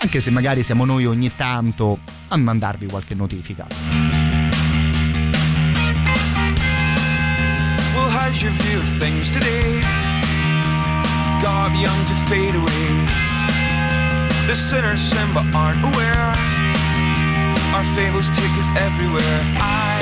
anche 0.00 0.20
se 0.20 0.30
magari 0.30 0.62
siamo 0.62 0.84
noi 0.84 1.06
ogni 1.06 1.34
tanto 1.34 1.98
a 2.28 2.36
mandarvi 2.36 2.86
qualche 2.86 3.14
notifica. 3.14 3.66
Well, 7.94 8.10
how's 8.10 8.42
your 8.42 8.52
view 8.52 8.78
of 8.78 8.98
things 8.98 9.30
today? 9.32 9.80
God 11.40 11.72
young 11.74 12.04
to 12.06 12.14
fade 12.26 12.54
away. 12.54 13.16
The 14.46 14.54
sinners 14.54 15.00
sin 15.00 15.28
aren't 15.54 15.84
aware. 15.84 16.32
Our 17.74 17.84
fables 17.94 18.30
take 18.30 18.50
us 18.58 18.68
everywhere. 18.76 19.40
I 19.60 19.97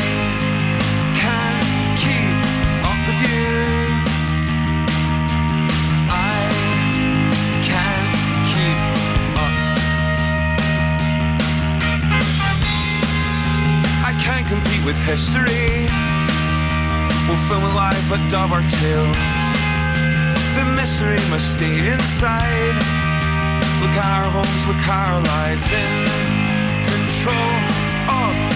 with 3.07 3.23
you. 3.23 3.65
I 6.11 6.51
can 7.63 8.03
keep 8.51 8.79
up. 9.45 9.55
I 14.05 14.13
can't 14.23 14.47
compete 14.47 14.85
with 14.85 14.99
history. 15.07 15.87
We'll 17.29 17.43
film 17.49 17.65
a 17.65 17.73
live 17.75 18.05
but 18.09 18.21
dub 18.31 18.53
our 18.53 18.63
tale. 18.63 19.13
The 20.57 20.65
mystery 20.77 21.21
must 21.31 21.55
stay 21.55 21.93
inside. 21.93 22.77
Look 23.81 23.97
our 24.05 24.25
homes, 24.25 24.67
look 24.67 24.89
our 24.89 25.21
lives 25.23 25.73
in 25.73 25.93
control 26.91 27.53
of 28.09 28.56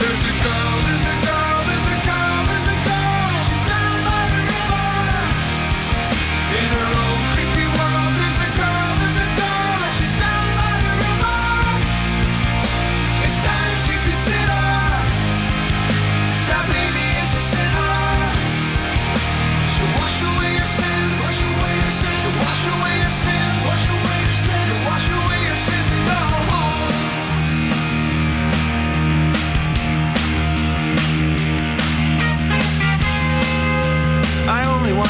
There's 0.00 0.22
a 0.24 0.32
girl, 0.42 0.80
there's 0.86 1.16
a 1.16 1.19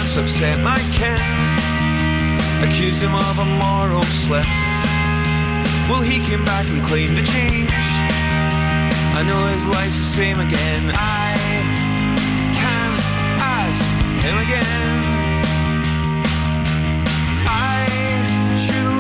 once 0.01 0.17
upset 0.17 0.59
my 0.61 0.81
kin, 0.93 1.21
accused 2.67 3.03
him 3.03 3.15
of 3.15 3.39
a 3.39 3.45
moral 3.45 4.03
slip. 4.05 4.47
Well, 5.89 6.01
he 6.01 6.25
came 6.25 6.43
back 6.43 6.67
and 6.71 6.83
claimed 6.83 7.17
to 7.19 7.23
change. 7.23 7.71
I 9.19 9.23
know 9.29 9.47
his 9.49 9.67
life's 9.67 9.99
the 9.99 10.11
same 10.21 10.41
again. 10.41 10.93
I 10.95 11.37
can't 12.61 13.01
ask 13.61 13.85
him 14.25 14.37
again. 14.47 15.05
I 17.47 18.57
should 18.57 19.00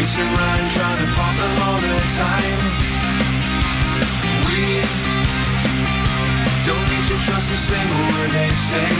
chasing 0.00 0.24
around 0.24 0.70
trying 0.70 0.96
to 0.96 1.08
pop 1.12 1.34
them 1.36 1.54
all 1.60 1.78
the 1.78 1.96
time. 2.16 2.60
We 4.48 4.64
don't 6.64 6.86
need 6.92 7.04
to 7.10 7.16
trust 7.26 7.52
a 7.52 7.58
single 7.68 8.02
word 8.08 8.30
they 8.32 8.50
say. 8.70 8.90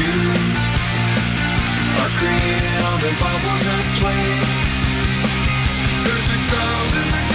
You 0.00 0.16
are 2.00 2.12
creating 2.20 2.78
all 2.84 2.98
the 3.06 3.12
bubbles 3.24 3.64
at 3.76 3.86
play. 4.00 4.26
There's 6.04 6.28
a 6.36 6.40
girl, 6.52 6.80
there's 6.92 7.14
a 7.20 7.29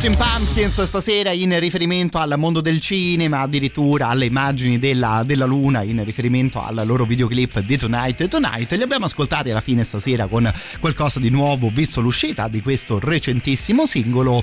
Smashing 0.00 0.16
Pumpkins 0.16 0.82
stasera 0.84 1.30
in 1.30 1.60
riferimento 1.60 2.16
al 2.16 2.32
mondo 2.38 2.62
del 2.62 2.80
cinema, 2.80 3.40
addirittura 3.40 4.08
alle 4.08 4.24
immagini 4.24 4.78
della, 4.78 5.22
della 5.26 5.44
luna, 5.44 5.82
in 5.82 6.02
riferimento 6.04 6.64
al 6.64 6.86
loro 6.86 7.04
videoclip 7.04 7.60
di 7.60 7.76
Tonight 7.76 8.26
Tonight. 8.26 8.72
Li 8.72 8.82
abbiamo 8.82 9.04
ascoltati 9.04 9.50
alla 9.50 9.60
fine 9.60 9.84
stasera 9.84 10.26
con 10.26 10.50
qualcosa 10.78 11.20
di 11.20 11.28
nuovo, 11.28 11.68
visto 11.68 12.00
l'uscita 12.00 12.48
di 12.48 12.62
questo 12.62 12.98
recentissimo 12.98 13.84
singolo 13.84 14.42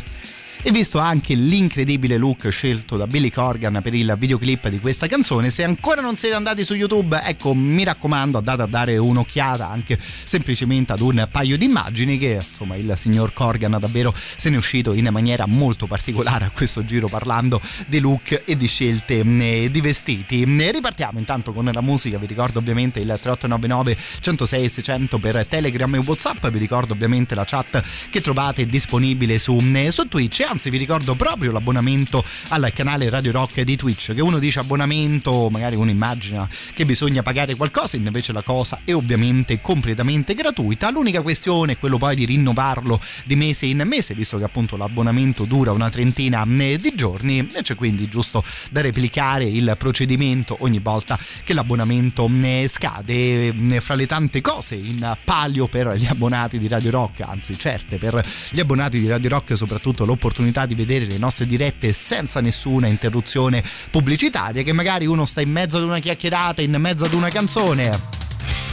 e 0.67 0.71
visto 0.71 0.99
anche 0.99 1.33
l'incredibile 1.33 2.17
look 2.17 2.49
scelto 2.49 2.97
da 2.97 3.07
Billy 3.07 3.29
Corgan 3.29 3.79
per 3.81 3.93
il 3.93 4.13
videoclip 4.19 4.67
di 4.67 4.81
questa 4.81 5.07
canzone 5.07 5.49
se 5.49 5.63
ancora 5.63 6.01
non 6.01 6.17
siete 6.17 6.35
andati 6.35 6.65
su 6.65 6.73
YouTube 6.73 7.21
ecco 7.23 7.53
mi 7.53 7.85
raccomando 7.85 8.37
andate 8.37 8.63
a 8.63 8.65
dare 8.65 8.97
un'occhiata 8.97 9.69
anche 9.69 9.97
semplicemente 9.97 10.91
ad 10.91 10.99
un 10.99 11.25
paio 11.31 11.57
di 11.57 11.63
immagini 11.63 12.17
che 12.17 12.39
insomma 12.41 12.75
il 12.75 12.91
signor 12.97 13.31
Corgan 13.31 13.77
davvero 13.79 14.13
se 14.13 14.49
ne 14.49 14.55
è 14.55 14.57
uscito 14.57 14.91
in 14.91 15.07
maniera 15.09 15.45
molto 15.45 15.87
particolare 15.87 16.43
a 16.43 16.49
questo 16.49 16.83
giro 16.83 17.07
parlando 17.07 17.61
di 17.87 17.99
look 17.99 18.41
e 18.43 18.57
di 18.57 18.67
scelte 18.67 19.23
mh, 19.23 19.67
di 19.67 19.79
vestiti. 19.79 20.43
Ripartiamo 20.43 21.17
intanto 21.17 21.53
con 21.53 21.69
la 21.71 21.81
musica. 21.81 22.17
Vi 22.17 22.25
ricordo 22.25 22.59
ovviamente 22.59 22.99
il 22.99 23.05
3899 23.05 23.97
106 24.19 24.69
600 24.69 25.17
per 25.17 25.45
Telegram 25.45 25.95
e 25.95 25.99
Whatsapp. 25.99 26.45
Vi 26.47 26.59
ricordo 26.59 26.93
ovviamente 26.93 27.35
la 27.35 27.45
chat 27.45 27.81
che 28.09 28.19
trovate 28.19 28.65
disponibile 28.65 29.39
su, 29.39 29.53
mh, 29.53 29.87
su 29.89 30.07
Twitch 30.07 30.45
anzi 30.57 30.71
vi 30.71 30.79
ricordo 30.79 31.13
proprio 31.13 31.51
l'abbonamento 31.51 32.23
al 32.47 32.71
canale 32.73 33.11
Radio 33.11 33.31
Rock 33.31 33.61
di 33.61 33.75
Twitch 33.75 34.15
che 34.15 34.21
uno 34.21 34.39
dice 34.39 34.57
abbonamento 34.57 35.49
magari 35.51 35.75
uno 35.75 35.91
immagina 35.91 36.49
che 36.73 36.83
bisogna 36.83 37.21
pagare 37.21 37.53
qualcosa 37.53 37.95
invece 37.95 38.33
la 38.33 38.41
cosa 38.41 38.79
è 38.83 38.91
ovviamente 38.95 39.61
completamente 39.61 40.33
gratuita. 40.33 40.89
L'unica 40.89 41.21
questione 41.21 41.73
è 41.73 41.77
quello 41.77 41.99
poi 41.99 42.15
di 42.15 42.25
rinnovarlo 42.25 42.99
di 43.25 43.35
mese 43.35 43.67
in 43.67 43.83
mese 43.85 44.15
visto 44.15 44.39
che 44.39 44.45
appunto 44.45 44.77
l'abbonamento 44.77 45.43
dura 45.43 45.71
una 45.73 45.91
trentina 45.91 46.43
eh, 46.57 46.79
di 46.81 46.93
giorni 46.95 47.47
e 47.53 47.61
c'è 47.61 47.75
quindi 47.75 48.09
giusto 48.09 48.43
da 48.71 48.81
replicare 48.81 49.43
il 49.43 49.75
procedimento 49.77 50.57
ogni 50.61 50.79
volta 50.79 51.19
che 51.43 51.53
l'abbonamento 51.53 52.27
eh, 52.41 52.67
scade 52.67 53.53
Eh, 53.53 53.79
fra 53.79 53.93
le 53.93 54.07
tante 54.07 54.41
cose 54.41 54.73
in 54.73 55.15
palio 55.23 55.67
per 55.67 55.93
gli 55.97 56.07
abbonati 56.07 56.57
di 56.57 56.67
Radio 56.67 56.89
Rock 56.89 57.21
anzi 57.21 57.55
certe 57.55 57.97
per 57.97 58.25
gli 58.49 58.59
abbonati 58.59 58.99
di 58.99 59.07
Radio 59.07 59.29
Rock 59.29 59.55
soprattutto 59.55 60.03
l'opportunità 60.03 60.36
di 60.65 60.75
vedere 60.75 61.05
le 61.05 61.17
nostre 61.17 61.45
dirette 61.45 61.93
senza 61.93 62.41
nessuna 62.41 62.87
interruzione 62.87 63.63
pubblicitaria 63.89 64.63
che 64.63 64.73
magari 64.73 65.05
uno 65.05 65.25
sta 65.25 65.41
in 65.41 65.51
mezzo 65.51 65.77
ad 65.77 65.83
una 65.83 65.99
chiacchierata 65.99 66.61
in 66.61 66.75
mezzo 66.79 67.05
ad 67.05 67.13
una 67.13 67.29
canzone. 67.29 68.15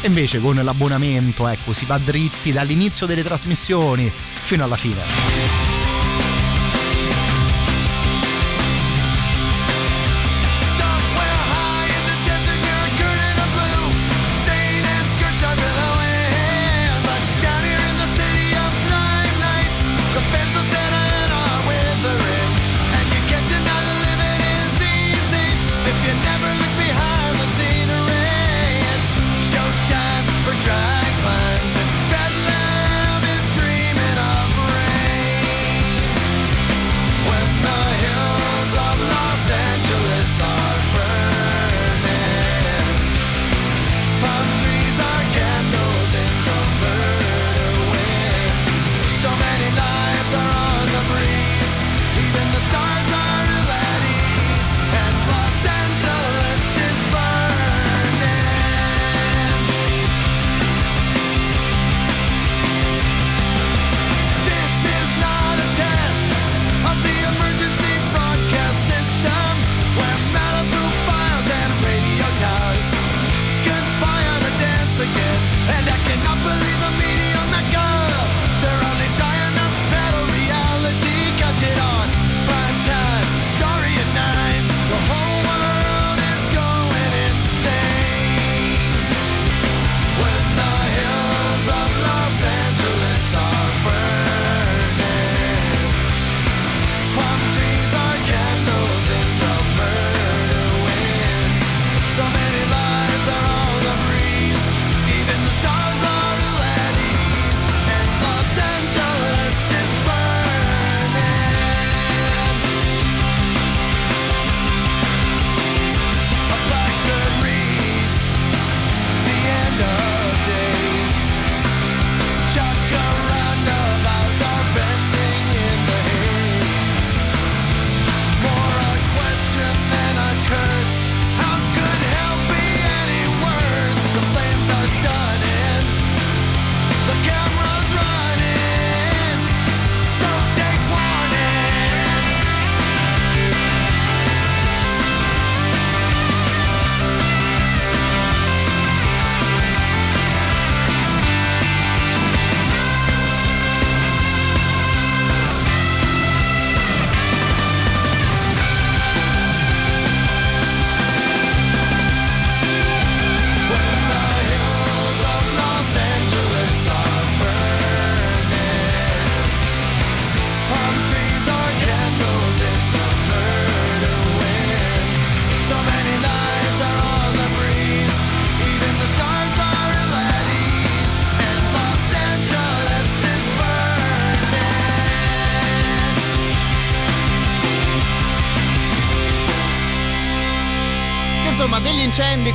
E 0.02 0.06
invece 0.06 0.40
con 0.40 0.56
l'abbonamento 0.56 1.48
ecco 1.48 1.72
si 1.72 1.86
va 1.86 1.98
dritti 1.98 2.52
dall'inizio 2.52 3.06
delle 3.06 3.22
trasmissioni 3.22 4.10
fino 4.12 4.62
alla 4.62 4.76
fine 4.76 5.73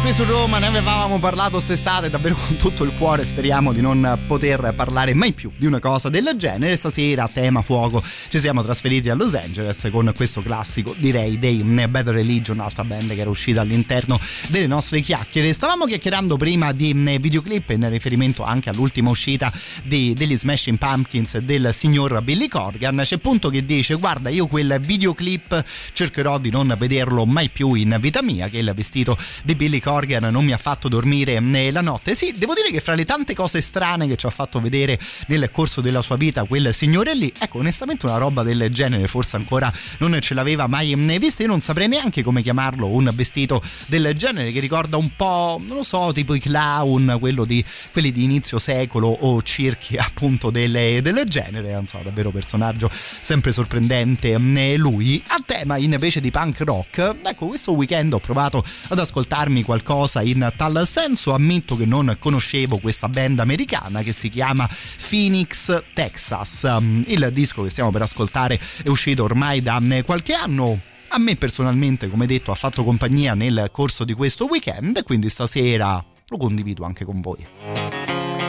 qui 0.02 0.14
su 0.14 0.24
Roma 0.24 0.60
ne 0.60 0.68
avevamo 0.68 1.20
parlato 1.20 1.52
quest'estate 1.52 2.10
davvero 2.10 2.36
con 2.36 2.56
tutto 2.56 2.84
il 2.84 2.94
cuore. 2.94 3.26
Speriamo 3.26 3.74
di 3.74 3.82
non 3.82 4.20
poter 4.28 4.74
parlare 4.76 5.14
mai 5.14 5.34
più 5.34 5.52
di 5.56 5.66
una 5.66 5.80
cosa 5.80 6.10
del 6.10 6.34
genere. 6.38 6.76
Stasera, 6.76 7.24
a 7.24 7.30
tema 7.32 7.62
fuoco, 7.62 8.02
ci 8.30 8.40
siamo 8.40 8.64
trasferiti 8.64 9.10
a 9.10 9.16
Los 9.16 9.34
Angeles 9.34 9.90
con 9.92 10.12
questo 10.16 10.42
classico, 10.42 10.96
direi, 10.98 11.38
dei 11.38 11.64
Better 11.64 12.14
Religion, 12.14 12.58
un'altra 12.58 12.84
band 12.84 13.14
che 13.14 13.20
era 13.20 13.30
uscita 13.30 13.62
all'interno 13.62 14.20
delle 14.48 14.68
nostre 14.68 15.02
chiacchiere. 15.02 15.52
Stavamo 15.52 15.86
chiacchierando 15.86 16.38
prima 16.38 16.72
di 16.72 16.94
videoclip 16.94 17.70
in 17.72 17.90
riferimento 17.90 18.44
anche 18.44 18.70
all'ultima 18.70 19.10
uscita 19.10 19.52
di, 19.84 20.14
degli 20.14 20.38
Smashing 20.38 20.78
Pumpkins 20.78 21.38
del 21.40 21.74
signor 21.74 22.22
Billy 22.22 22.48
Corgan. 22.48 23.02
C'è 23.04 23.18
punto 23.18 23.50
che 23.50 23.66
dice: 23.66 23.96
Guarda, 23.96 24.30
io 24.30 24.48
quel 24.48 24.80
videoclip 24.80 25.64
cercherò 25.92 26.38
di 26.38 26.52
non 26.52 26.74
vederlo 26.78 27.26
mai 27.26 27.50
più 27.50 27.74
in 27.74 27.98
vita 28.00 28.22
mia. 28.22 28.48
Che 28.48 28.60
il 28.60 28.72
vestito 28.74 29.18
di 29.44 29.56
Billy 29.56 29.80
Corgan 29.80 29.88
non 30.30 30.46
mi 30.46 30.54
ha 30.54 30.58
fatto 30.58 30.88
dormire 30.88 31.40
la 31.72 31.82
notte. 31.82 32.14
Sì, 32.14 32.34
devo 32.38 32.54
dire 32.54 32.70
che 32.72 32.80
fra 32.80 32.94
le 32.94 33.06
tante 33.06 33.34
cose 33.34 33.60
strane 33.60 34.08
che 34.08 34.16
ci 34.16 34.28
ha 34.28 34.30
fatto 34.30 34.62
vedere 34.62 35.00
nel 35.28 35.50
corso 35.52 35.82
della 35.82 36.02
sua 36.02 36.16
vita 36.16 36.44
quel 36.44 36.74
signore 36.74 37.16
lì, 37.16 37.34
ecco, 37.38 37.58
onestamente 37.58 38.06
una 38.06 38.18
roba 38.18 38.44
del 38.44 38.70
genere 38.72 39.08
forse 39.08 39.36
ancora 39.36 39.72
non 39.98 40.16
ce 40.22 40.34
l'aveva 40.36 40.68
mai 40.68 40.94
vista. 41.18 41.42
Io 41.42 41.50
non 41.50 41.62
saprei 41.62 41.88
neanche 41.88 42.22
come 42.22 42.44
chiamarlo 42.44 42.88
un 42.88 43.10
vestito 43.14 43.62
del 43.88 44.14
genere 44.16 44.52
che 44.52 44.60
ricorda 44.60 44.98
un 44.98 45.10
po', 45.16 45.60
non 45.66 45.78
lo 45.78 45.84
so, 45.84 46.12
tipo 46.14 46.36
i 46.36 46.40
clown, 46.40 47.18
quello 47.20 47.46
di, 47.46 47.64
quelli 47.92 48.12
di 48.12 48.24
inizio 48.24 48.60
secolo 48.60 49.08
o 49.08 49.42
circhi 49.42 49.98
appunto 49.98 50.52
del, 50.52 51.02
del 51.02 51.24
genere. 51.26 51.74
Non 51.74 51.88
so, 51.88 52.00
davvero 52.04 52.30
personaggio 52.30 52.90
sempre 52.92 53.52
sorprendente 53.52 54.38
lui. 54.78 55.22
A 55.28 55.42
tema 55.44 55.78
invece 55.78 56.22
di 56.22 56.30
punk 56.30 56.60
rock, 56.62 57.16
ecco, 57.24 57.48
questo 57.48 57.72
weekend 57.72 58.14
ho 58.14 58.20
provato 58.20 58.64
ad 58.90 59.00
ascoltarmi 59.00 59.64
qualcosa 59.64 59.78
in 60.22 60.52
tal 60.56 60.88
senso. 60.88 61.34
Ammetto 61.34 61.76
che 61.76 61.86
non 61.86 62.16
conoscevo 62.20 62.78
questa 62.78 63.10
band 63.10 63.40
americana 63.40 64.02
che 64.02 64.14
si 64.14 64.30
chiama 64.30 64.70
Phoenix 65.10 65.84
Texas. 65.94 66.64
Il 67.06 67.30
disco 67.34 67.64
che 67.64 67.70
stiamo 67.70 67.92
per 67.92 68.02
ascoltare 68.02 68.60
è 68.84 68.90
uscito 68.90 69.24
ormai 69.24 69.62
da 69.62 69.82
qualche 70.06 70.34
anno. 70.34 70.80
A 71.10 71.18
me 71.18 71.36
personalmente, 71.36 72.08
come 72.08 72.28
detto, 72.28 72.52
ha 72.52 72.56
fatto 72.56 72.84
compagnia 72.84 73.34
nel 73.34 73.70
corso 73.72 74.04
di 74.04 74.14
questo 74.14 74.46
weekend 74.46 75.04
quindi 75.04 75.30
stasera 75.30 76.04
lo 76.28 76.38
condivido 76.38 76.84
anche 76.86 77.06
con 77.06 77.22
voi. 77.22 78.49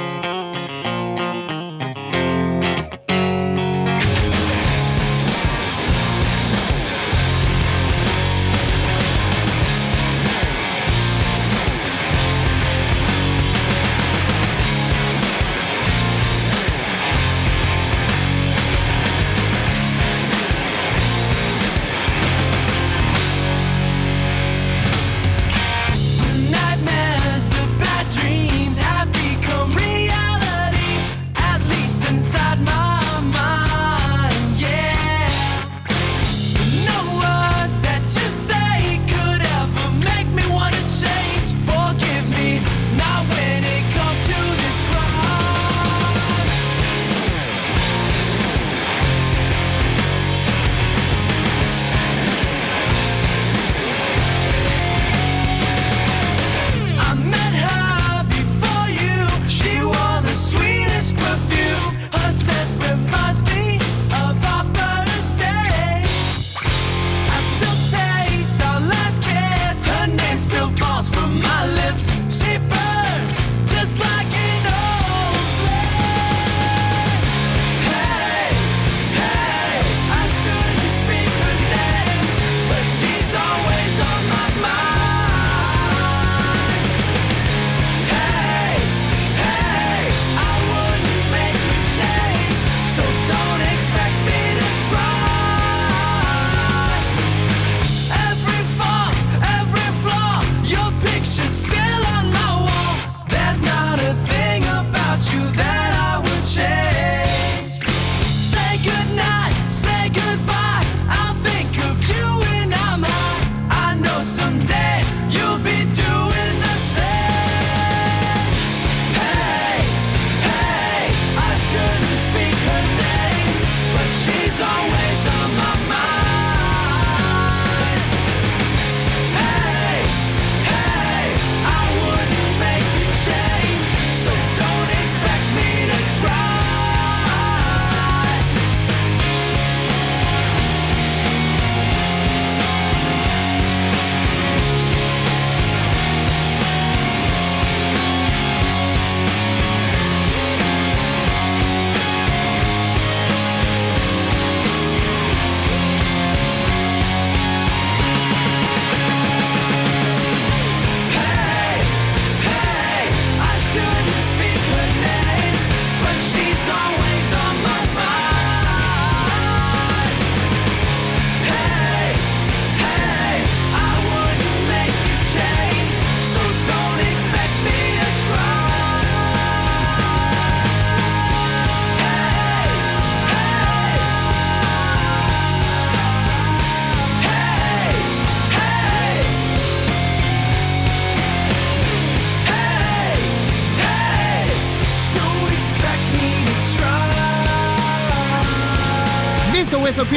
My 71.31 71.67
lips. 71.79 72.11
She 72.37 72.59
burns 72.59 73.35
just 73.71 74.01
like 74.01 74.33
an 74.35 74.50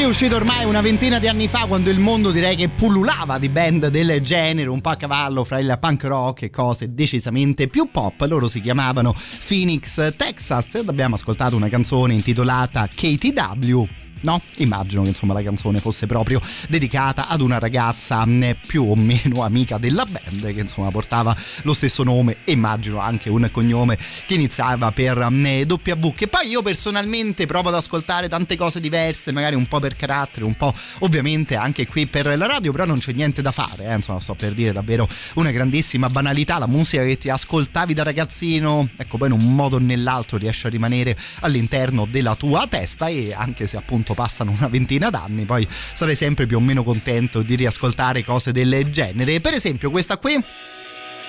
è 0.04 0.06
uscito 0.06 0.36
ormai 0.36 0.66
una 0.66 0.82
ventina 0.82 1.18
di 1.18 1.30
anni 1.30 1.48
fa 1.48 1.66
quando 1.66 1.90
il 1.90 1.98
mondo 1.98 2.32
direi 2.32 2.58
che 2.58 2.68
pullulava 2.68 3.38
di 3.38 3.48
band 3.48 3.88
del 3.88 4.20
genere, 4.20 4.68
un 4.68 4.82
po' 4.82 4.90
a 4.90 4.98
cavallo 4.98 5.46
fra 5.46 5.60
il 5.60 5.78
punk 5.80 6.04
rock 6.04 6.42
e 6.42 6.50
cose 6.50 6.94
decisamente 6.94 7.68
più 7.70 7.90
pop. 7.90 8.20
Loro 8.28 8.50
si 8.50 8.60
chiamavano 8.60 9.16
Phoenix 9.48 10.14
Texas 10.18 10.76
ed 10.76 10.90
abbiamo 10.90 11.16
ascoltato 11.16 11.56
una 11.56 11.70
canzone 11.70 12.14
intitolata 12.14 12.86
KTW 12.86 14.03
no? 14.24 14.42
Immagino 14.58 15.04
che 15.04 15.10
insomma 15.10 15.34
la 15.34 15.42
canzone 15.42 15.80
fosse 15.80 16.06
proprio 16.06 16.42
dedicata 16.68 17.28
ad 17.28 17.42
una 17.42 17.60
ragazza 17.60 18.26
mh, 18.26 18.56
più 18.66 18.84
o 18.84 18.96
meno 18.96 19.44
amica 19.44 19.78
della 19.78 20.06
band 20.06 20.54
che 20.54 20.60
insomma 20.60 20.92
portava 20.92 21.36
lo 21.64 21.74
stesso 21.74 22.04
nome 22.04 22.38
e 22.44 22.52
immagino 22.52 23.00
anche 23.00 23.30
un 23.30 23.48
cognome 23.52 23.98
che 24.26 24.34
iniziava 24.34 24.92
per 24.92 25.30
mh, 25.30 25.66
W 25.68 26.14
che 26.14 26.28
poi 26.28 26.48
io 26.48 26.62
personalmente 26.62 27.46
provo 27.46 27.70
ad 27.70 27.76
ascoltare 27.76 28.30
tante 28.30 28.56
cose 28.56 28.80
diverse 28.80 29.32
magari 29.32 29.56
un 29.56 29.68
po' 29.68 29.80
per 29.80 29.96
carattere 29.96 30.46
un 30.46 30.56
po' 30.56 30.74
ovviamente 31.00 31.56
anche 31.56 31.88
qui 31.88 32.08
per 32.08 32.38
la 32.38 32.46
radio 32.46 32.72
però 32.72 32.86
non 32.86 33.00
c'è 33.00 33.14
niente 33.14 33.42
da 33.42 33.52
fare 33.52 33.86
eh? 33.86 33.96
insomma 33.96 34.20
sto 34.20 34.34
per 34.34 34.54
dire 34.54 34.72
davvero 34.72 35.08
una 35.36 35.52
grandissima 35.52 36.10
banalità 36.10 36.58
la 36.58 36.68
musica 36.68 37.04
che 37.04 37.18
ti 37.18 37.30
ascoltavi 37.30 37.94
da 37.94 38.04
ragazzino 38.04 38.90
ecco 38.96 39.18
poi 39.18 39.28
in 39.28 39.34
un 39.34 39.56
modo 39.56 39.76
o 39.76 39.80
nell'altro 39.80 40.38
riesce 40.38 40.68
a 40.68 40.70
rimanere 40.70 41.18
all'interno 41.42 42.06
della 42.10 42.36
tua 42.36 42.66
testa 42.68 43.08
e 43.08 43.34
anche 43.34 43.68
se 43.68 43.78
appunto 43.78 44.13
passano 44.14 44.52
una 44.52 44.68
ventina 44.68 45.10
d'anni 45.10 45.46
poi 45.46 45.68
sarei 45.70 46.16
sempre 46.16 46.46
più 46.46 46.58
o 46.58 46.62
meno 46.62 46.84
contento 46.84 47.42
di 47.42 47.56
riascoltare 47.56 48.24
cose 48.24 48.52
del 48.52 48.90
genere 48.90 49.40
per 49.40 49.54
esempio 49.54 49.90
questa 49.90 50.18
qui 50.18 50.42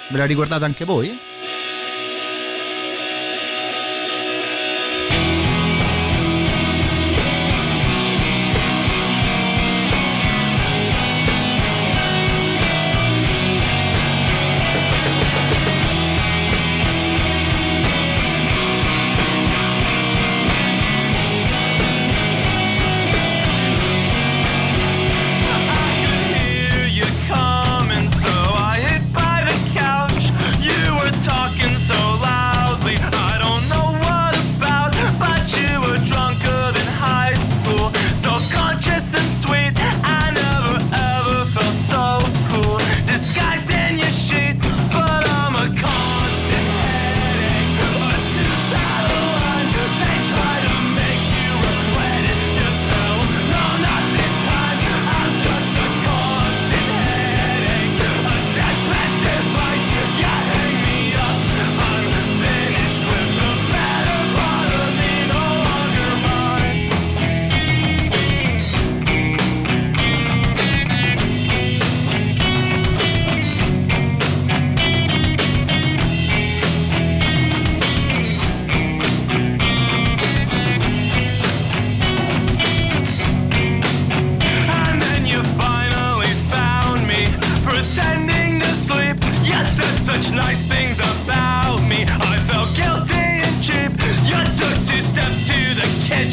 ve 0.09 0.19
la 0.19 0.27
ricordate 0.27 0.65
anche 0.65 0.85
voi? 0.85 1.19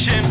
Kitchen, 0.02 0.24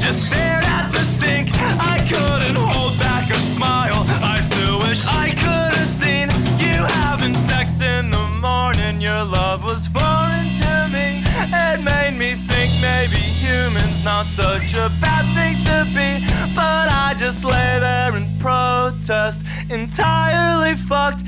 just 0.00 0.26
stared 0.26 0.64
at 0.64 0.90
the 0.90 0.98
sink. 0.98 1.48
I 1.54 1.98
couldn't 2.08 2.56
hold 2.56 2.98
back 2.98 3.30
a 3.30 3.38
smile. 3.54 4.04
I 4.22 4.40
still 4.40 4.78
wish 4.80 5.00
I 5.06 5.30
could 5.30 5.74
have 5.78 5.88
seen 5.88 6.28
you 6.58 6.76
having 7.00 7.34
sex 7.48 7.80
in 7.80 8.10
the 8.10 8.26
morning. 8.40 9.00
Your 9.00 9.24
love 9.24 9.64
was 9.64 9.86
foreign 9.86 10.48
to 10.62 10.74
me. 10.92 11.22
It 11.24 11.80
made 11.82 12.18
me 12.18 12.34
think 12.48 12.70
maybe 12.82 13.16
humans 13.16 14.04
not 14.04 14.26
such 14.26 14.74
a 14.74 14.90
bad 15.00 15.24
thing 15.36 15.56
to 15.68 15.78
be. 15.96 16.26
But 16.54 16.88
I 16.90 17.14
just 17.18 17.44
lay 17.44 17.78
there 17.80 18.14
and 18.14 18.28
protest, 18.40 19.40
entirely 19.70 20.74
fucked. 20.74 21.22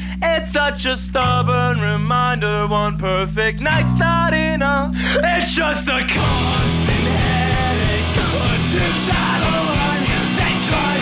Such 0.53 0.85
a 0.85 0.97
stubborn 0.97 1.81
reminder. 1.81 2.67
One 2.67 2.99
perfect 2.99 3.61
night's 3.61 3.97
not 3.97 4.35
enough. 4.35 4.97
It's 5.23 5.55
just 5.55 5.87
a 5.87 6.01
constant 6.01 7.07
headache. 7.23 8.17
A 8.19 8.59
two-sided 8.73 9.55
line. 9.71 10.05
They 10.37 10.55
try 10.67 11.00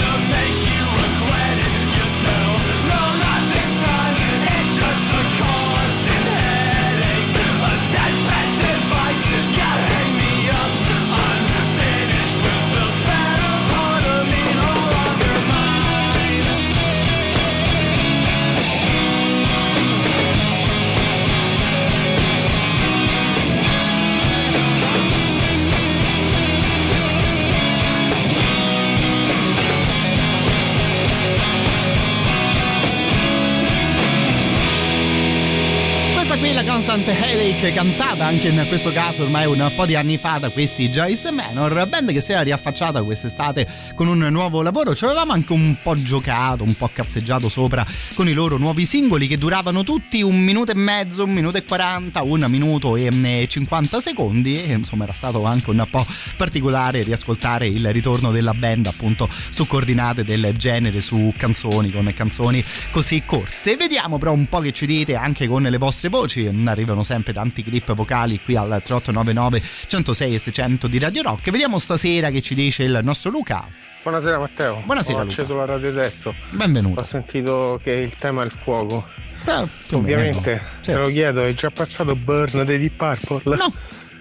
qui 36.39 36.53
la 36.53 36.63
Constant 36.63 37.07
Headache 37.07 37.73
cantata 37.73 38.27
anche 38.27 38.49
in 38.49 38.65
questo 38.69 38.93
caso 38.93 39.25
ormai 39.25 39.47
un 39.47 39.73
po' 39.75 39.87
di 39.87 39.97
anni 39.97 40.19
fa 40.19 40.39
da 40.39 40.51
questi 40.51 40.89
Joyce 40.89 41.33
Manor, 41.33 41.87
band 41.89 42.13
che 42.13 42.21
si 42.21 42.33
era 42.33 42.43
riaffacciata 42.43 43.03
quest'estate 43.03 43.67
con 43.95 44.07
un 44.07 44.19
nuovo 44.31 44.63
lavoro. 44.63 44.95
Ci 44.95 45.05
avevamo 45.05 45.33
anche 45.33 45.53
un 45.53 45.77
po' 45.83 46.01
giocato, 46.01 46.63
un 46.63 46.75
po' 46.75 46.91
cazzeggiato 46.93 47.49
sopra 47.49 47.85
con 48.15 48.29
i 48.29 48.33
loro 48.33 48.57
nuovi 48.57 48.87
singoli 48.87 49.27
che 49.27 49.37
duravano 49.37 49.83
tutti 49.83 50.23
un 50.23 50.39
minuto 50.39 50.71
e 50.71 50.75
mezzo, 50.75 51.25
un 51.25 51.33
minuto 51.33 51.57
e 51.57 51.65
quaranta, 51.65 52.23
un 52.23 52.45
minuto 52.49 52.95
e 52.97 53.47
50 53.49 54.01
secondi 54.01 54.63
e 54.63 54.75
insomma 54.75 55.05
era 55.05 55.15
stato 55.15 55.45
anche 55.45 55.71
un 55.71 55.87
po' 55.91 56.07
particolare 56.37 57.03
riascoltare 57.03 57.67
il 57.67 57.91
ritorno 57.93 58.31
della 58.31 58.55
band 58.55 58.87
appunto 58.87 59.29
su 59.51 59.67
coordinate 59.67 60.25
del 60.25 60.53
genere, 60.57 61.01
su 61.01 61.33
canzoni 61.37 61.91
con 61.91 62.13
canzoni 62.15 62.63
così 62.91 63.23
corte. 63.25 63.77
Vediamo 63.77 64.19
però 64.19 64.33
un 64.33 64.47
po' 64.49 64.61
che 64.61 64.73
ci 64.73 64.87
dite 64.87 65.17
anche 65.17 65.49
con 65.49 65.63
le 65.63 65.79
vostre 65.79 66.09
voci, 66.09 66.27
arrivano 66.67 67.03
sempre 67.03 67.33
tanti 67.33 67.63
clip 67.63 67.93
vocali 67.95 68.41
qui 68.45 68.57
al 68.57 68.67
3899 68.83 69.63
106 69.87 70.35
e 70.35 70.39
600 70.39 70.87
di 70.87 70.99
Radio 70.99 71.23
Rock. 71.23 71.51
Vediamo 71.51 71.79
stasera 71.79 72.31
che 72.31 72.41
ci 72.41 72.55
dice 72.55 72.83
il 72.85 73.01
nostro 73.03 73.31
Luca. 73.31 73.67
Buonasera 74.03 74.39
Matteo. 74.39 74.83
Buonasera, 74.85 75.19
Ho 75.19 75.25
Luca. 75.25 75.33
acceso 75.33 75.57
la 75.57 75.65
radio 75.65 75.89
adesso. 75.89 76.35
Benvenuto. 76.51 77.01
Ho 77.01 77.05
sentito 77.05 77.81
che 77.83 77.91
il 77.93 78.15
tema 78.15 78.43
è 78.43 78.45
il 78.47 78.51
fuoco. 78.53 79.07
Eh, 79.47 79.51
o 79.53 79.69
meno. 79.91 79.99
Ovviamente, 79.99 80.63
te 80.83 80.95
lo 80.95 81.09
chiedo, 81.09 81.43
è 81.43 81.53
già 81.55 81.71
passato 81.71 82.15
Burn 82.17 82.65
dei 82.65 82.79
Deep 82.79 82.97
Purple? 82.97 83.57
No. 83.57 83.73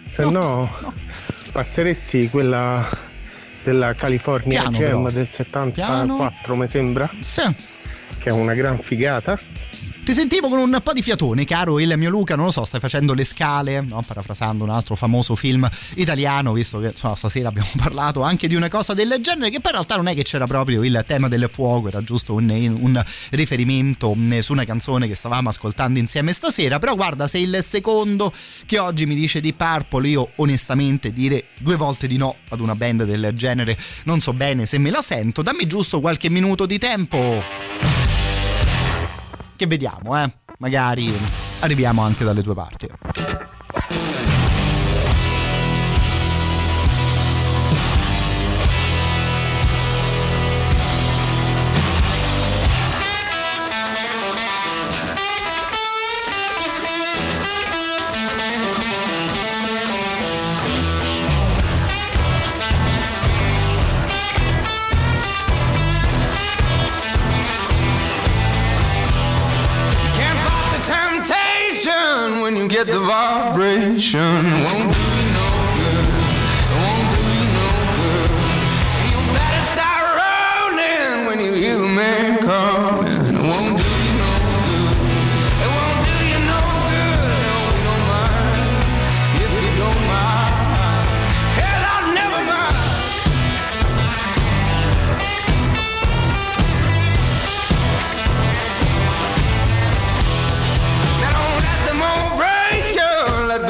Se 0.10 0.24
no, 0.26 0.70
passeresti 1.52 2.30
quella 2.30 2.90
della 3.64 3.94
California 3.94 4.62
Piano, 4.62 4.78
Jam 4.78 5.04
però. 5.04 5.12
del 5.12 5.30
74, 5.30 6.56
mi 6.56 6.68
sembra? 6.68 7.10
Sì. 7.22 7.44
Che 8.20 8.30
è 8.30 8.32
una 8.32 8.54
gran 8.54 8.80
figata. 8.80 9.38
Ti 10.08 10.14
sentivo 10.14 10.48
con 10.48 10.60
un 10.60 10.80
po' 10.82 10.94
di 10.94 11.02
fiatone, 11.02 11.44
caro 11.44 11.82
il 11.82 11.94
mio 11.98 12.10
Luca, 12.10 12.38
non 12.38 12.46
lo 12.46 12.52
so, 12.52 12.64
stai 12.64 12.80
facendo 12.80 13.14
le 13.14 13.26
scale, 13.26 13.82
no? 13.82 14.02
parafrasando 14.08 14.64
un 14.64 14.70
altro 14.70 14.96
famoso 14.96 15.36
film 15.36 15.70
italiano, 15.96 16.54
visto 16.54 16.80
che 16.80 16.88
insomma, 16.88 17.14
stasera 17.14 17.50
abbiamo 17.50 17.68
parlato 17.76 18.22
anche 18.22 18.48
di 18.48 18.56
una 18.56 18.70
cosa 18.70 18.94
del 18.94 19.18
genere, 19.20 19.50
che 19.50 19.60
poi 19.60 19.72
in 19.72 19.78
realtà 19.80 19.98
non 19.98 20.08
è 20.08 20.16
che 20.16 20.24
c'era 20.24 20.48
proprio 20.48 20.82
il 20.86 21.04
tema 21.06 21.28
del 21.28 21.50
fuoco, 21.52 21.90
era 21.90 22.02
giusto 22.02 22.36
un, 22.36 22.50
un 22.50 23.04
riferimento 23.32 24.16
mm, 24.16 24.40
su 24.40 24.54
una 24.54 24.64
canzone 24.64 25.10
che 25.10 25.16
stavamo 25.16 25.50
ascoltando 25.50 26.00
insieme 26.00 26.32
stasera, 26.32 26.80
però 26.80 26.96
guarda, 26.96 27.28
sei 27.28 27.44
il 27.44 27.62
secondo 27.62 28.32
che 28.66 28.80
oggi 28.80 29.06
mi 29.06 29.14
dice 29.14 29.42
di 29.42 29.52
Purple, 29.52 30.08
io 30.08 30.30
onestamente 30.36 31.12
dire 31.12 31.48
due 31.58 31.76
volte 31.76 32.08
di 32.08 32.16
no 32.16 32.34
ad 32.48 32.62
una 32.62 32.76
band 32.76 33.04
del 33.04 33.34
genere 33.34 33.78
non 34.06 34.22
so 34.22 34.32
bene 34.32 34.66
se 34.66 34.78
me 34.78 34.90
la 34.90 35.02
sento, 35.02 35.42
dammi 35.42 35.68
giusto 35.68 36.00
qualche 36.00 36.30
minuto 36.30 36.66
di 36.66 36.78
tempo 36.78 38.17
che 39.58 39.68
vediamo, 39.68 40.18
eh. 40.18 40.32
Magari 40.60 41.12
arriviamo 41.60 42.02
anche 42.02 42.24
dalle 42.24 42.42
due 42.42 42.54
parti. 42.54 42.88
Get 72.78 72.94
the 72.94 73.00
vibration. 73.00 74.22
Won't 74.22 74.94
do 74.94 75.02
you 75.18 75.28
no 75.34 75.50
good. 75.78 76.06
Won't 76.78 77.10
do 77.16 77.22
you 77.38 77.48
no 77.58 77.70
good. 77.98 78.30
You 79.10 79.18
better 79.34 79.64
start 79.74 80.06
rolling 80.22 81.26
when 81.26 81.40
you 81.40 81.54
hear 81.54 81.78
the 81.80 81.88
man 81.88 82.38
coming. 82.40 82.97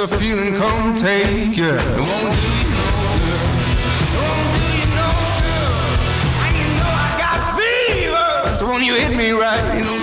The 0.08 0.18
feeling 0.18 0.54
come 0.54 0.96
take 0.96 1.56
you. 1.58 1.66
It 1.66 2.00
won't 2.00 2.34
do 2.36 2.50
you 2.58 2.70
no 2.70 2.90
good. 3.18 3.58
It 4.00 4.20
won't 4.20 4.50
do 4.56 4.64
you 4.78 4.88
no 4.96 5.10
good. 5.44 6.00
And 6.44 6.56
you 6.58 6.68
know 6.78 6.92
I 6.92 7.10
got 7.24 7.40
fever. 7.58 8.56
So 8.56 8.68
when 8.68 8.84
you 8.84 8.94
hit 8.96 9.16
me 9.16 9.32
right, 9.32 9.78
you 9.78 9.84
know 9.84 9.97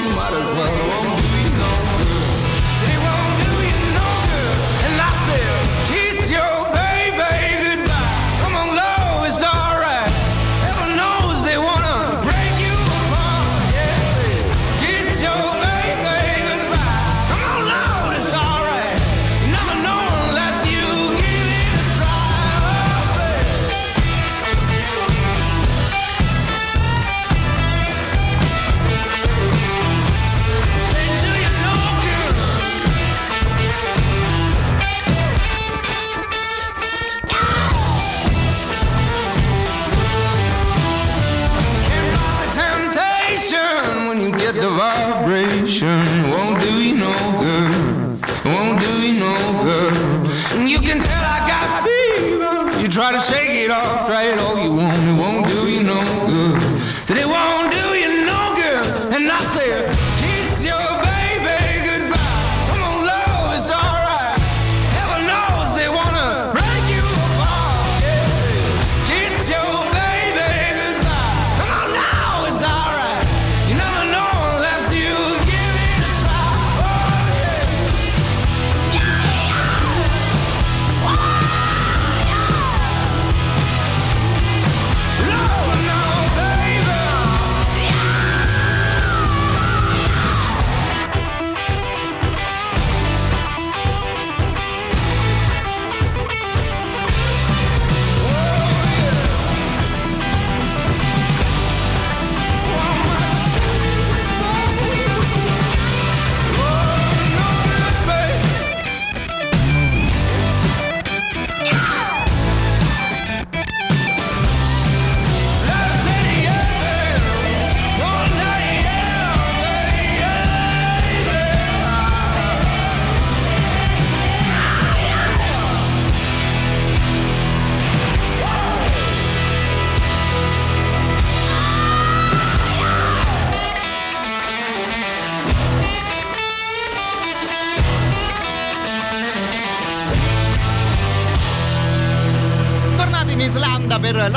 the 44.65 44.71
vibration. 44.71 45.94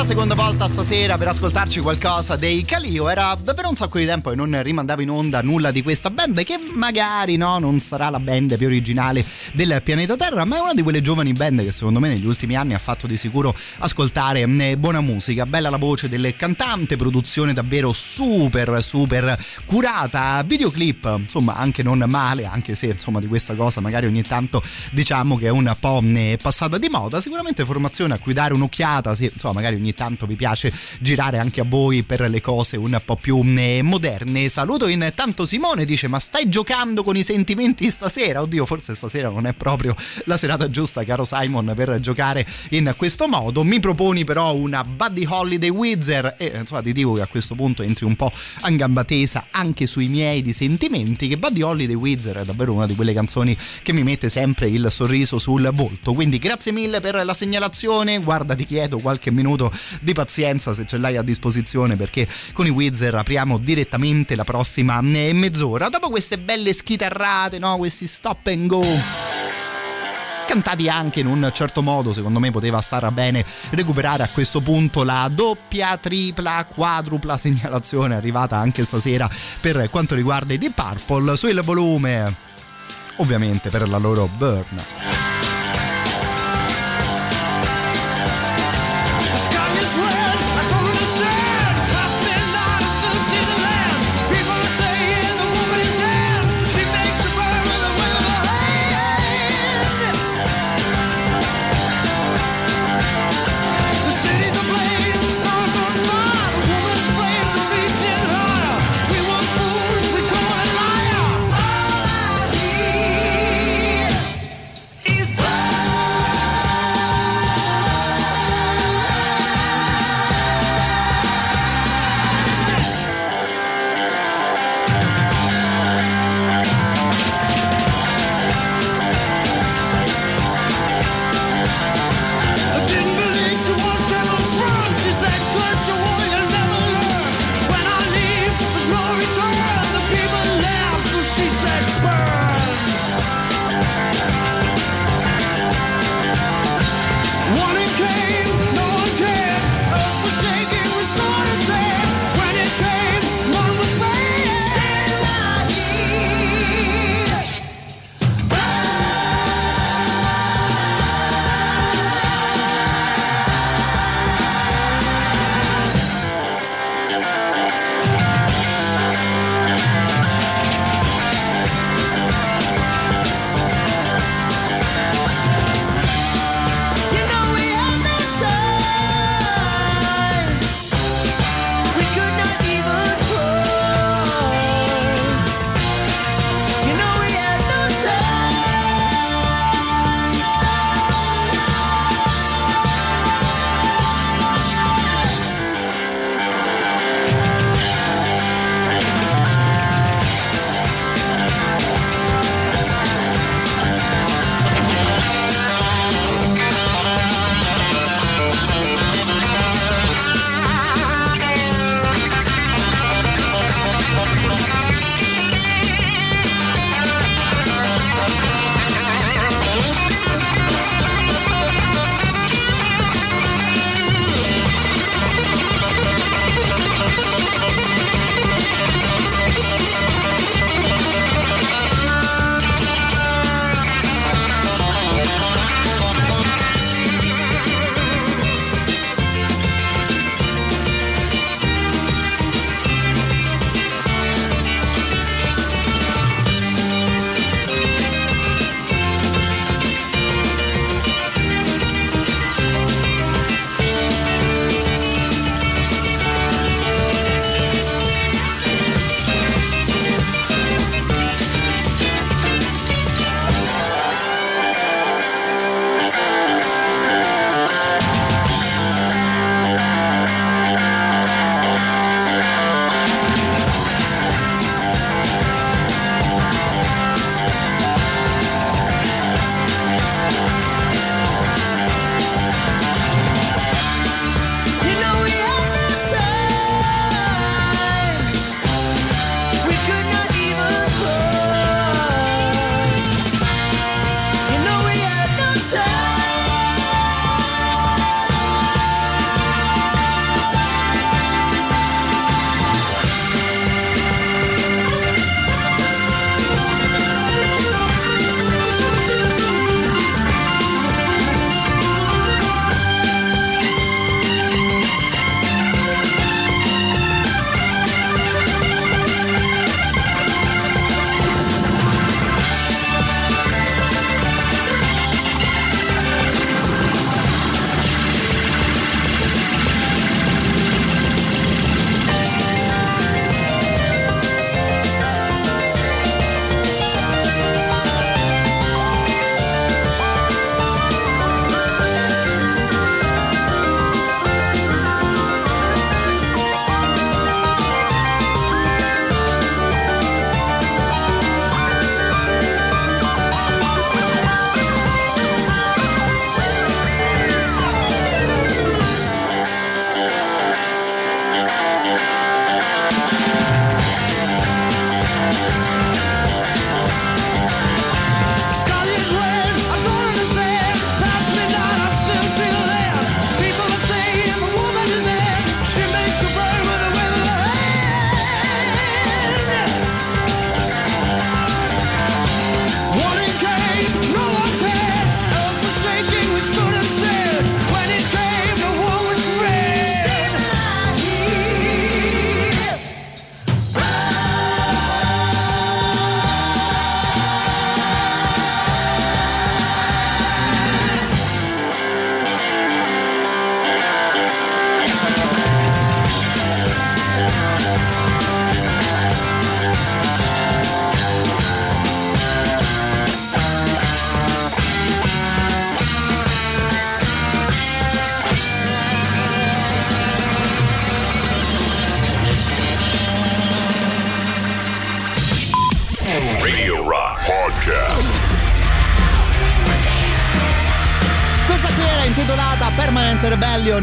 Seconda 0.07 0.35
volta 0.35 0.69
stasera 0.69 1.17
per 1.17 1.27
ascoltarci 1.27 1.81
qualcosa 1.81 2.37
dei 2.37 2.63
Calio. 2.63 3.09
Era 3.09 3.37
davvero 3.43 3.67
un 3.67 3.75
sacco 3.75 3.97
di 3.97 4.05
tempo 4.05 4.29
che 4.29 4.37
non 4.37 4.63
rimandavo 4.63 5.01
in 5.01 5.09
onda 5.09 5.41
nulla 5.41 5.69
di 5.69 5.83
questa 5.83 6.09
band 6.09 6.45
che 6.45 6.57
magari 6.73 7.35
no, 7.35 7.59
non 7.59 7.81
sarà 7.81 8.09
la 8.09 8.19
band 8.21 8.55
più 8.55 8.67
originale 8.67 9.25
del 9.51 9.81
pianeta 9.83 10.15
Terra, 10.15 10.45
ma 10.45 10.55
è 10.55 10.59
una 10.61 10.73
di 10.73 10.81
quelle 10.81 11.01
giovani 11.01 11.33
band 11.33 11.61
che 11.61 11.73
secondo 11.73 11.99
me 11.99 12.07
negli 12.07 12.25
ultimi 12.25 12.55
anni 12.55 12.73
ha 12.73 12.77
fatto 12.77 13.05
di 13.05 13.17
sicuro 13.17 13.53
ascoltare 13.79 14.43
eh, 14.43 14.77
buona 14.77 15.01
musica. 15.01 15.45
Bella 15.45 15.69
la 15.69 15.75
voce 15.75 16.07
del 16.07 16.33
cantante, 16.37 16.95
produzione 16.95 17.51
davvero 17.51 17.91
super 17.91 18.81
super 18.81 19.37
curata, 19.65 20.41
videoclip 20.43 21.17
insomma 21.17 21.57
anche 21.57 21.83
non 21.83 22.05
male, 22.07 22.45
anche 22.45 22.75
se 22.75 22.85
insomma 22.85 23.19
di 23.19 23.27
questa 23.27 23.55
cosa 23.55 23.81
magari 23.81 24.05
ogni 24.05 24.23
tanto 24.23 24.63
diciamo 24.91 25.35
che 25.35 25.47
è 25.47 25.51
un 25.51 25.75
po' 25.77 26.01
eh, 26.01 26.39
passata 26.41 26.77
di 26.77 26.87
moda. 26.87 27.19
Sicuramente 27.19 27.65
formazione 27.65 28.13
a 28.13 28.19
cui 28.19 28.31
dare 28.31 28.53
un'occhiata, 28.53 29.13
se 29.13 29.31
insomma 29.33 29.55
magari 29.55 29.75
ogni 29.75 29.95
tanto 29.97 30.27
vi 30.27 30.35
piace 30.35 30.71
girare 30.99 31.39
anche 31.39 31.61
a 31.61 31.65
voi 31.67 32.03
per 32.03 32.21
le 32.29 32.39
cose 32.39 32.77
un 32.77 33.01
po' 33.03 33.15
più 33.15 33.41
eh, 33.57 33.81
moderne. 33.81 34.47
Saluto 34.47 34.85
intanto 34.87 35.45
Simone, 35.47 35.85
dice 35.85 36.07
ma 36.07 36.19
stai 36.19 36.47
giocando 36.47 37.03
con 37.03 37.17
i 37.17 37.23
sentimenti 37.23 37.89
stasera? 37.89 38.41
Oddio, 38.41 38.65
forse 38.65 38.93
stasera 38.93 39.29
non 39.29 39.47
è 39.47 39.53
proprio 39.53 39.95
la 40.25 40.37
serata 40.37 40.69
giusta, 40.69 41.03
caro 41.03 41.25
Simon, 41.25 41.73
per 41.75 41.99
giocare 41.99 42.45
in 42.69 42.93
questo 42.95 43.27
modo. 43.27 43.63
Mi 43.63 43.79
proponi 43.79 44.23
però 44.23 44.53
una 44.53 44.83
Buddy 44.83 45.25
Holiday 45.27 45.69
Wizard 45.69 46.35
e 46.37 46.53
insomma 46.55 46.81
ti 46.83 46.93
dico 46.93 47.13
che 47.13 47.21
a 47.21 47.27
questo 47.27 47.55
punto 47.55 47.81
entri 47.81 48.05
un 48.05 48.15
po' 48.15 48.31
a 48.61 48.69
gamba 48.69 49.03
tesa 49.03 49.47
anche 49.49 49.87
sui 49.87 50.07
miei 50.07 50.43
di 50.43 50.53
sentimenti, 50.53 51.27
che 51.27 51.37
Buddy 51.37 51.61
Holiday 51.63 51.95
Wizard 51.95 52.41
è 52.41 52.45
davvero 52.45 52.73
una 52.73 52.85
di 52.85 52.93
quelle 52.93 53.13
canzoni 53.13 53.57
che 53.81 53.93
mi 53.93 54.03
mette 54.03 54.29
sempre 54.29 54.69
il 54.69 54.87
sorriso 54.91 55.39
sul 55.39 55.67
volto. 55.73 56.13
Quindi 56.13 56.37
grazie 56.37 56.71
mille 56.71 57.01
per 57.01 57.25
la 57.25 57.33
segnalazione, 57.33 58.19
guarda 58.19 58.53
ti 58.53 58.65
chiedo 58.65 58.99
qualche 58.99 59.31
minuto 59.31 59.71
di 60.01 60.13
pazienza 60.13 60.73
se 60.73 60.85
ce 60.85 60.97
l'hai 60.97 61.17
a 61.17 61.21
disposizione 61.21 61.95
perché 61.95 62.27
con 62.53 62.65
i 62.65 62.69
Wizard 62.69 63.15
apriamo 63.15 63.57
direttamente 63.57 64.35
la 64.35 64.43
prossima 64.43 64.99
eh, 64.99 65.33
mezz'ora. 65.33 65.89
Dopo 65.89 66.09
queste 66.09 66.37
belle 66.37 66.73
schitarrate, 66.73 67.59
no? 67.59 67.77
questi 67.77 68.07
stop 68.07 68.47
and 68.47 68.67
go 68.67 68.85
cantati 70.47 70.87
anche 70.87 71.19
in 71.19 71.27
un 71.27 71.51
certo 71.53 71.81
modo, 71.81 72.13
secondo 72.13 72.39
me 72.39 72.51
poteva 72.51 72.79
stare 72.79 73.11
bene 73.11 73.45
recuperare 73.71 74.23
a 74.23 74.29
questo 74.29 74.61
punto 74.61 75.03
la 75.03 75.29
doppia, 75.29 75.97
tripla, 75.97 76.65
quadrupla 76.65 77.35
segnalazione 77.35 78.15
arrivata 78.15 78.57
anche 78.57 78.85
stasera 78.85 79.29
per 79.59 79.89
quanto 79.89 80.15
riguarda 80.15 80.53
i 80.53 80.57
Deep 80.57 80.73
Purple 80.73 81.35
sul 81.35 81.61
volume 81.63 82.33
ovviamente 83.17 83.69
per 83.69 83.87
la 83.87 83.97
loro 83.97 84.29
burn. 84.37 85.56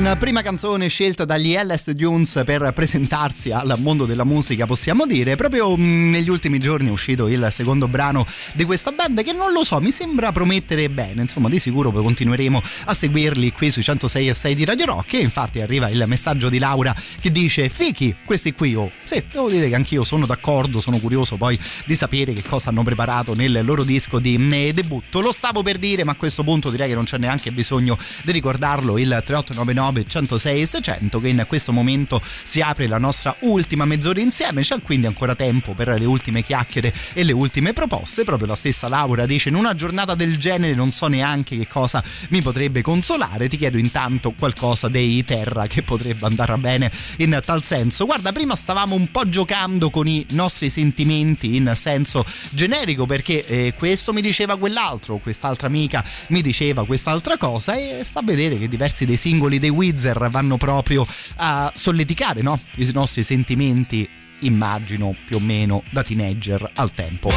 Prima 0.05 0.43
canzone 0.43 0.89
scelta 0.89 1.25
dagli 1.25 1.57
LS 1.57 1.91
Dunes 1.93 2.43
per 2.45 2.73
presentarsi 2.75 3.51
al 3.51 3.75
mondo 3.79 4.05
della 4.05 4.25
musica, 4.25 4.67
possiamo 4.67 5.07
dire. 5.07 5.35
Proprio 5.35 5.75
mh, 5.77 6.11
negli 6.11 6.29
ultimi 6.29 6.59
giorni 6.59 6.89
è 6.89 6.91
uscito 6.91 7.27
il 7.27 7.49
secondo 7.51 7.89
brano 7.89 8.27
di 8.53 8.65
questa 8.65 8.93
band 8.93 9.23
che 9.23 9.33
non 9.33 9.53
lo 9.53 9.65
so, 9.65 9.81
mi 9.81 9.91
sembra 9.91 10.31
promettere 10.31 10.91
bene. 10.91 11.23
Insomma, 11.23 11.49
di 11.49 11.59
sicuro 11.59 11.91
poi 11.91 12.03
continueremo 12.03 12.63
a 12.85 12.95
seguirli 12.95 13.51
qui 13.53 13.71
sui 13.71 13.83
106 13.83 14.29
e 14.29 14.35
6 14.35 14.55
di 14.55 14.65
Radio 14.65 14.85
Rock. 14.87 15.15
E 15.15 15.21
infatti 15.21 15.61
arriva 15.63 15.89
il 15.89 16.05
messaggio 16.07 16.51
di 16.51 16.59
Laura 16.59 16.95
che 17.21 17.33
dice: 17.33 17.71
Fichi, 17.71 18.15
questi 18.25 18.53
qui, 18.53 18.75
oh. 18.75 18.91
Sì, 19.05 19.23
devo 19.33 19.49
dire 19.49 19.69
che 19.71 19.75
anch'io 19.75 20.05
sono 20.05 20.27
d'accordo, 20.27 20.81
sono 20.81 20.99
curioso 20.99 21.37
poi 21.37 21.59
di 21.87 21.95
sapere 21.95 22.35
che 22.35 22.43
cosa 22.43 22.69
hanno 22.69 22.83
preparato 22.83 23.35
nel 23.35 23.63
loro 23.65 23.85
disco 23.85 24.19
di 24.19 24.37
eh, 24.53 24.73
debutto. 24.75 25.21
Lo 25.21 25.33
stavo 25.33 25.63
per 25.63 25.79
dire, 25.79 26.05
ma 26.05 26.13
a 26.13 26.17
questo 26.17 26.45
punto 26.45 26.71
direi 26.71 26.89
che 26.89 26.95
non 26.95 27.05
c'è 27.05 27.17
neanche 27.17 27.51
bisogno 27.53 27.99
di 28.23 28.33
ricordarlo 28.33 28.99
il 28.99 29.09
3899 29.09 29.94
106 30.03 30.67
600 30.67 31.21
che 31.21 31.29
in 31.29 31.45
questo 31.47 31.73
momento 31.73 32.21
si 32.45 32.61
apre 32.61 32.87
la 32.87 32.99
nostra 32.99 33.37
ultima 33.41 33.85
mezz'ora 33.85 34.21
insieme. 34.21 34.63
C'è 34.63 34.81
quindi 34.83 35.07
ancora 35.07 35.35
tempo 35.35 35.75
per 35.75 35.89
le 35.89 36.05
ultime 36.05 36.43
chiacchiere 36.43 36.93
e 37.13 37.23
le 37.23 37.33
ultime 37.33 37.73
proposte. 37.73 38.25
Proprio 38.25 38.49
la 38.49 38.57
stessa 38.57 38.89
Laura 38.89 39.27
dice 39.27 39.49
in 39.49 39.55
una 39.55 39.75
giornata 39.75 40.15
del 40.15 40.39
genere 40.39 40.75
non 40.75 40.91
so 40.91 41.07
neanche 41.07 41.57
che 41.57 41.69
cosa 41.69 42.03
mi 42.29 42.43
potrebbe 42.43 42.83
consolare. 42.83 43.49
Ti 43.49 43.57
chiedo 43.57 43.79
intanto 43.79 44.33
qualcosa 44.37 44.89
dei 44.89 45.25
Terra 45.25 45.67
che 45.67 45.83
potrebbe 45.83 46.27
andare 46.27 46.57
bene 46.57 46.91
in 47.19 47.39
tal 47.45 47.63
senso. 47.63 48.07
Guarda 48.07 48.33
prima 48.33 48.55
stavamo 48.55 48.95
un 48.95 49.11
po' 49.11 49.29
giocando 49.29 49.91
con 49.91 50.07
i 50.07 50.27
nostri 50.31 50.71
sentimenti 50.71 51.57
in 51.57 51.73
senso 51.75 52.25
generico 52.51 53.07
perché 53.07 53.45
eh, 53.47 53.75
questo 53.77 54.13
mi 54.13 54.21
diceva 54.21 54.57
quell'altro 54.57 55.17
quest'altra 55.17 55.67
amica 55.67 56.05
mi 56.29 56.41
diceva 56.41 56.85
quest'altra 56.87 57.37
cosa 57.37 57.75
e 57.75 58.03
sta 58.05 58.21
a 58.21 58.23
vedere 58.23 58.59
che 58.59 58.69
diversi 58.69 59.05
dei 59.05 59.17
singoli 59.17 59.59
dei 59.59 59.71
Wizard 59.85 60.31
vanno 60.31 60.57
proprio 60.57 61.07
a 61.37 61.71
solleticare 61.75 62.41
no? 62.41 62.59
i 62.77 62.91
nostri 62.93 63.23
sentimenti, 63.23 64.09
immagino 64.41 65.15
più 65.27 65.37
o 65.37 65.41
meno 65.41 65.83
da 65.91 66.03
teenager 66.03 66.71
al 66.75 66.91
tempo. 66.93 67.31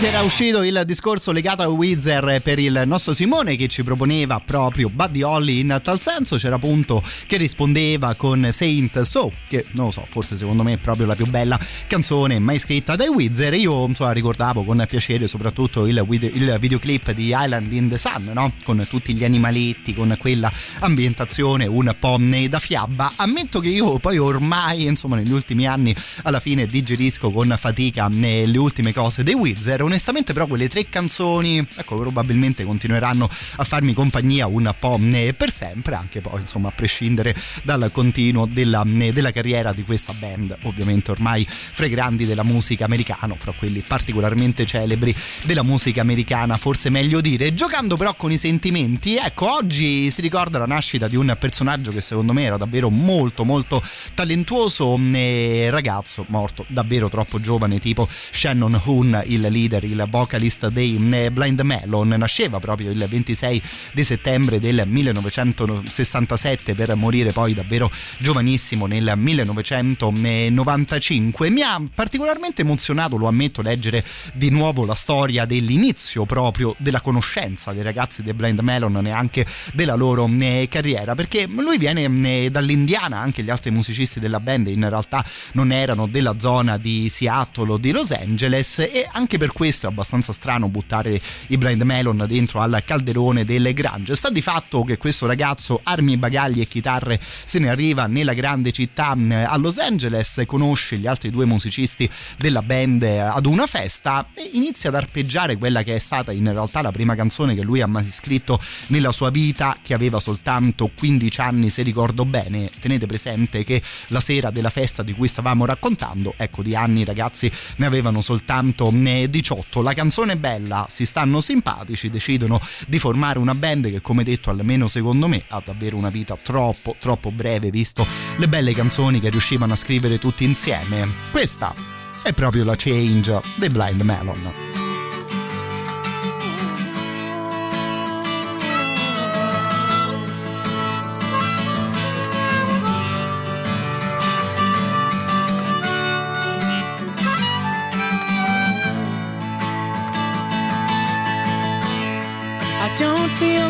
Sentimenti 0.00 0.06
era 0.06 0.22
uscito 0.22 0.62
il 0.62 0.82
discorso 0.86 1.30
legato 1.30 1.62
a 1.62 1.68
Wizard 1.68 2.40
per 2.40 2.58
il 2.58 2.82
nostro 2.86 3.12
Simone 3.12 3.56
che 3.56 3.68
ci 3.68 3.84
proponeva 3.84 4.40
proprio 4.40 4.88
Buddy 4.88 5.22
Holly 5.22 5.60
in 5.60 5.78
tal 5.82 6.00
senso. 6.00 6.36
C'era 6.36 6.56
appunto 6.56 7.02
che 7.26 7.36
rispondeva 7.36 8.14
con 8.14 8.48
Saint 8.50 9.02
So 9.02 9.30
che 9.46 9.66
non 9.72 9.86
lo 9.86 9.90
so 9.90 10.06
forse 10.08 10.36
secondo 10.36 10.62
me 10.62 10.74
è 10.74 10.76
proprio 10.78 11.06
la 11.06 11.14
più 11.14 11.26
bella 11.26 11.58
canzone 11.86 12.38
mai 12.38 12.58
scritta 12.58 12.96
dai 12.96 13.08
Wizard. 13.08 13.54
Io 13.54 13.86
insomma 13.86 14.12
ricordavo 14.12 14.64
con 14.64 14.84
piacere 14.88 15.28
soprattutto 15.28 15.86
il, 15.86 16.02
video- 16.08 16.30
il 16.32 16.56
videoclip 16.58 17.12
di 17.12 17.34
Island 17.36 17.70
in 17.72 17.88
the 17.88 17.98
Sun 17.98 18.30
no? 18.32 18.52
con 18.64 18.84
tutti 18.88 19.14
gli 19.14 19.24
animaletti 19.24 19.94
con 19.94 20.16
quella 20.18 20.50
ambientazione 20.80 21.66
un 21.66 21.94
po' 21.98 22.18
da 22.48 22.58
fiaba 22.58 23.12
ammetto 23.16 23.60
che 23.60 23.68
io 23.68 23.98
poi 23.98 24.18
ormai 24.18 24.84
insomma 24.84 25.16
negli 25.16 25.32
ultimi 25.32 25.66
anni 25.66 25.94
alla 26.22 26.40
fine 26.40 26.66
digerisco 26.66 27.30
con 27.30 27.54
fatica 27.58 28.08
eh, 28.10 28.46
le 28.46 28.58
ultime 28.58 28.92
cose 28.92 29.22
dei 29.22 29.34
Wizard 29.34 29.89
onestamente 29.90 30.32
però 30.32 30.46
quelle 30.46 30.68
tre 30.68 30.88
canzoni 30.88 31.58
ecco 31.58 31.96
probabilmente 31.96 32.64
continueranno 32.64 33.28
a 33.56 33.64
farmi 33.64 33.92
compagnia 33.92 34.46
un 34.46 34.72
po' 34.78 34.98
eh, 35.00 35.34
per 35.36 35.52
sempre 35.52 35.96
anche 35.96 36.20
poi 36.20 36.40
insomma 36.40 36.68
a 36.68 36.72
prescindere 36.74 37.34
dal 37.62 37.90
continuo 37.92 38.46
della, 38.46 38.84
eh, 38.86 39.12
della 39.12 39.32
carriera 39.32 39.72
di 39.72 39.82
questa 39.82 40.12
band 40.12 40.56
ovviamente 40.62 41.10
ormai 41.10 41.44
fra 41.46 41.86
i 41.86 41.88
grandi 41.88 42.24
della 42.24 42.44
musica 42.44 42.84
americana 42.84 43.34
fra 43.36 43.52
quelli 43.52 43.80
particolarmente 43.80 44.64
celebri 44.64 45.14
della 45.44 45.62
musica 45.62 46.00
americana 46.00 46.56
forse 46.56 46.88
meglio 46.88 47.20
dire. 47.20 47.54
Giocando 47.54 47.96
però 47.96 48.14
con 48.14 48.30
i 48.30 48.38
sentimenti 48.38 49.16
ecco 49.16 49.52
oggi 49.52 50.10
si 50.10 50.20
ricorda 50.20 50.58
la 50.58 50.66
nascita 50.66 51.08
di 51.08 51.16
un 51.16 51.36
personaggio 51.38 51.90
che 51.90 52.00
secondo 52.00 52.32
me 52.32 52.44
era 52.44 52.56
davvero 52.56 52.90
molto 52.90 53.44
molto 53.44 53.82
talentuoso 54.14 54.98
eh, 55.12 55.68
ragazzo 55.70 56.24
morto 56.28 56.64
davvero 56.68 57.08
troppo 57.08 57.40
giovane 57.40 57.80
tipo 57.80 58.08
Shannon 58.08 58.80
Hoon, 58.84 59.22
il 59.26 59.40
leader, 59.40 59.79
il 59.84 60.06
vocalist 60.08 60.68
dei 60.68 60.96
eh, 61.12 61.30
Blind 61.30 61.60
Melon, 61.60 62.08
nasceva 62.08 62.58
proprio 62.60 62.90
il 62.90 63.06
26 63.08 63.62
di 63.92 64.04
settembre 64.04 64.60
del 64.60 64.82
1967 64.86 66.74
per 66.74 66.94
morire 66.94 67.32
poi 67.32 67.54
davvero 67.54 67.90
giovanissimo 68.18 68.84
nel 68.86 69.12
1995. 69.16 71.50
Mi 71.50 71.62
ha 71.62 71.80
particolarmente 71.94 72.62
emozionato, 72.62 73.16
lo 73.16 73.28
ammetto, 73.28 73.62
leggere 73.62 74.04
di 74.32 74.50
nuovo 74.50 74.84
la 74.84 74.94
storia 74.94 75.44
dell'inizio 75.44 76.24
proprio 76.24 76.74
della 76.78 77.00
conoscenza 77.00 77.72
dei 77.72 77.82
ragazzi 77.82 78.22
dei 78.22 78.34
Blind 78.34 78.60
Melon, 78.60 78.92
neanche 78.92 79.46
della 79.72 79.94
loro 79.94 80.28
eh, 80.38 80.68
carriera, 80.70 81.14
perché 81.14 81.46
lui 81.46 81.78
viene 81.78 82.04
eh, 82.04 82.50
dall'Indiana, 82.50 83.18
anche 83.18 83.42
gli 83.42 83.50
altri 83.50 83.70
musicisti 83.70 84.20
della 84.20 84.40
band 84.40 84.66
in 84.66 84.86
realtà 84.88 85.24
non 85.52 85.72
erano 85.72 86.06
della 86.06 86.36
zona 86.38 86.76
di 86.76 87.08
Seattle 87.08 87.72
o 87.72 87.78
di 87.78 87.90
Los 87.90 88.10
Angeles 88.10 88.78
e 88.78 89.08
anche 89.10 89.38
per 89.38 89.52
questo 89.52 89.69
è 89.70 89.86
abbastanza 89.86 90.32
strano 90.32 90.68
buttare 90.68 91.20
i 91.48 91.56
Blind 91.56 91.82
Melon 91.82 92.24
dentro 92.26 92.60
al 92.60 92.82
calderone 92.84 93.44
delle 93.44 93.72
Grange. 93.72 94.16
Sta 94.16 94.30
di 94.30 94.42
fatto 94.42 94.82
che 94.82 94.96
questo 94.96 95.26
ragazzo 95.26 95.80
armi, 95.82 96.16
bagagli 96.16 96.60
e 96.60 96.66
chitarre 96.66 97.20
se 97.20 97.58
ne 97.58 97.68
arriva 97.68 98.06
nella 98.06 98.32
grande 98.32 98.72
città 98.72 99.14
eh, 99.16 99.34
a 99.34 99.56
Los 99.56 99.78
Angeles, 99.78 100.42
conosce 100.46 100.96
gli 100.96 101.06
altri 101.06 101.30
due 101.30 101.44
musicisti 101.44 102.10
della 102.38 102.62
band 102.62 103.02
eh, 103.02 103.18
ad 103.18 103.46
una 103.46 103.66
festa 103.66 104.26
e 104.34 104.50
inizia 104.54 104.88
ad 104.88 104.96
arpeggiare 104.96 105.56
quella 105.56 105.82
che 105.82 105.94
è 105.94 105.98
stata 105.98 106.32
in 106.32 106.50
realtà 106.50 106.82
la 106.82 106.92
prima 106.92 107.14
canzone 107.14 107.54
che 107.54 107.62
lui 107.62 107.80
ha 107.80 107.86
mai 107.86 108.10
scritto 108.10 108.60
nella 108.88 109.12
sua 109.12 109.30
vita, 109.30 109.76
che 109.82 109.94
aveva 109.94 110.20
soltanto 110.20 110.90
15 110.92 111.40
anni 111.40 111.70
se 111.70 111.82
ricordo 111.82 112.24
bene. 112.24 112.70
Tenete 112.80 113.06
presente 113.06 113.64
che 113.64 113.82
la 114.08 114.20
sera 114.20 114.50
della 114.50 114.70
festa 114.70 115.02
di 115.02 115.12
cui 115.12 115.28
stavamo 115.28 115.64
raccontando, 115.64 116.34
ecco 116.36 116.62
di 116.62 116.74
anni 116.74 117.00
i 117.00 117.04
ragazzi 117.04 117.50
ne 117.76 117.86
avevano 117.86 118.20
soltanto 118.20 118.90
18. 118.90 119.49
La 119.82 119.94
canzone 119.94 120.34
è 120.34 120.36
bella, 120.36 120.86
si 120.88 121.04
stanno 121.04 121.40
simpatici, 121.40 122.08
decidono 122.08 122.60
di 122.86 122.98
formare 122.98 123.38
una 123.38 123.54
band 123.54 123.90
che 123.90 124.00
come 124.00 124.22
detto 124.22 124.50
almeno 124.50 124.86
secondo 124.86 125.26
me 125.26 125.42
ha 125.48 125.60
davvero 125.64 125.96
una 125.96 126.10
vita 126.10 126.36
troppo 126.40 126.94
troppo 126.98 127.30
breve 127.32 127.70
visto 127.70 128.06
le 128.36 128.48
belle 128.48 128.72
canzoni 128.72 129.20
che 129.20 129.30
riuscivano 129.30 129.72
a 129.72 129.76
scrivere 129.76 130.18
tutti 130.18 130.44
insieme. 130.44 131.08
Questa 131.30 131.74
è 132.22 132.32
proprio 132.32 132.64
la 132.64 132.76
change 132.76 133.40
dei 133.56 133.70
Blind 133.70 134.02
Melon. 134.02 134.89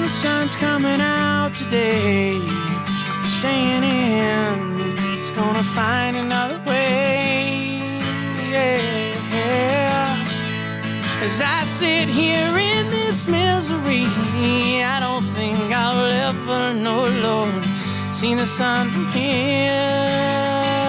The 0.00 0.08
sun's 0.08 0.56
coming 0.56 1.00
out 1.00 1.54
today. 1.54 2.40
Staying 3.26 3.82
in, 3.82 4.76
it's 5.16 5.30
gonna 5.30 5.62
find 5.62 6.16
another 6.16 6.58
way. 6.66 7.80
Yeah. 8.50 10.16
As 11.22 11.40
I 11.40 11.64
sit 11.64 12.08
here 12.08 12.56
in 12.58 12.86
this 12.90 13.26
misery, 13.28 14.06
I 14.94 14.98
don't 15.00 15.26
think 15.36 15.72
I'll 15.72 16.06
ever 16.28 16.74
know, 16.74 17.08
Lord, 17.22 17.64
see 18.12 18.34
the 18.34 18.46
sun 18.46 18.90
from 18.90 19.06
here. 19.12 20.79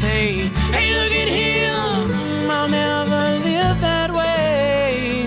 Say, 0.00 0.48
Hey, 0.72 0.94
look 0.94 1.12
at 1.12 1.28
him. 1.28 2.50
I'll 2.50 2.68
never 2.68 3.22
live 3.44 3.78
that 3.82 4.10
way. 4.10 5.26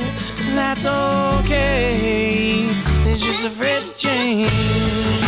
That's 0.56 0.86
okay. 0.86 2.68
They're 3.04 3.18
just 3.18 3.46
a 3.46 3.50
to 3.50 3.94
change. 3.98 5.23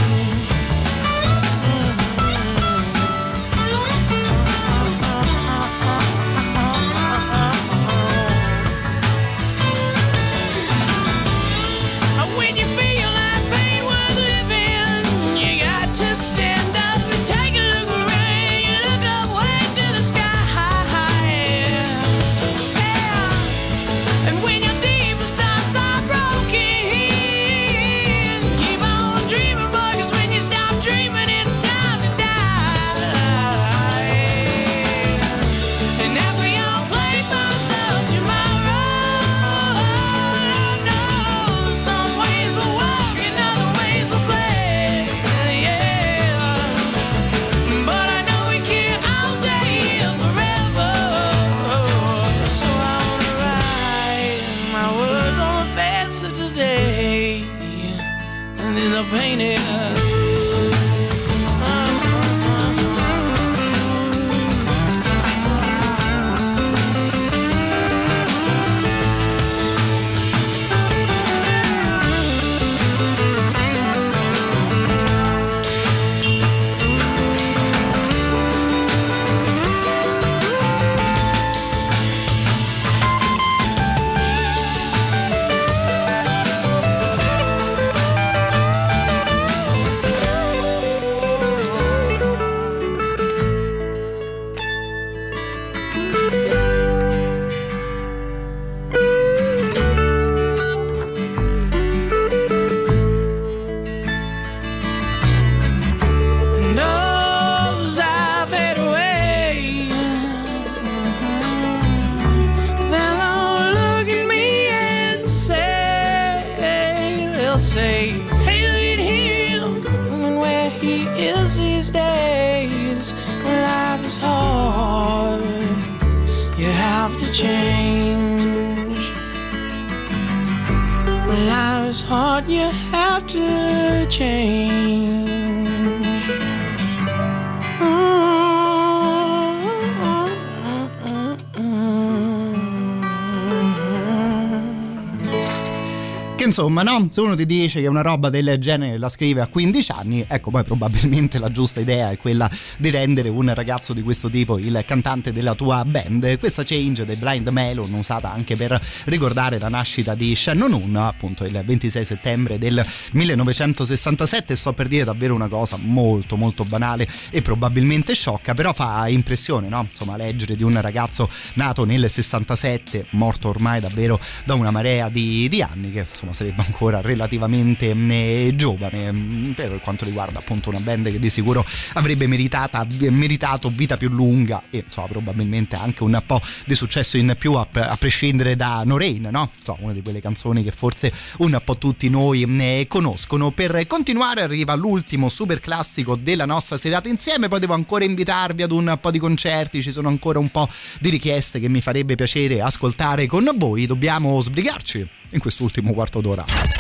Che 146.46 146.52
insomma, 146.52 146.84
no? 146.84 147.08
Se 147.10 147.22
uno 147.22 147.34
ti 147.34 147.48
dice 147.48 147.82
che 147.82 147.88
una 147.88 148.04
roba 148.04 148.30
del 148.30 148.60
genere 148.60 149.00
la 149.00 149.10
scrive 149.10 149.42
a 149.42 149.48
15 149.48 149.92
anni, 149.94 150.24
ecco, 150.28 150.52
poi 150.52 150.64
probabilmente 150.64 151.40
la 151.40 151.50
giusta 151.50 151.80
idea 151.80 152.12
è 152.12 152.20
quella 152.20 152.48
di 152.78 152.92
rendere 152.92 153.30
un 153.30 153.52
ragazzo 153.52 153.94
di 153.94 154.04
questo 154.04 154.30
tipo 154.30 154.60
il 154.60 154.84
cantante 154.86 155.34
della 155.34 155.56
tua 155.56 155.84
band. 155.84 156.38
Questa 156.38 156.64
change 156.64 157.04
dei 157.04 157.16
Blind 157.16 157.48
Melon 157.48 157.92
usata 157.94 158.32
anche 158.32 158.56
per 158.56 158.80
ricordare 159.06 159.58
la 159.58 159.70
nascita 159.70 160.14
di 160.14 160.36
Shannon 160.36 160.72
Hoon, 160.72 160.96
appunto 160.98 161.46
il 161.46 161.64
26 161.66 162.06
settembre 162.06 162.60
del 162.60 162.86
1967. 163.14 164.56
Sto 164.56 164.74
per 164.74 164.88
dire 164.88 165.04
davvero 165.04 165.34
una 165.34 165.48
cosa 165.48 165.78
molto 165.80 166.36
molto 166.36 166.64
banale 166.64 167.08
e 167.32 167.42
probabilmente 167.42 168.14
sciocca, 168.14 168.54
però 168.54 168.72
fa 168.72 169.08
impressione, 169.08 169.68
no? 169.68 169.88
Insomma, 169.90 170.16
leggere 170.16 170.56
di 170.56 170.62
un 170.62 170.80
ragazzo 170.80 171.28
nato 171.54 171.86
nel 171.86 172.08
67, 172.08 173.08
morto 173.12 173.50
ormai 173.50 173.80
davvero 173.80 174.20
da 174.44 174.54
una 174.54 174.70
marea 174.70 175.10
di, 175.10 175.48
di 175.50 175.64
anni, 175.64 175.92
che 175.92 176.06
insomma 176.08 176.34
sarebbe 176.36 176.62
ancora 176.62 177.02
relativamente 177.02 177.90
eh, 177.90 178.54
giovane 178.56 179.12
mm, 179.12 179.52
per 179.52 179.80
quanto 179.82 180.06
riguarda 180.06 180.40
appunto 180.40 180.70
una 180.70 180.80
band 180.80 181.10
che 181.10 181.18
di 181.18 181.30
sicuro 181.30 181.66
avrebbe 181.94 182.28
meritata, 182.28 182.86
meritato 183.10 183.70
vita 183.70 183.98
più 183.98 184.10
lunga 184.10 184.62
e 184.70 184.84
insomma 184.86 185.08
probabilmente 185.08 185.76
anche 185.76 186.04
un 186.04 186.22
po' 186.26 186.42
di 186.66 186.76
successo 186.76 187.18
in 187.18 187.36
più 187.40 187.54
a, 187.54 187.68
a 187.72 187.96
prescindere 187.98 188.56
da 188.56 188.84
No 188.84 188.98
no? 188.98 189.50
Insomma, 189.58 189.78
una 189.82 189.94
di 189.94 190.02
quelle 190.02 190.22
canzoni 190.22 190.64
che 190.64 190.72
forse 190.72 191.12
un 191.38 191.60
po' 191.64 191.78
tutti 191.78 192.10
noi 192.10 192.44
ne 192.46 192.86
conoscono. 192.88 193.52
Per 193.52 193.88
continuare 193.88 194.42
arriva 194.42 194.76
l'ultimo 194.76 195.30
super 195.30 195.60
classico 195.60 196.16
della 196.16 196.46
nostra 196.46 196.78
serata 196.78 197.08
insieme, 197.08 197.48
poi 197.48 197.60
devo 197.60 197.74
ancora 197.74 198.04
invitarvi 198.04 198.64
ad 198.64 198.72
un 198.72 198.98
po' 199.00 199.12
di 199.12 199.20
concerti, 199.20 199.82
ci 199.82 199.92
sono 199.92 200.10
ancora 200.10 200.40
un 200.40 200.50
po' 200.50 200.68
di 201.00 201.10
richieste 201.10 201.60
che 201.60 201.70
mi 201.70 201.82
farebbe 201.82 202.16
piacere 202.16 202.62
ascoltare 202.62 203.26
con 203.26 203.50
voi, 203.56 203.86
dobbiamo 203.86 204.42
sbrigarci 204.42 205.08
in 205.32 205.40
quest'ultimo 205.40 205.94
quarto 205.94 206.22
d'ora. 206.22 206.25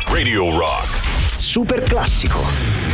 Radio 0.08 0.58
Rock. 0.58 1.38
Super 1.38 1.84
classico. 1.84 2.85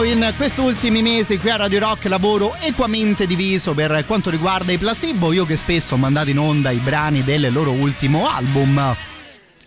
Anno, 0.00 0.04
in 0.04 0.32
questi 0.36 0.60
ultimi 0.60 1.02
mesi 1.02 1.38
qui 1.38 1.50
a 1.50 1.56
Radio 1.56 1.80
Rock 1.80 2.06
lavoro 2.06 2.54
equamente 2.60 3.26
diviso 3.26 3.74
per 3.74 4.04
quanto 4.06 4.30
riguarda 4.30 4.72
i 4.72 4.78
placebo, 4.78 5.32
io 5.32 5.44
che 5.44 5.56
spesso 5.56 5.94
ho 5.94 5.98
mandato 5.98 6.30
in 6.30 6.38
onda 6.38 6.70
i 6.70 6.78
brani 6.78 7.22
del 7.22 7.52
loro 7.52 7.72
ultimo 7.72 8.28
album. 8.28 9.09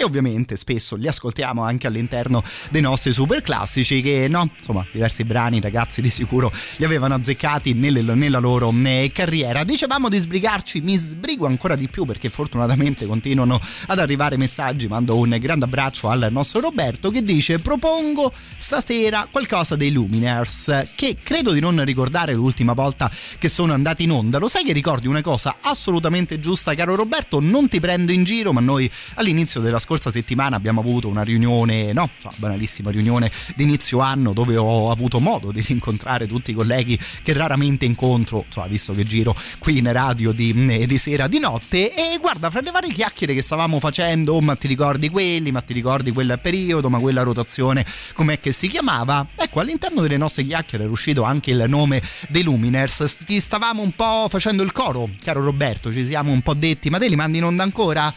E 0.03 0.05
ovviamente 0.05 0.57
spesso 0.57 0.97
li 0.97 1.07
ascoltiamo 1.07 1.63
anche 1.63 1.87
all'interno 1.87 2.43
dei 2.69 2.81
nostri 2.81 3.13
super 3.13 3.41
classici 3.41 4.01
che 4.01 4.27
no, 4.29 4.49
insomma 4.59 4.85
diversi 4.91 5.23
brani 5.23 5.61
ragazzi 5.61 6.01
di 6.01 6.09
sicuro 6.09 6.51
li 6.75 6.83
avevano 6.83 7.13
azzeccati 7.13 7.71
nelle- 7.71 8.01
nella 8.01 8.39
loro 8.39 8.73
eh, 8.83 9.11
carriera. 9.13 9.63
Dicevamo 9.63 10.09
di 10.09 10.17
sbrigarci, 10.17 10.81
mi 10.81 10.97
sbrigo 10.97 11.45
ancora 11.45 11.75
di 11.75 11.87
più 11.87 12.03
perché 12.03 12.27
fortunatamente 12.27 13.05
continuano 13.05 13.61
ad 13.85 13.97
arrivare 13.97 14.35
messaggi. 14.35 14.89
Mando 14.89 15.15
un 15.15 15.37
grande 15.39 15.63
abbraccio 15.63 16.09
al 16.09 16.27
nostro 16.31 16.59
Roberto 16.59 17.09
che 17.09 17.23
dice 17.23 17.59
propongo 17.59 18.29
stasera 18.57 19.25
qualcosa 19.31 19.77
dei 19.77 19.93
Luminers 19.93 20.87
che 20.95 21.15
credo 21.23 21.53
di 21.53 21.61
non 21.61 21.81
ricordare 21.85 22.33
l'ultima 22.33 22.73
volta 22.73 23.09
che 23.39 23.47
sono 23.47 23.71
andati 23.71 24.03
in 24.03 24.11
onda. 24.11 24.37
Lo 24.37 24.49
sai 24.49 24.65
che 24.65 24.73
ricordi 24.73 25.07
una 25.07 25.21
cosa 25.21 25.55
assolutamente 25.61 26.41
giusta 26.41 26.75
caro 26.75 26.95
Roberto? 26.95 27.39
Non 27.39 27.69
ti 27.69 27.79
prendo 27.79 28.11
in 28.11 28.25
giro 28.25 28.51
ma 28.51 28.59
noi 28.59 28.91
all'inizio 29.13 29.61
dell'ascolto 29.61 29.91
settimana 29.97 30.55
abbiamo 30.55 30.81
avuto 30.81 31.07
una 31.07 31.23
riunione, 31.23 31.93
no, 31.93 32.09
insomma, 32.15 32.33
banalissima 32.37 32.91
riunione 32.91 33.31
di 33.55 33.63
inizio 33.63 33.99
anno 33.99 34.33
dove 34.33 34.57
ho 34.57 34.91
avuto 34.91 35.19
modo 35.19 35.51
di 35.51 35.63
incontrare 35.67 36.27
tutti 36.27 36.51
i 36.51 36.53
colleghi 36.53 36.99
che 37.21 37.33
raramente 37.33 37.85
incontro, 37.85 38.43
insomma, 38.45 38.67
visto 38.67 38.93
che 38.93 39.03
giro 39.03 39.35
qui 39.59 39.77
in 39.77 39.91
radio 39.91 40.31
di, 40.31 40.85
di 40.85 40.97
sera, 40.97 41.27
di 41.27 41.39
notte. 41.39 41.93
E 41.93 42.17
guarda, 42.19 42.49
fra 42.49 42.61
le 42.61 42.71
varie 42.71 42.91
chiacchiere 42.91 43.33
che 43.33 43.41
stavamo 43.41 43.79
facendo, 43.79 44.33
oh, 44.33 44.41
ma 44.41 44.55
ti 44.55 44.67
ricordi 44.67 45.09
quelli, 45.09 45.51
ma 45.51 45.61
ti 45.61 45.73
ricordi 45.73 46.11
quel 46.11 46.39
periodo, 46.41 46.89
ma 46.89 46.99
quella 46.99 47.23
rotazione, 47.23 47.85
com'è 48.13 48.39
che 48.39 48.51
si 48.51 48.67
chiamava? 48.67 49.25
Ecco, 49.35 49.59
all'interno 49.59 50.01
delle 50.01 50.17
nostre 50.17 50.43
chiacchiere 50.43 50.83
era 50.83 50.91
uscito 50.91 51.23
anche 51.23 51.51
il 51.51 51.65
nome 51.67 52.01
dei 52.29 52.43
Luminers. 52.43 53.17
Ti 53.25 53.39
stavamo 53.39 53.81
un 53.81 53.91
po' 53.91 54.27
facendo 54.29 54.63
il 54.63 54.71
coro, 54.71 55.09
caro 55.23 55.43
Roberto, 55.43 55.91
ci 55.91 56.05
siamo 56.05 56.31
un 56.31 56.41
po' 56.41 56.53
detti, 56.53 56.89
ma 56.89 56.97
te 56.97 57.07
li 57.07 57.15
mandi 57.15 57.37
in 57.37 57.45
onda 57.45 57.63
ancora? 57.63 58.13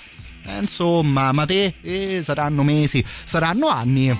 Eh, 0.46 0.58
insomma, 0.58 1.32
ma 1.32 1.44
te 1.44 1.74
eh, 1.80 2.20
saranno 2.22 2.62
mesi, 2.62 3.04
saranno 3.06 3.68
anni. 3.68 4.16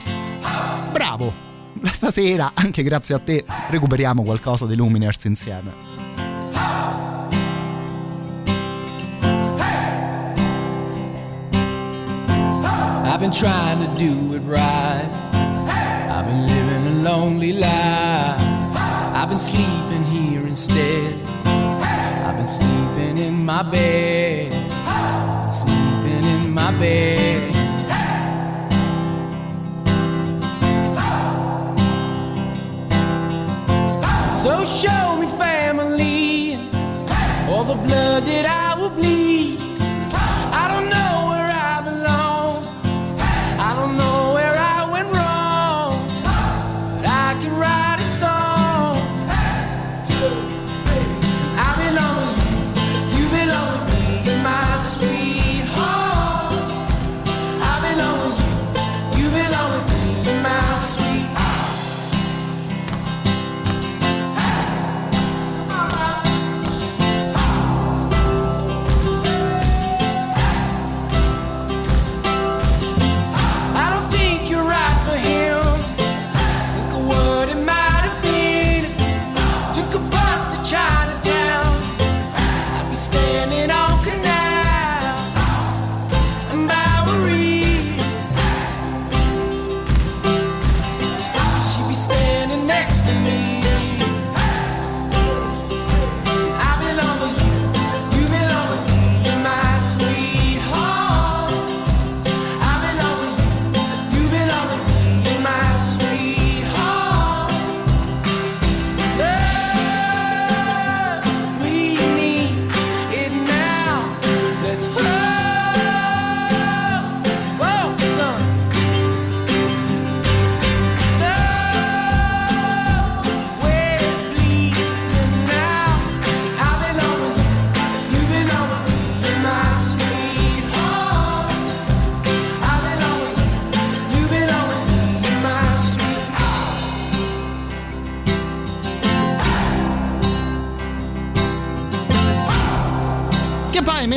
Bravo! 0.93 1.44
Stasera, 1.82 2.53
anche 2.55 2.82
grazie 2.82 3.15
a 3.15 3.19
te, 3.19 3.44
recuperiamo 3.70 4.23
qualcosa 4.23 4.66
dei 4.66 4.77
Luminers 4.77 5.24
insieme. 5.24 5.73
I've 13.05 13.20
been 13.20 13.31
trying 13.31 13.81
to 13.81 13.94
do 13.97 14.35
it 14.35 14.43
right. 14.43 15.09
I've 16.11 16.27
been 16.27 16.47
living 16.47 16.86
a 16.86 17.03
lonely 17.03 17.53
life. 17.53 18.40
I've 19.15 19.28
been 19.28 19.39
sleeping 19.39 20.05
here 20.05 20.47
instead. 20.47 21.15
I've 21.47 22.36
been 22.36 22.47
sleeping 22.47 23.19
in 23.19 23.44
my 23.44 23.62
bed. 23.62 24.76
My 26.57 26.70
bed. 26.78 27.53
So 34.43 34.65
show 34.65 35.16
me 35.20 35.27
family, 35.37 36.55
all 37.51 37.65
the 37.65 37.74
blood 37.74 38.23
that 38.23 38.47
I 38.47 38.81
will 38.81 38.89
bleed. 38.89 39.45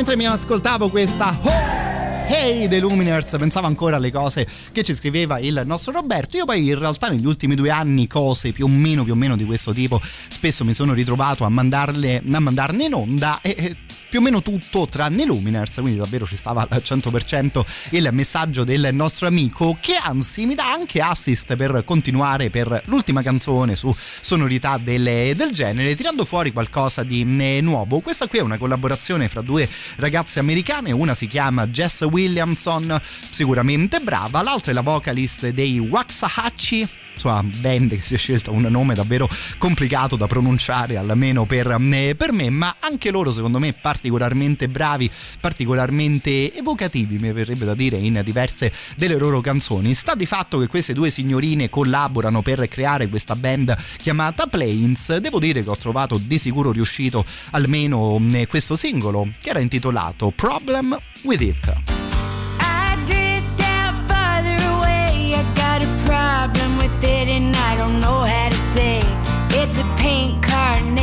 Mentre 0.00 0.16
mi 0.16 0.24
ascoltavo 0.24 0.88
questa 0.88 1.36
Oh! 1.42 1.88
Hey 2.26 2.68
dei 2.68 2.80
Luminers 2.80 3.36
pensavo 3.38 3.66
ancora 3.66 3.96
alle 3.96 4.10
cose 4.10 4.48
che 4.72 4.82
ci 4.82 4.94
scriveva 4.94 5.38
il 5.38 5.60
nostro 5.66 5.92
Roberto 5.92 6.38
io 6.38 6.46
poi 6.46 6.68
in 6.68 6.78
realtà 6.78 7.10
negli 7.10 7.26
ultimi 7.26 7.54
due 7.54 7.68
anni 7.68 8.06
cose 8.06 8.52
più 8.52 8.64
o 8.64 8.68
meno 8.68 9.04
più 9.04 9.12
o 9.12 9.16
meno 9.16 9.36
di 9.36 9.44
questo 9.44 9.72
tipo 9.74 10.00
spesso 10.02 10.64
mi 10.64 10.72
sono 10.72 10.94
ritrovato 10.94 11.44
a, 11.44 11.50
mandarle, 11.50 12.22
a 12.32 12.40
mandarne 12.40 12.84
in 12.84 12.94
onda 12.94 13.40
e 13.42 13.76
più 14.10 14.18
o 14.18 14.22
meno 14.22 14.42
tutto 14.42 14.86
tranne 14.86 15.24
Luminers 15.24 15.74
quindi 15.76 15.96
davvero 15.96 16.26
ci 16.26 16.36
stava 16.36 16.66
al 16.68 16.82
100% 16.84 17.64
il 17.90 18.08
messaggio 18.10 18.64
del 18.64 18.88
nostro 18.92 19.28
amico 19.28 19.78
che 19.80 19.94
anzi 19.94 20.46
mi 20.46 20.56
dà 20.56 20.72
anche 20.72 21.00
assist 21.00 21.54
per 21.54 21.84
continuare 21.86 22.50
per 22.50 22.82
l'ultima 22.86 23.22
canzone 23.22 23.76
su 23.76 23.94
sonorità 24.20 24.78
delle- 24.78 25.34
del 25.36 25.52
genere 25.52 25.94
tirando 25.94 26.24
fuori 26.24 26.52
qualcosa 26.52 27.04
di 27.04 27.24
eh, 27.38 27.60
nuovo. 27.60 28.00
Questa 28.00 28.26
qui 28.26 28.40
è 28.40 28.42
una 28.42 28.58
collaborazione 28.58 29.28
fra 29.28 29.42
due 29.42 29.68
ragazze 29.96 30.40
americane 30.40 30.90
una 30.90 31.14
si 31.14 31.28
chiama 31.28 31.68
Jess 31.68 32.02
Williamson 32.02 33.00
sicuramente 33.30 34.00
brava 34.00 34.42
l'altra 34.42 34.72
è 34.72 34.74
la 34.74 34.80
vocalist 34.80 35.48
dei 35.50 35.78
Waxahachie 35.78 36.88
insomma 37.20 37.42
band 37.42 37.90
che 37.90 38.02
si 38.02 38.14
è 38.14 38.18
scelta 38.18 38.50
un 38.50 38.62
nome 38.62 38.94
davvero 38.94 39.28
complicato 39.58 40.16
da 40.16 40.26
pronunciare 40.26 40.96
almeno 40.96 41.44
per, 41.44 41.76
eh, 41.92 42.14
per 42.16 42.32
me 42.32 42.48
ma 42.48 42.76
anche 42.80 43.10
loro 43.10 43.30
secondo 43.30 43.58
me 43.58 43.74
particolarmente 43.74 44.68
bravi 44.68 45.10
particolarmente 45.38 46.54
evocativi 46.54 47.18
mi 47.18 47.32
verrebbe 47.32 47.66
da 47.66 47.74
dire 47.74 47.96
in 47.96 48.20
diverse 48.24 48.72
delle 48.96 49.16
loro 49.16 49.40
canzoni. 49.40 49.94
Sta 49.94 50.14
di 50.14 50.26
fatto 50.26 50.58
che 50.58 50.66
queste 50.66 50.92
due 50.92 51.10
signorine 51.10 51.68
collaborano 51.68 52.42
per 52.42 52.66
creare 52.68 53.08
questa 53.08 53.36
band 53.36 53.76
chiamata 53.98 54.46
Plains. 54.46 55.16
Devo 55.16 55.38
dire 55.38 55.62
che 55.62 55.70
ho 55.70 55.76
trovato 55.76 56.18
di 56.18 56.38
sicuro 56.38 56.72
riuscito 56.72 57.24
almeno 57.50 58.20
eh, 58.32 58.46
questo 58.46 58.76
singolo 58.76 59.28
che 59.40 59.50
era 59.50 59.60
intitolato 59.60 60.32
Problem 60.34 60.98
With 61.22 61.40
It 61.40 61.99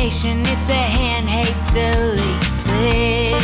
carnation, 0.08 0.40
it's 0.40 0.70
a 0.70 0.72
hand 0.72 1.28
hastily 1.28 2.38
played. 2.64 3.34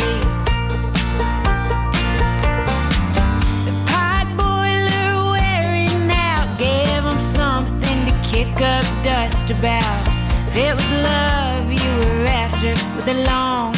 The 3.65 3.73
pot 3.85 4.27
boiler 4.35 5.31
wearing 5.31 6.09
out 6.09 6.57
gave 6.57 7.05
'em 7.05 7.19
something 7.19 8.05
to 8.05 8.13
kick 8.23 8.61
up 8.61 8.85
dust 9.03 9.51
about. 9.51 10.07
If 10.47 10.55
it 10.55 10.73
was 10.73 10.89
love 11.03 11.71
you 11.71 11.91
were 11.99 12.25
after, 12.27 12.73
with 12.95 13.07
a 13.09 13.23
long 13.25 13.74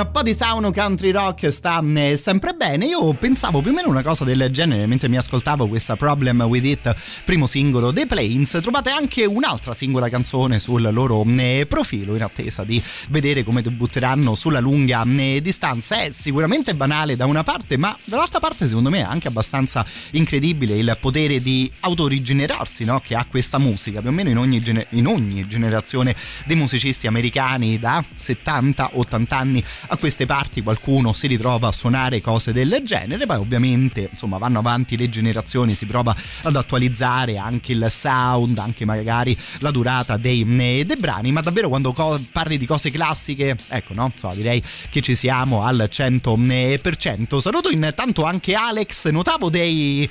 scrivete, 0.00 0.08
un 0.08 0.09
po' 0.20 0.26
di 0.26 0.36
sound 0.36 0.74
country 0.74 1.12
rock 1.12 1.50
sta 1.50 1.82
eh, 1.94 2.16
sempre 2.18 2.52
bene. 2.52 2.84
Io 2.84 3.12
pensavo 3.14 3.62
più 3.62 3.70
o 3.70 3.74
meno 3.74 3.88
una 3.88 4.02
cosa 4.02 4.24
del 4.24 4.48
genere 4.50 4.84
mentre 4.86 5.08
mi 5.08 5.16
ascoltavo 5.16 5.66
questa 5.66 5.96
Problem 5.96 6.42
With 6.42 6.64
It, 6.64 6.94
primo 7.24 7.46
singolo 7.46 7.90
dei 7.90 8.04
Plains. 8.06 8.58
Trovate 8.60 8.90
anche 8.90 9.24
un'altra 9.24 9.72
singola 9.72 10.10
canzone 10.10 10.58
sul 10.58 10.86
loro 10.92 11.24
eh, 11.24 11.64
profilo 11.66 12.16
in 12.16 12.22
attesa 12.22 12.64
di 12.64 12.82
vedere 13.08 13.44
come 13.44 13.62
debutteranno 13.62 14.34
sulla 14.34 14.60
lunga 14.60 15.04
eh, 15.06 15.40
distanza. 15.40 16.02
È 16.02 16.10
sicuramente 16.10 16.74
banale 16.74 17.16
da 17.16 17.24
una 17.24 17.42
parte, 17.42 17.78
ma 17.78 17.96
dall'altra 18.04 18.40
parte 18.40 18.66
secondo 18.66 18.90
me 18.90 18.98
è 18.98 19.02
anche 19.02 19.28
abbastanza 19.28 19.86
incredibile 20.12 20.76
il 20.76 20.98
potere 21.00 21.40
di 21.40 21.70
autorigenerarsi 21.80 22.84
no? 22.84 23.00
che 23.02 23.14
ha 23.14 23.24
questa 23.24 23.56
musica. 23.56 24.00
Più 24.00 24.10
o 24.10 24.12
meno 24.12 24.28
in 24.28 24.36
ogni, 24.36 24.60
gene- 24.60 24.86
in 24.90 25.06
ogni 25.06 25.46
generazione 25.46 26.14
dei 26.44 26.56
musicisti 26.56 27.06
americani 27.06 27.78
da 27.78 28.04
70 28.14 28.90
80 28.92 29.36
anni 29.36 29.64
a 29.88 29.96
queste 30.10 30.26
parti 30.26 30.60
qualcuno 30.60 31.12
si 31.12 31.28
ritrova 31.28 31.68
a 31.68 31.72
suonare 31.72 32.20
cose 32.20 32.52
del 32.52 32.80
genere 32.82 33.26
poi 33.26 33.36
ovviamente 33.36 34.08
insomma 34.10 34.38
vanno 34.38 34.58
avanti 34.58 34.96
le 34.96 35.08
generazioni 35.08 35.76
si 35.76 35.86
prova 35.86 36.12
ad 36.42 36.56
attualizzare 36.56 37.38
anche 37.38 37.70
il 37.70 37.86
sound 37.88 38.58
anche 38.58 38.84
magari 38.84 39.38
la 39.60 39.70
durata 39.70 40.16
dei, 40.16 40.42
eh, 40.42 40.84
dei 40.84 40.96
brani 40.98 41.30
ma 41.30 41.42
davvero 41.42 41.68
quando 41.68 41.92
co- 41.92 42.20
parli 42.32 42.58
di 42.58 42.66
cose 42.66 42.90
classiche 42.90 43.56
ecco 43.68 43.94
no 43.94 44.10
insomma, 44.12 44.34
direi 44.34 44.60
che 44.90 45.00
ci 45.00 45.14
siamo 45.14 45.62
al 45.62 45.88
100% 45.88 47.38
saluto 47.38 47.70
intanto 47.70 48.24
anche 48.24 48.54
Alex 48.54 49.10
notavo 49.10 49.48
dei 49.48 50.10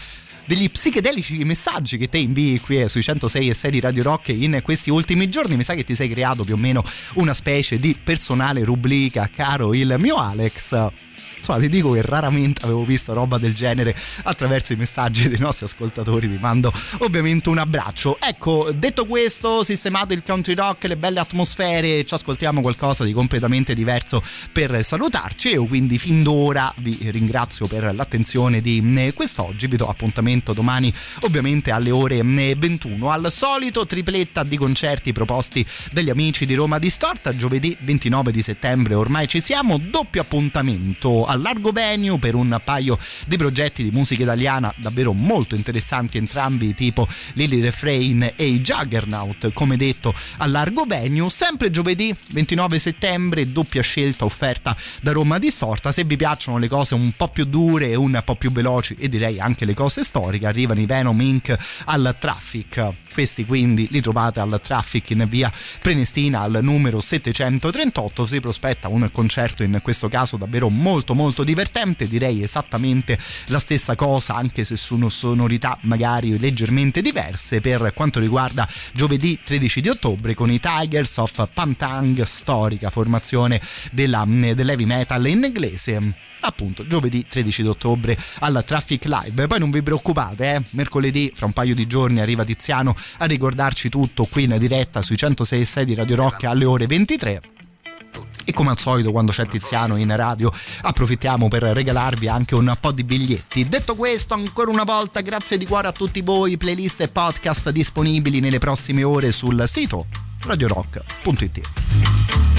degli 0.49 0.71
psichedelici 0.71 1.43
messaggi 1.43 1.99
che 1.99 2.09
te 2.09 2.17
invii 2.17 2.59
qui 2.59 2.89
sui 2.89 3.03
106 3.03 3.49
e 3.49 3.53
6 3.53 3.69
di 3.69 3.79
Radio 3.79 4.01
Rock 4.01 4.29
in 4.29 4.61
questi 4.63 4.89
ultimi 4.89 5.29
giorni. 5.29 5.55
Mi 5.55 5.63
sa 5.63 5.75
che 5.75 5.83
ti 5.83 5.93
sei 5.93 6.09
creato 6.09 6.43
più 6.43 6.55
o 6.55 6.57
meno 6.57 6.83
una 7.13 7.35
specie 7.35 7.79
di 7.79 7.95
personale 8.03 8.63
rubrica, 8.63 9.29
caro 9.31 9.75
il 9.75 9.95
mio 9.99 10.15
Alex. 10.15 11.08
Insomma, 11.39 11.59
ti 11.59 11.69
dico 11.69 11.91
che 11.91 12.01
raramente 12.01 12.63
avevo 12.63 12.85
visto 12.85 13.13
roba 13.13 13.37
del 13.37 13.53
genere 13.53 13.95
attraverso 14.23 14.73
i 14.73 14.75
messaggi 14.75 15.27
dei 15.27 15.39
nostri 15.39 15.65
ascoltatori. 15.65 16.29
Ti 16.29 16.37
mando 16.39 16.71
ovviamente 16.99 17.49
un 17.49 17.57
abbraccio. 17.57 18.17
Ecco, 18.19 18.71
detto 18.73 19.05
questo, 19.05 19.63
sistemato 19.63 20.13
il 20.13 20.23
country 20.23 20.53
rock, 20.53 20.85
le 20.85 20.97
belle 20.97 21.19
atmosfere, 21.19 22.05
ci 22.05 22.13
ascoltiamo 22.13 22.61
qualcosa 22.61 23.03
di 23.03 23.13
completamente 23.13 23.73
diverso 23.73 24.21
per 24.51 24.83
salutarci. 24.83 25.49
Io 25.49 25.65
quindi 25.65 25.97
fin 25.97 26.23
d'ora 26.23 26.71
vi 26.77 26.97
ringrazio 27.11 27.67
per 27.67 27.93
l'attenzione 27.93 28.61
di 28.61 28.81
eh, 28.97 29.13
quest'oggi. 29.13 29.67
Vi 29.67 29.77
do 29.77 29.87
appuntamento 29.87 30.53
domani, 30.53 30.93
ovviamente 31.21 31.71
alle 31.71 31.91
ore 31.91 32.17
eh, 32.17 32.55
21. 32.55 33.09
Al 33.09 33.31
solito, 33.31 33.85
tripletta 33.85 34.43
di 34.43 34.57
concerti 34.57 35.13
proposti 35.13 35.65
dagli 35.91 36.09
amici 36.09 36.45
di 36.45 36.53
Roma 36.53 36.79
Distorta. 36.79 37.35
Giovedì 37.35 37.75
29 37.79 38.31
di 38.31 38.41
settembre 38.41 38.93
ormai 38.93 39.27
ci 39.27 39.41
siamo. 39.41 39.77
Doppio 39.77 40.21
appuntamento 40.21 41.25
al 41.29 41.41
largo 41.41 41.71
venue 41.71 42.17
per 42.17 42.33
un 42.33 42.59
paio 42.63 42.97
di 43.27 43.37
progetti 43.37 43.83
di 43.83 43.91
musica 43.91 44.23
italiana 44.23 44.73
davvero 44.77 45.13
molto 45.13 45.55
interessanti 45.55 46.17
entrambi 46.17 46.73
tipo 46.73 47.07
Lily 47.33 47.61
Refrain 47.61 48.33
e 48.35 48.45
i 48.45 48.61
Juggernaut. 48.61 49.53
Come 49.53 49.77
detto 49.77 50.13
al 50.37 50.49
largo 50.49 50.85
venue 50.85 51.29
sempre 51.29 51.69
giovedì 51.69 52.15
29 52.31 52.79
settembre 52.79 53.51
doppia 53.51 53.81
scelta 53.81 54.25
offerta 54.25 54.75
da 55.01 55.11
Roma 55.11 55.37
Distorta. 55.37 55.91
Se 55.91 56.03
vi 56.03 56.15
piacciono 56.15 56.57
le 56.57 56.67
cose 56.67 56.95
un 56.95 57.11
po' 57.15 57.27
più 57.27 57.45
dure 57.45 57.93
un 57.95 58.19
po' 58.25 58.35
più 58.35 58.51
veloci 58.51 58.95
e 58.97 59.07
direi 59.07 59.39
anche 59.39 59.65
le 59.65 59.75
cose 59.75 60.03
storiche 60.03 60.47
arrivano 60.47 60.79
i 60.79 60.85
Venom 60.87 61.19
Inc. 61.21 61.55
al 61.85 62.15
Traffic. 62.19 62.93
Questi 63.13 63.45
quindi 63.45 63.87
li 63.91 64.01
trovate 64.01 64.39
al 64.39 64.59
Traffic 64.63 65.11
in 65.11 65.25
via 65.29 65.51
Prenestina 65.79 66.41
al 66.41 66.59
numero 66.61 66.99
738 66.99 68.25
si 68.25 68.39
prospetta 68.39 68.87
un 68.87 69.09
concerto 69.11 69.63
in 69.63 69.79
questo 69.83 70.07
caso 70.07 70.37
davvero 70.37 70.69
molto 70.69 71.13
molto 71.13 71.13
divertente 71.43 72.07
direi 72.07 72.41
esattamente 72.43 73.19
la 73.47 73.59
stessa 73.59 73.95
cosa 73.95 74.35
anche 74.35 74.63
se 74.63 74.77
sono 74.77 75.09
sonorità 75.09 75.77
magari 75.81 76.39
leggermente 76.39 77.01
diverse 77.01 77.59
per 77.59 77.91
quanto 77.93 78.19
riguarda 78.19 78.67
giovedì 78.93 79.37
13 79.43 79.81
di 79.81 79.89
ottobre 79.89 80.33
con 80.33 80.49
i 80.49 80.59
Tigers 80.59 81.17
of 81.17 81.49
Pantang 81.53 82.21
storica 82.23 82.89
formazione 82.89 83.61
della, 83.91 84.25
dell'heavy 84.25 84.85
metal 84.85 85.27
in 85.27 85.43
inglese 85.43 86.01
appunto 86.41 86.87
giovedì 86.87 87.25
13 87.27 87.61
di 87.63 87.67
ottobre 87.67 88.17
al 88.39 88.63
Traffic 88.65 89.05
Live 89.05 89.47
poi 89.47 89.59
non 89.59 89.71
vi 89.71 89.83
preoccupate 89.83 90.55
eh? 90.55 90.61
mercoledì 90.71 91.31
fra 91.35 91.47
un 91.47 91.53
paio 91.53 91.75
di 91.75 91.85
giorni 91.85 92.21
arriva 92.21 92.45
Tiziano 92.45 92.95
a 93.17 93.25
ricordarci 93.25 93.89
tutto 93.89 94.25
qui 94.25 94.43
in 94.43 94.55
diretta 94.57 95.01
sui 95.01 95.15
106.6 95.15 95.81
di 95.83 95.93
Radio 95.95 96.15
Rock 96.15 96.45
alle 96.45 96.65
ore 96.65 96.85
23 96.85 97.58
e 98.49 98.53
come 98.53 98.71
al 98.71 98.79
solito 98.79 99.11
quando 99.11 99.31
c'è 99.31 99.47
Tiziano 99.47 99.95
in 99.95 100.13
radio 100.15 100.51
approfittiamo 100.81 101.47
per 101.47 101.63
regalarvi 101.63 102.27
anche 102.27 102.55
un 102.55 102.75
po' 102.79 102.91
di 102.91 103.03
biglietti. 103.03 103.69
Detto 103.69 103.95
questo, 103.95 104.33
ancora 104.33 104.71
una 104.71 104.83
volta 104.83 105.21
grazie 105.21 105.57
di 105.57 105.65
cuore 105.65 105.87
a 105.87 105.91
tutti 105.91 106.21
voi, 106.21 106.57
playlist 106.57 107.01
e 107.01 107.07
podcast 107.07 107.69
disponibili 107.69 108.39
nelle 108.39 108.59
prossime 108.59 109.03
ore 109.03 109.31
sul 109.31 109.63
sito 109.67 110.07
radiorock.it. 110.45 112.58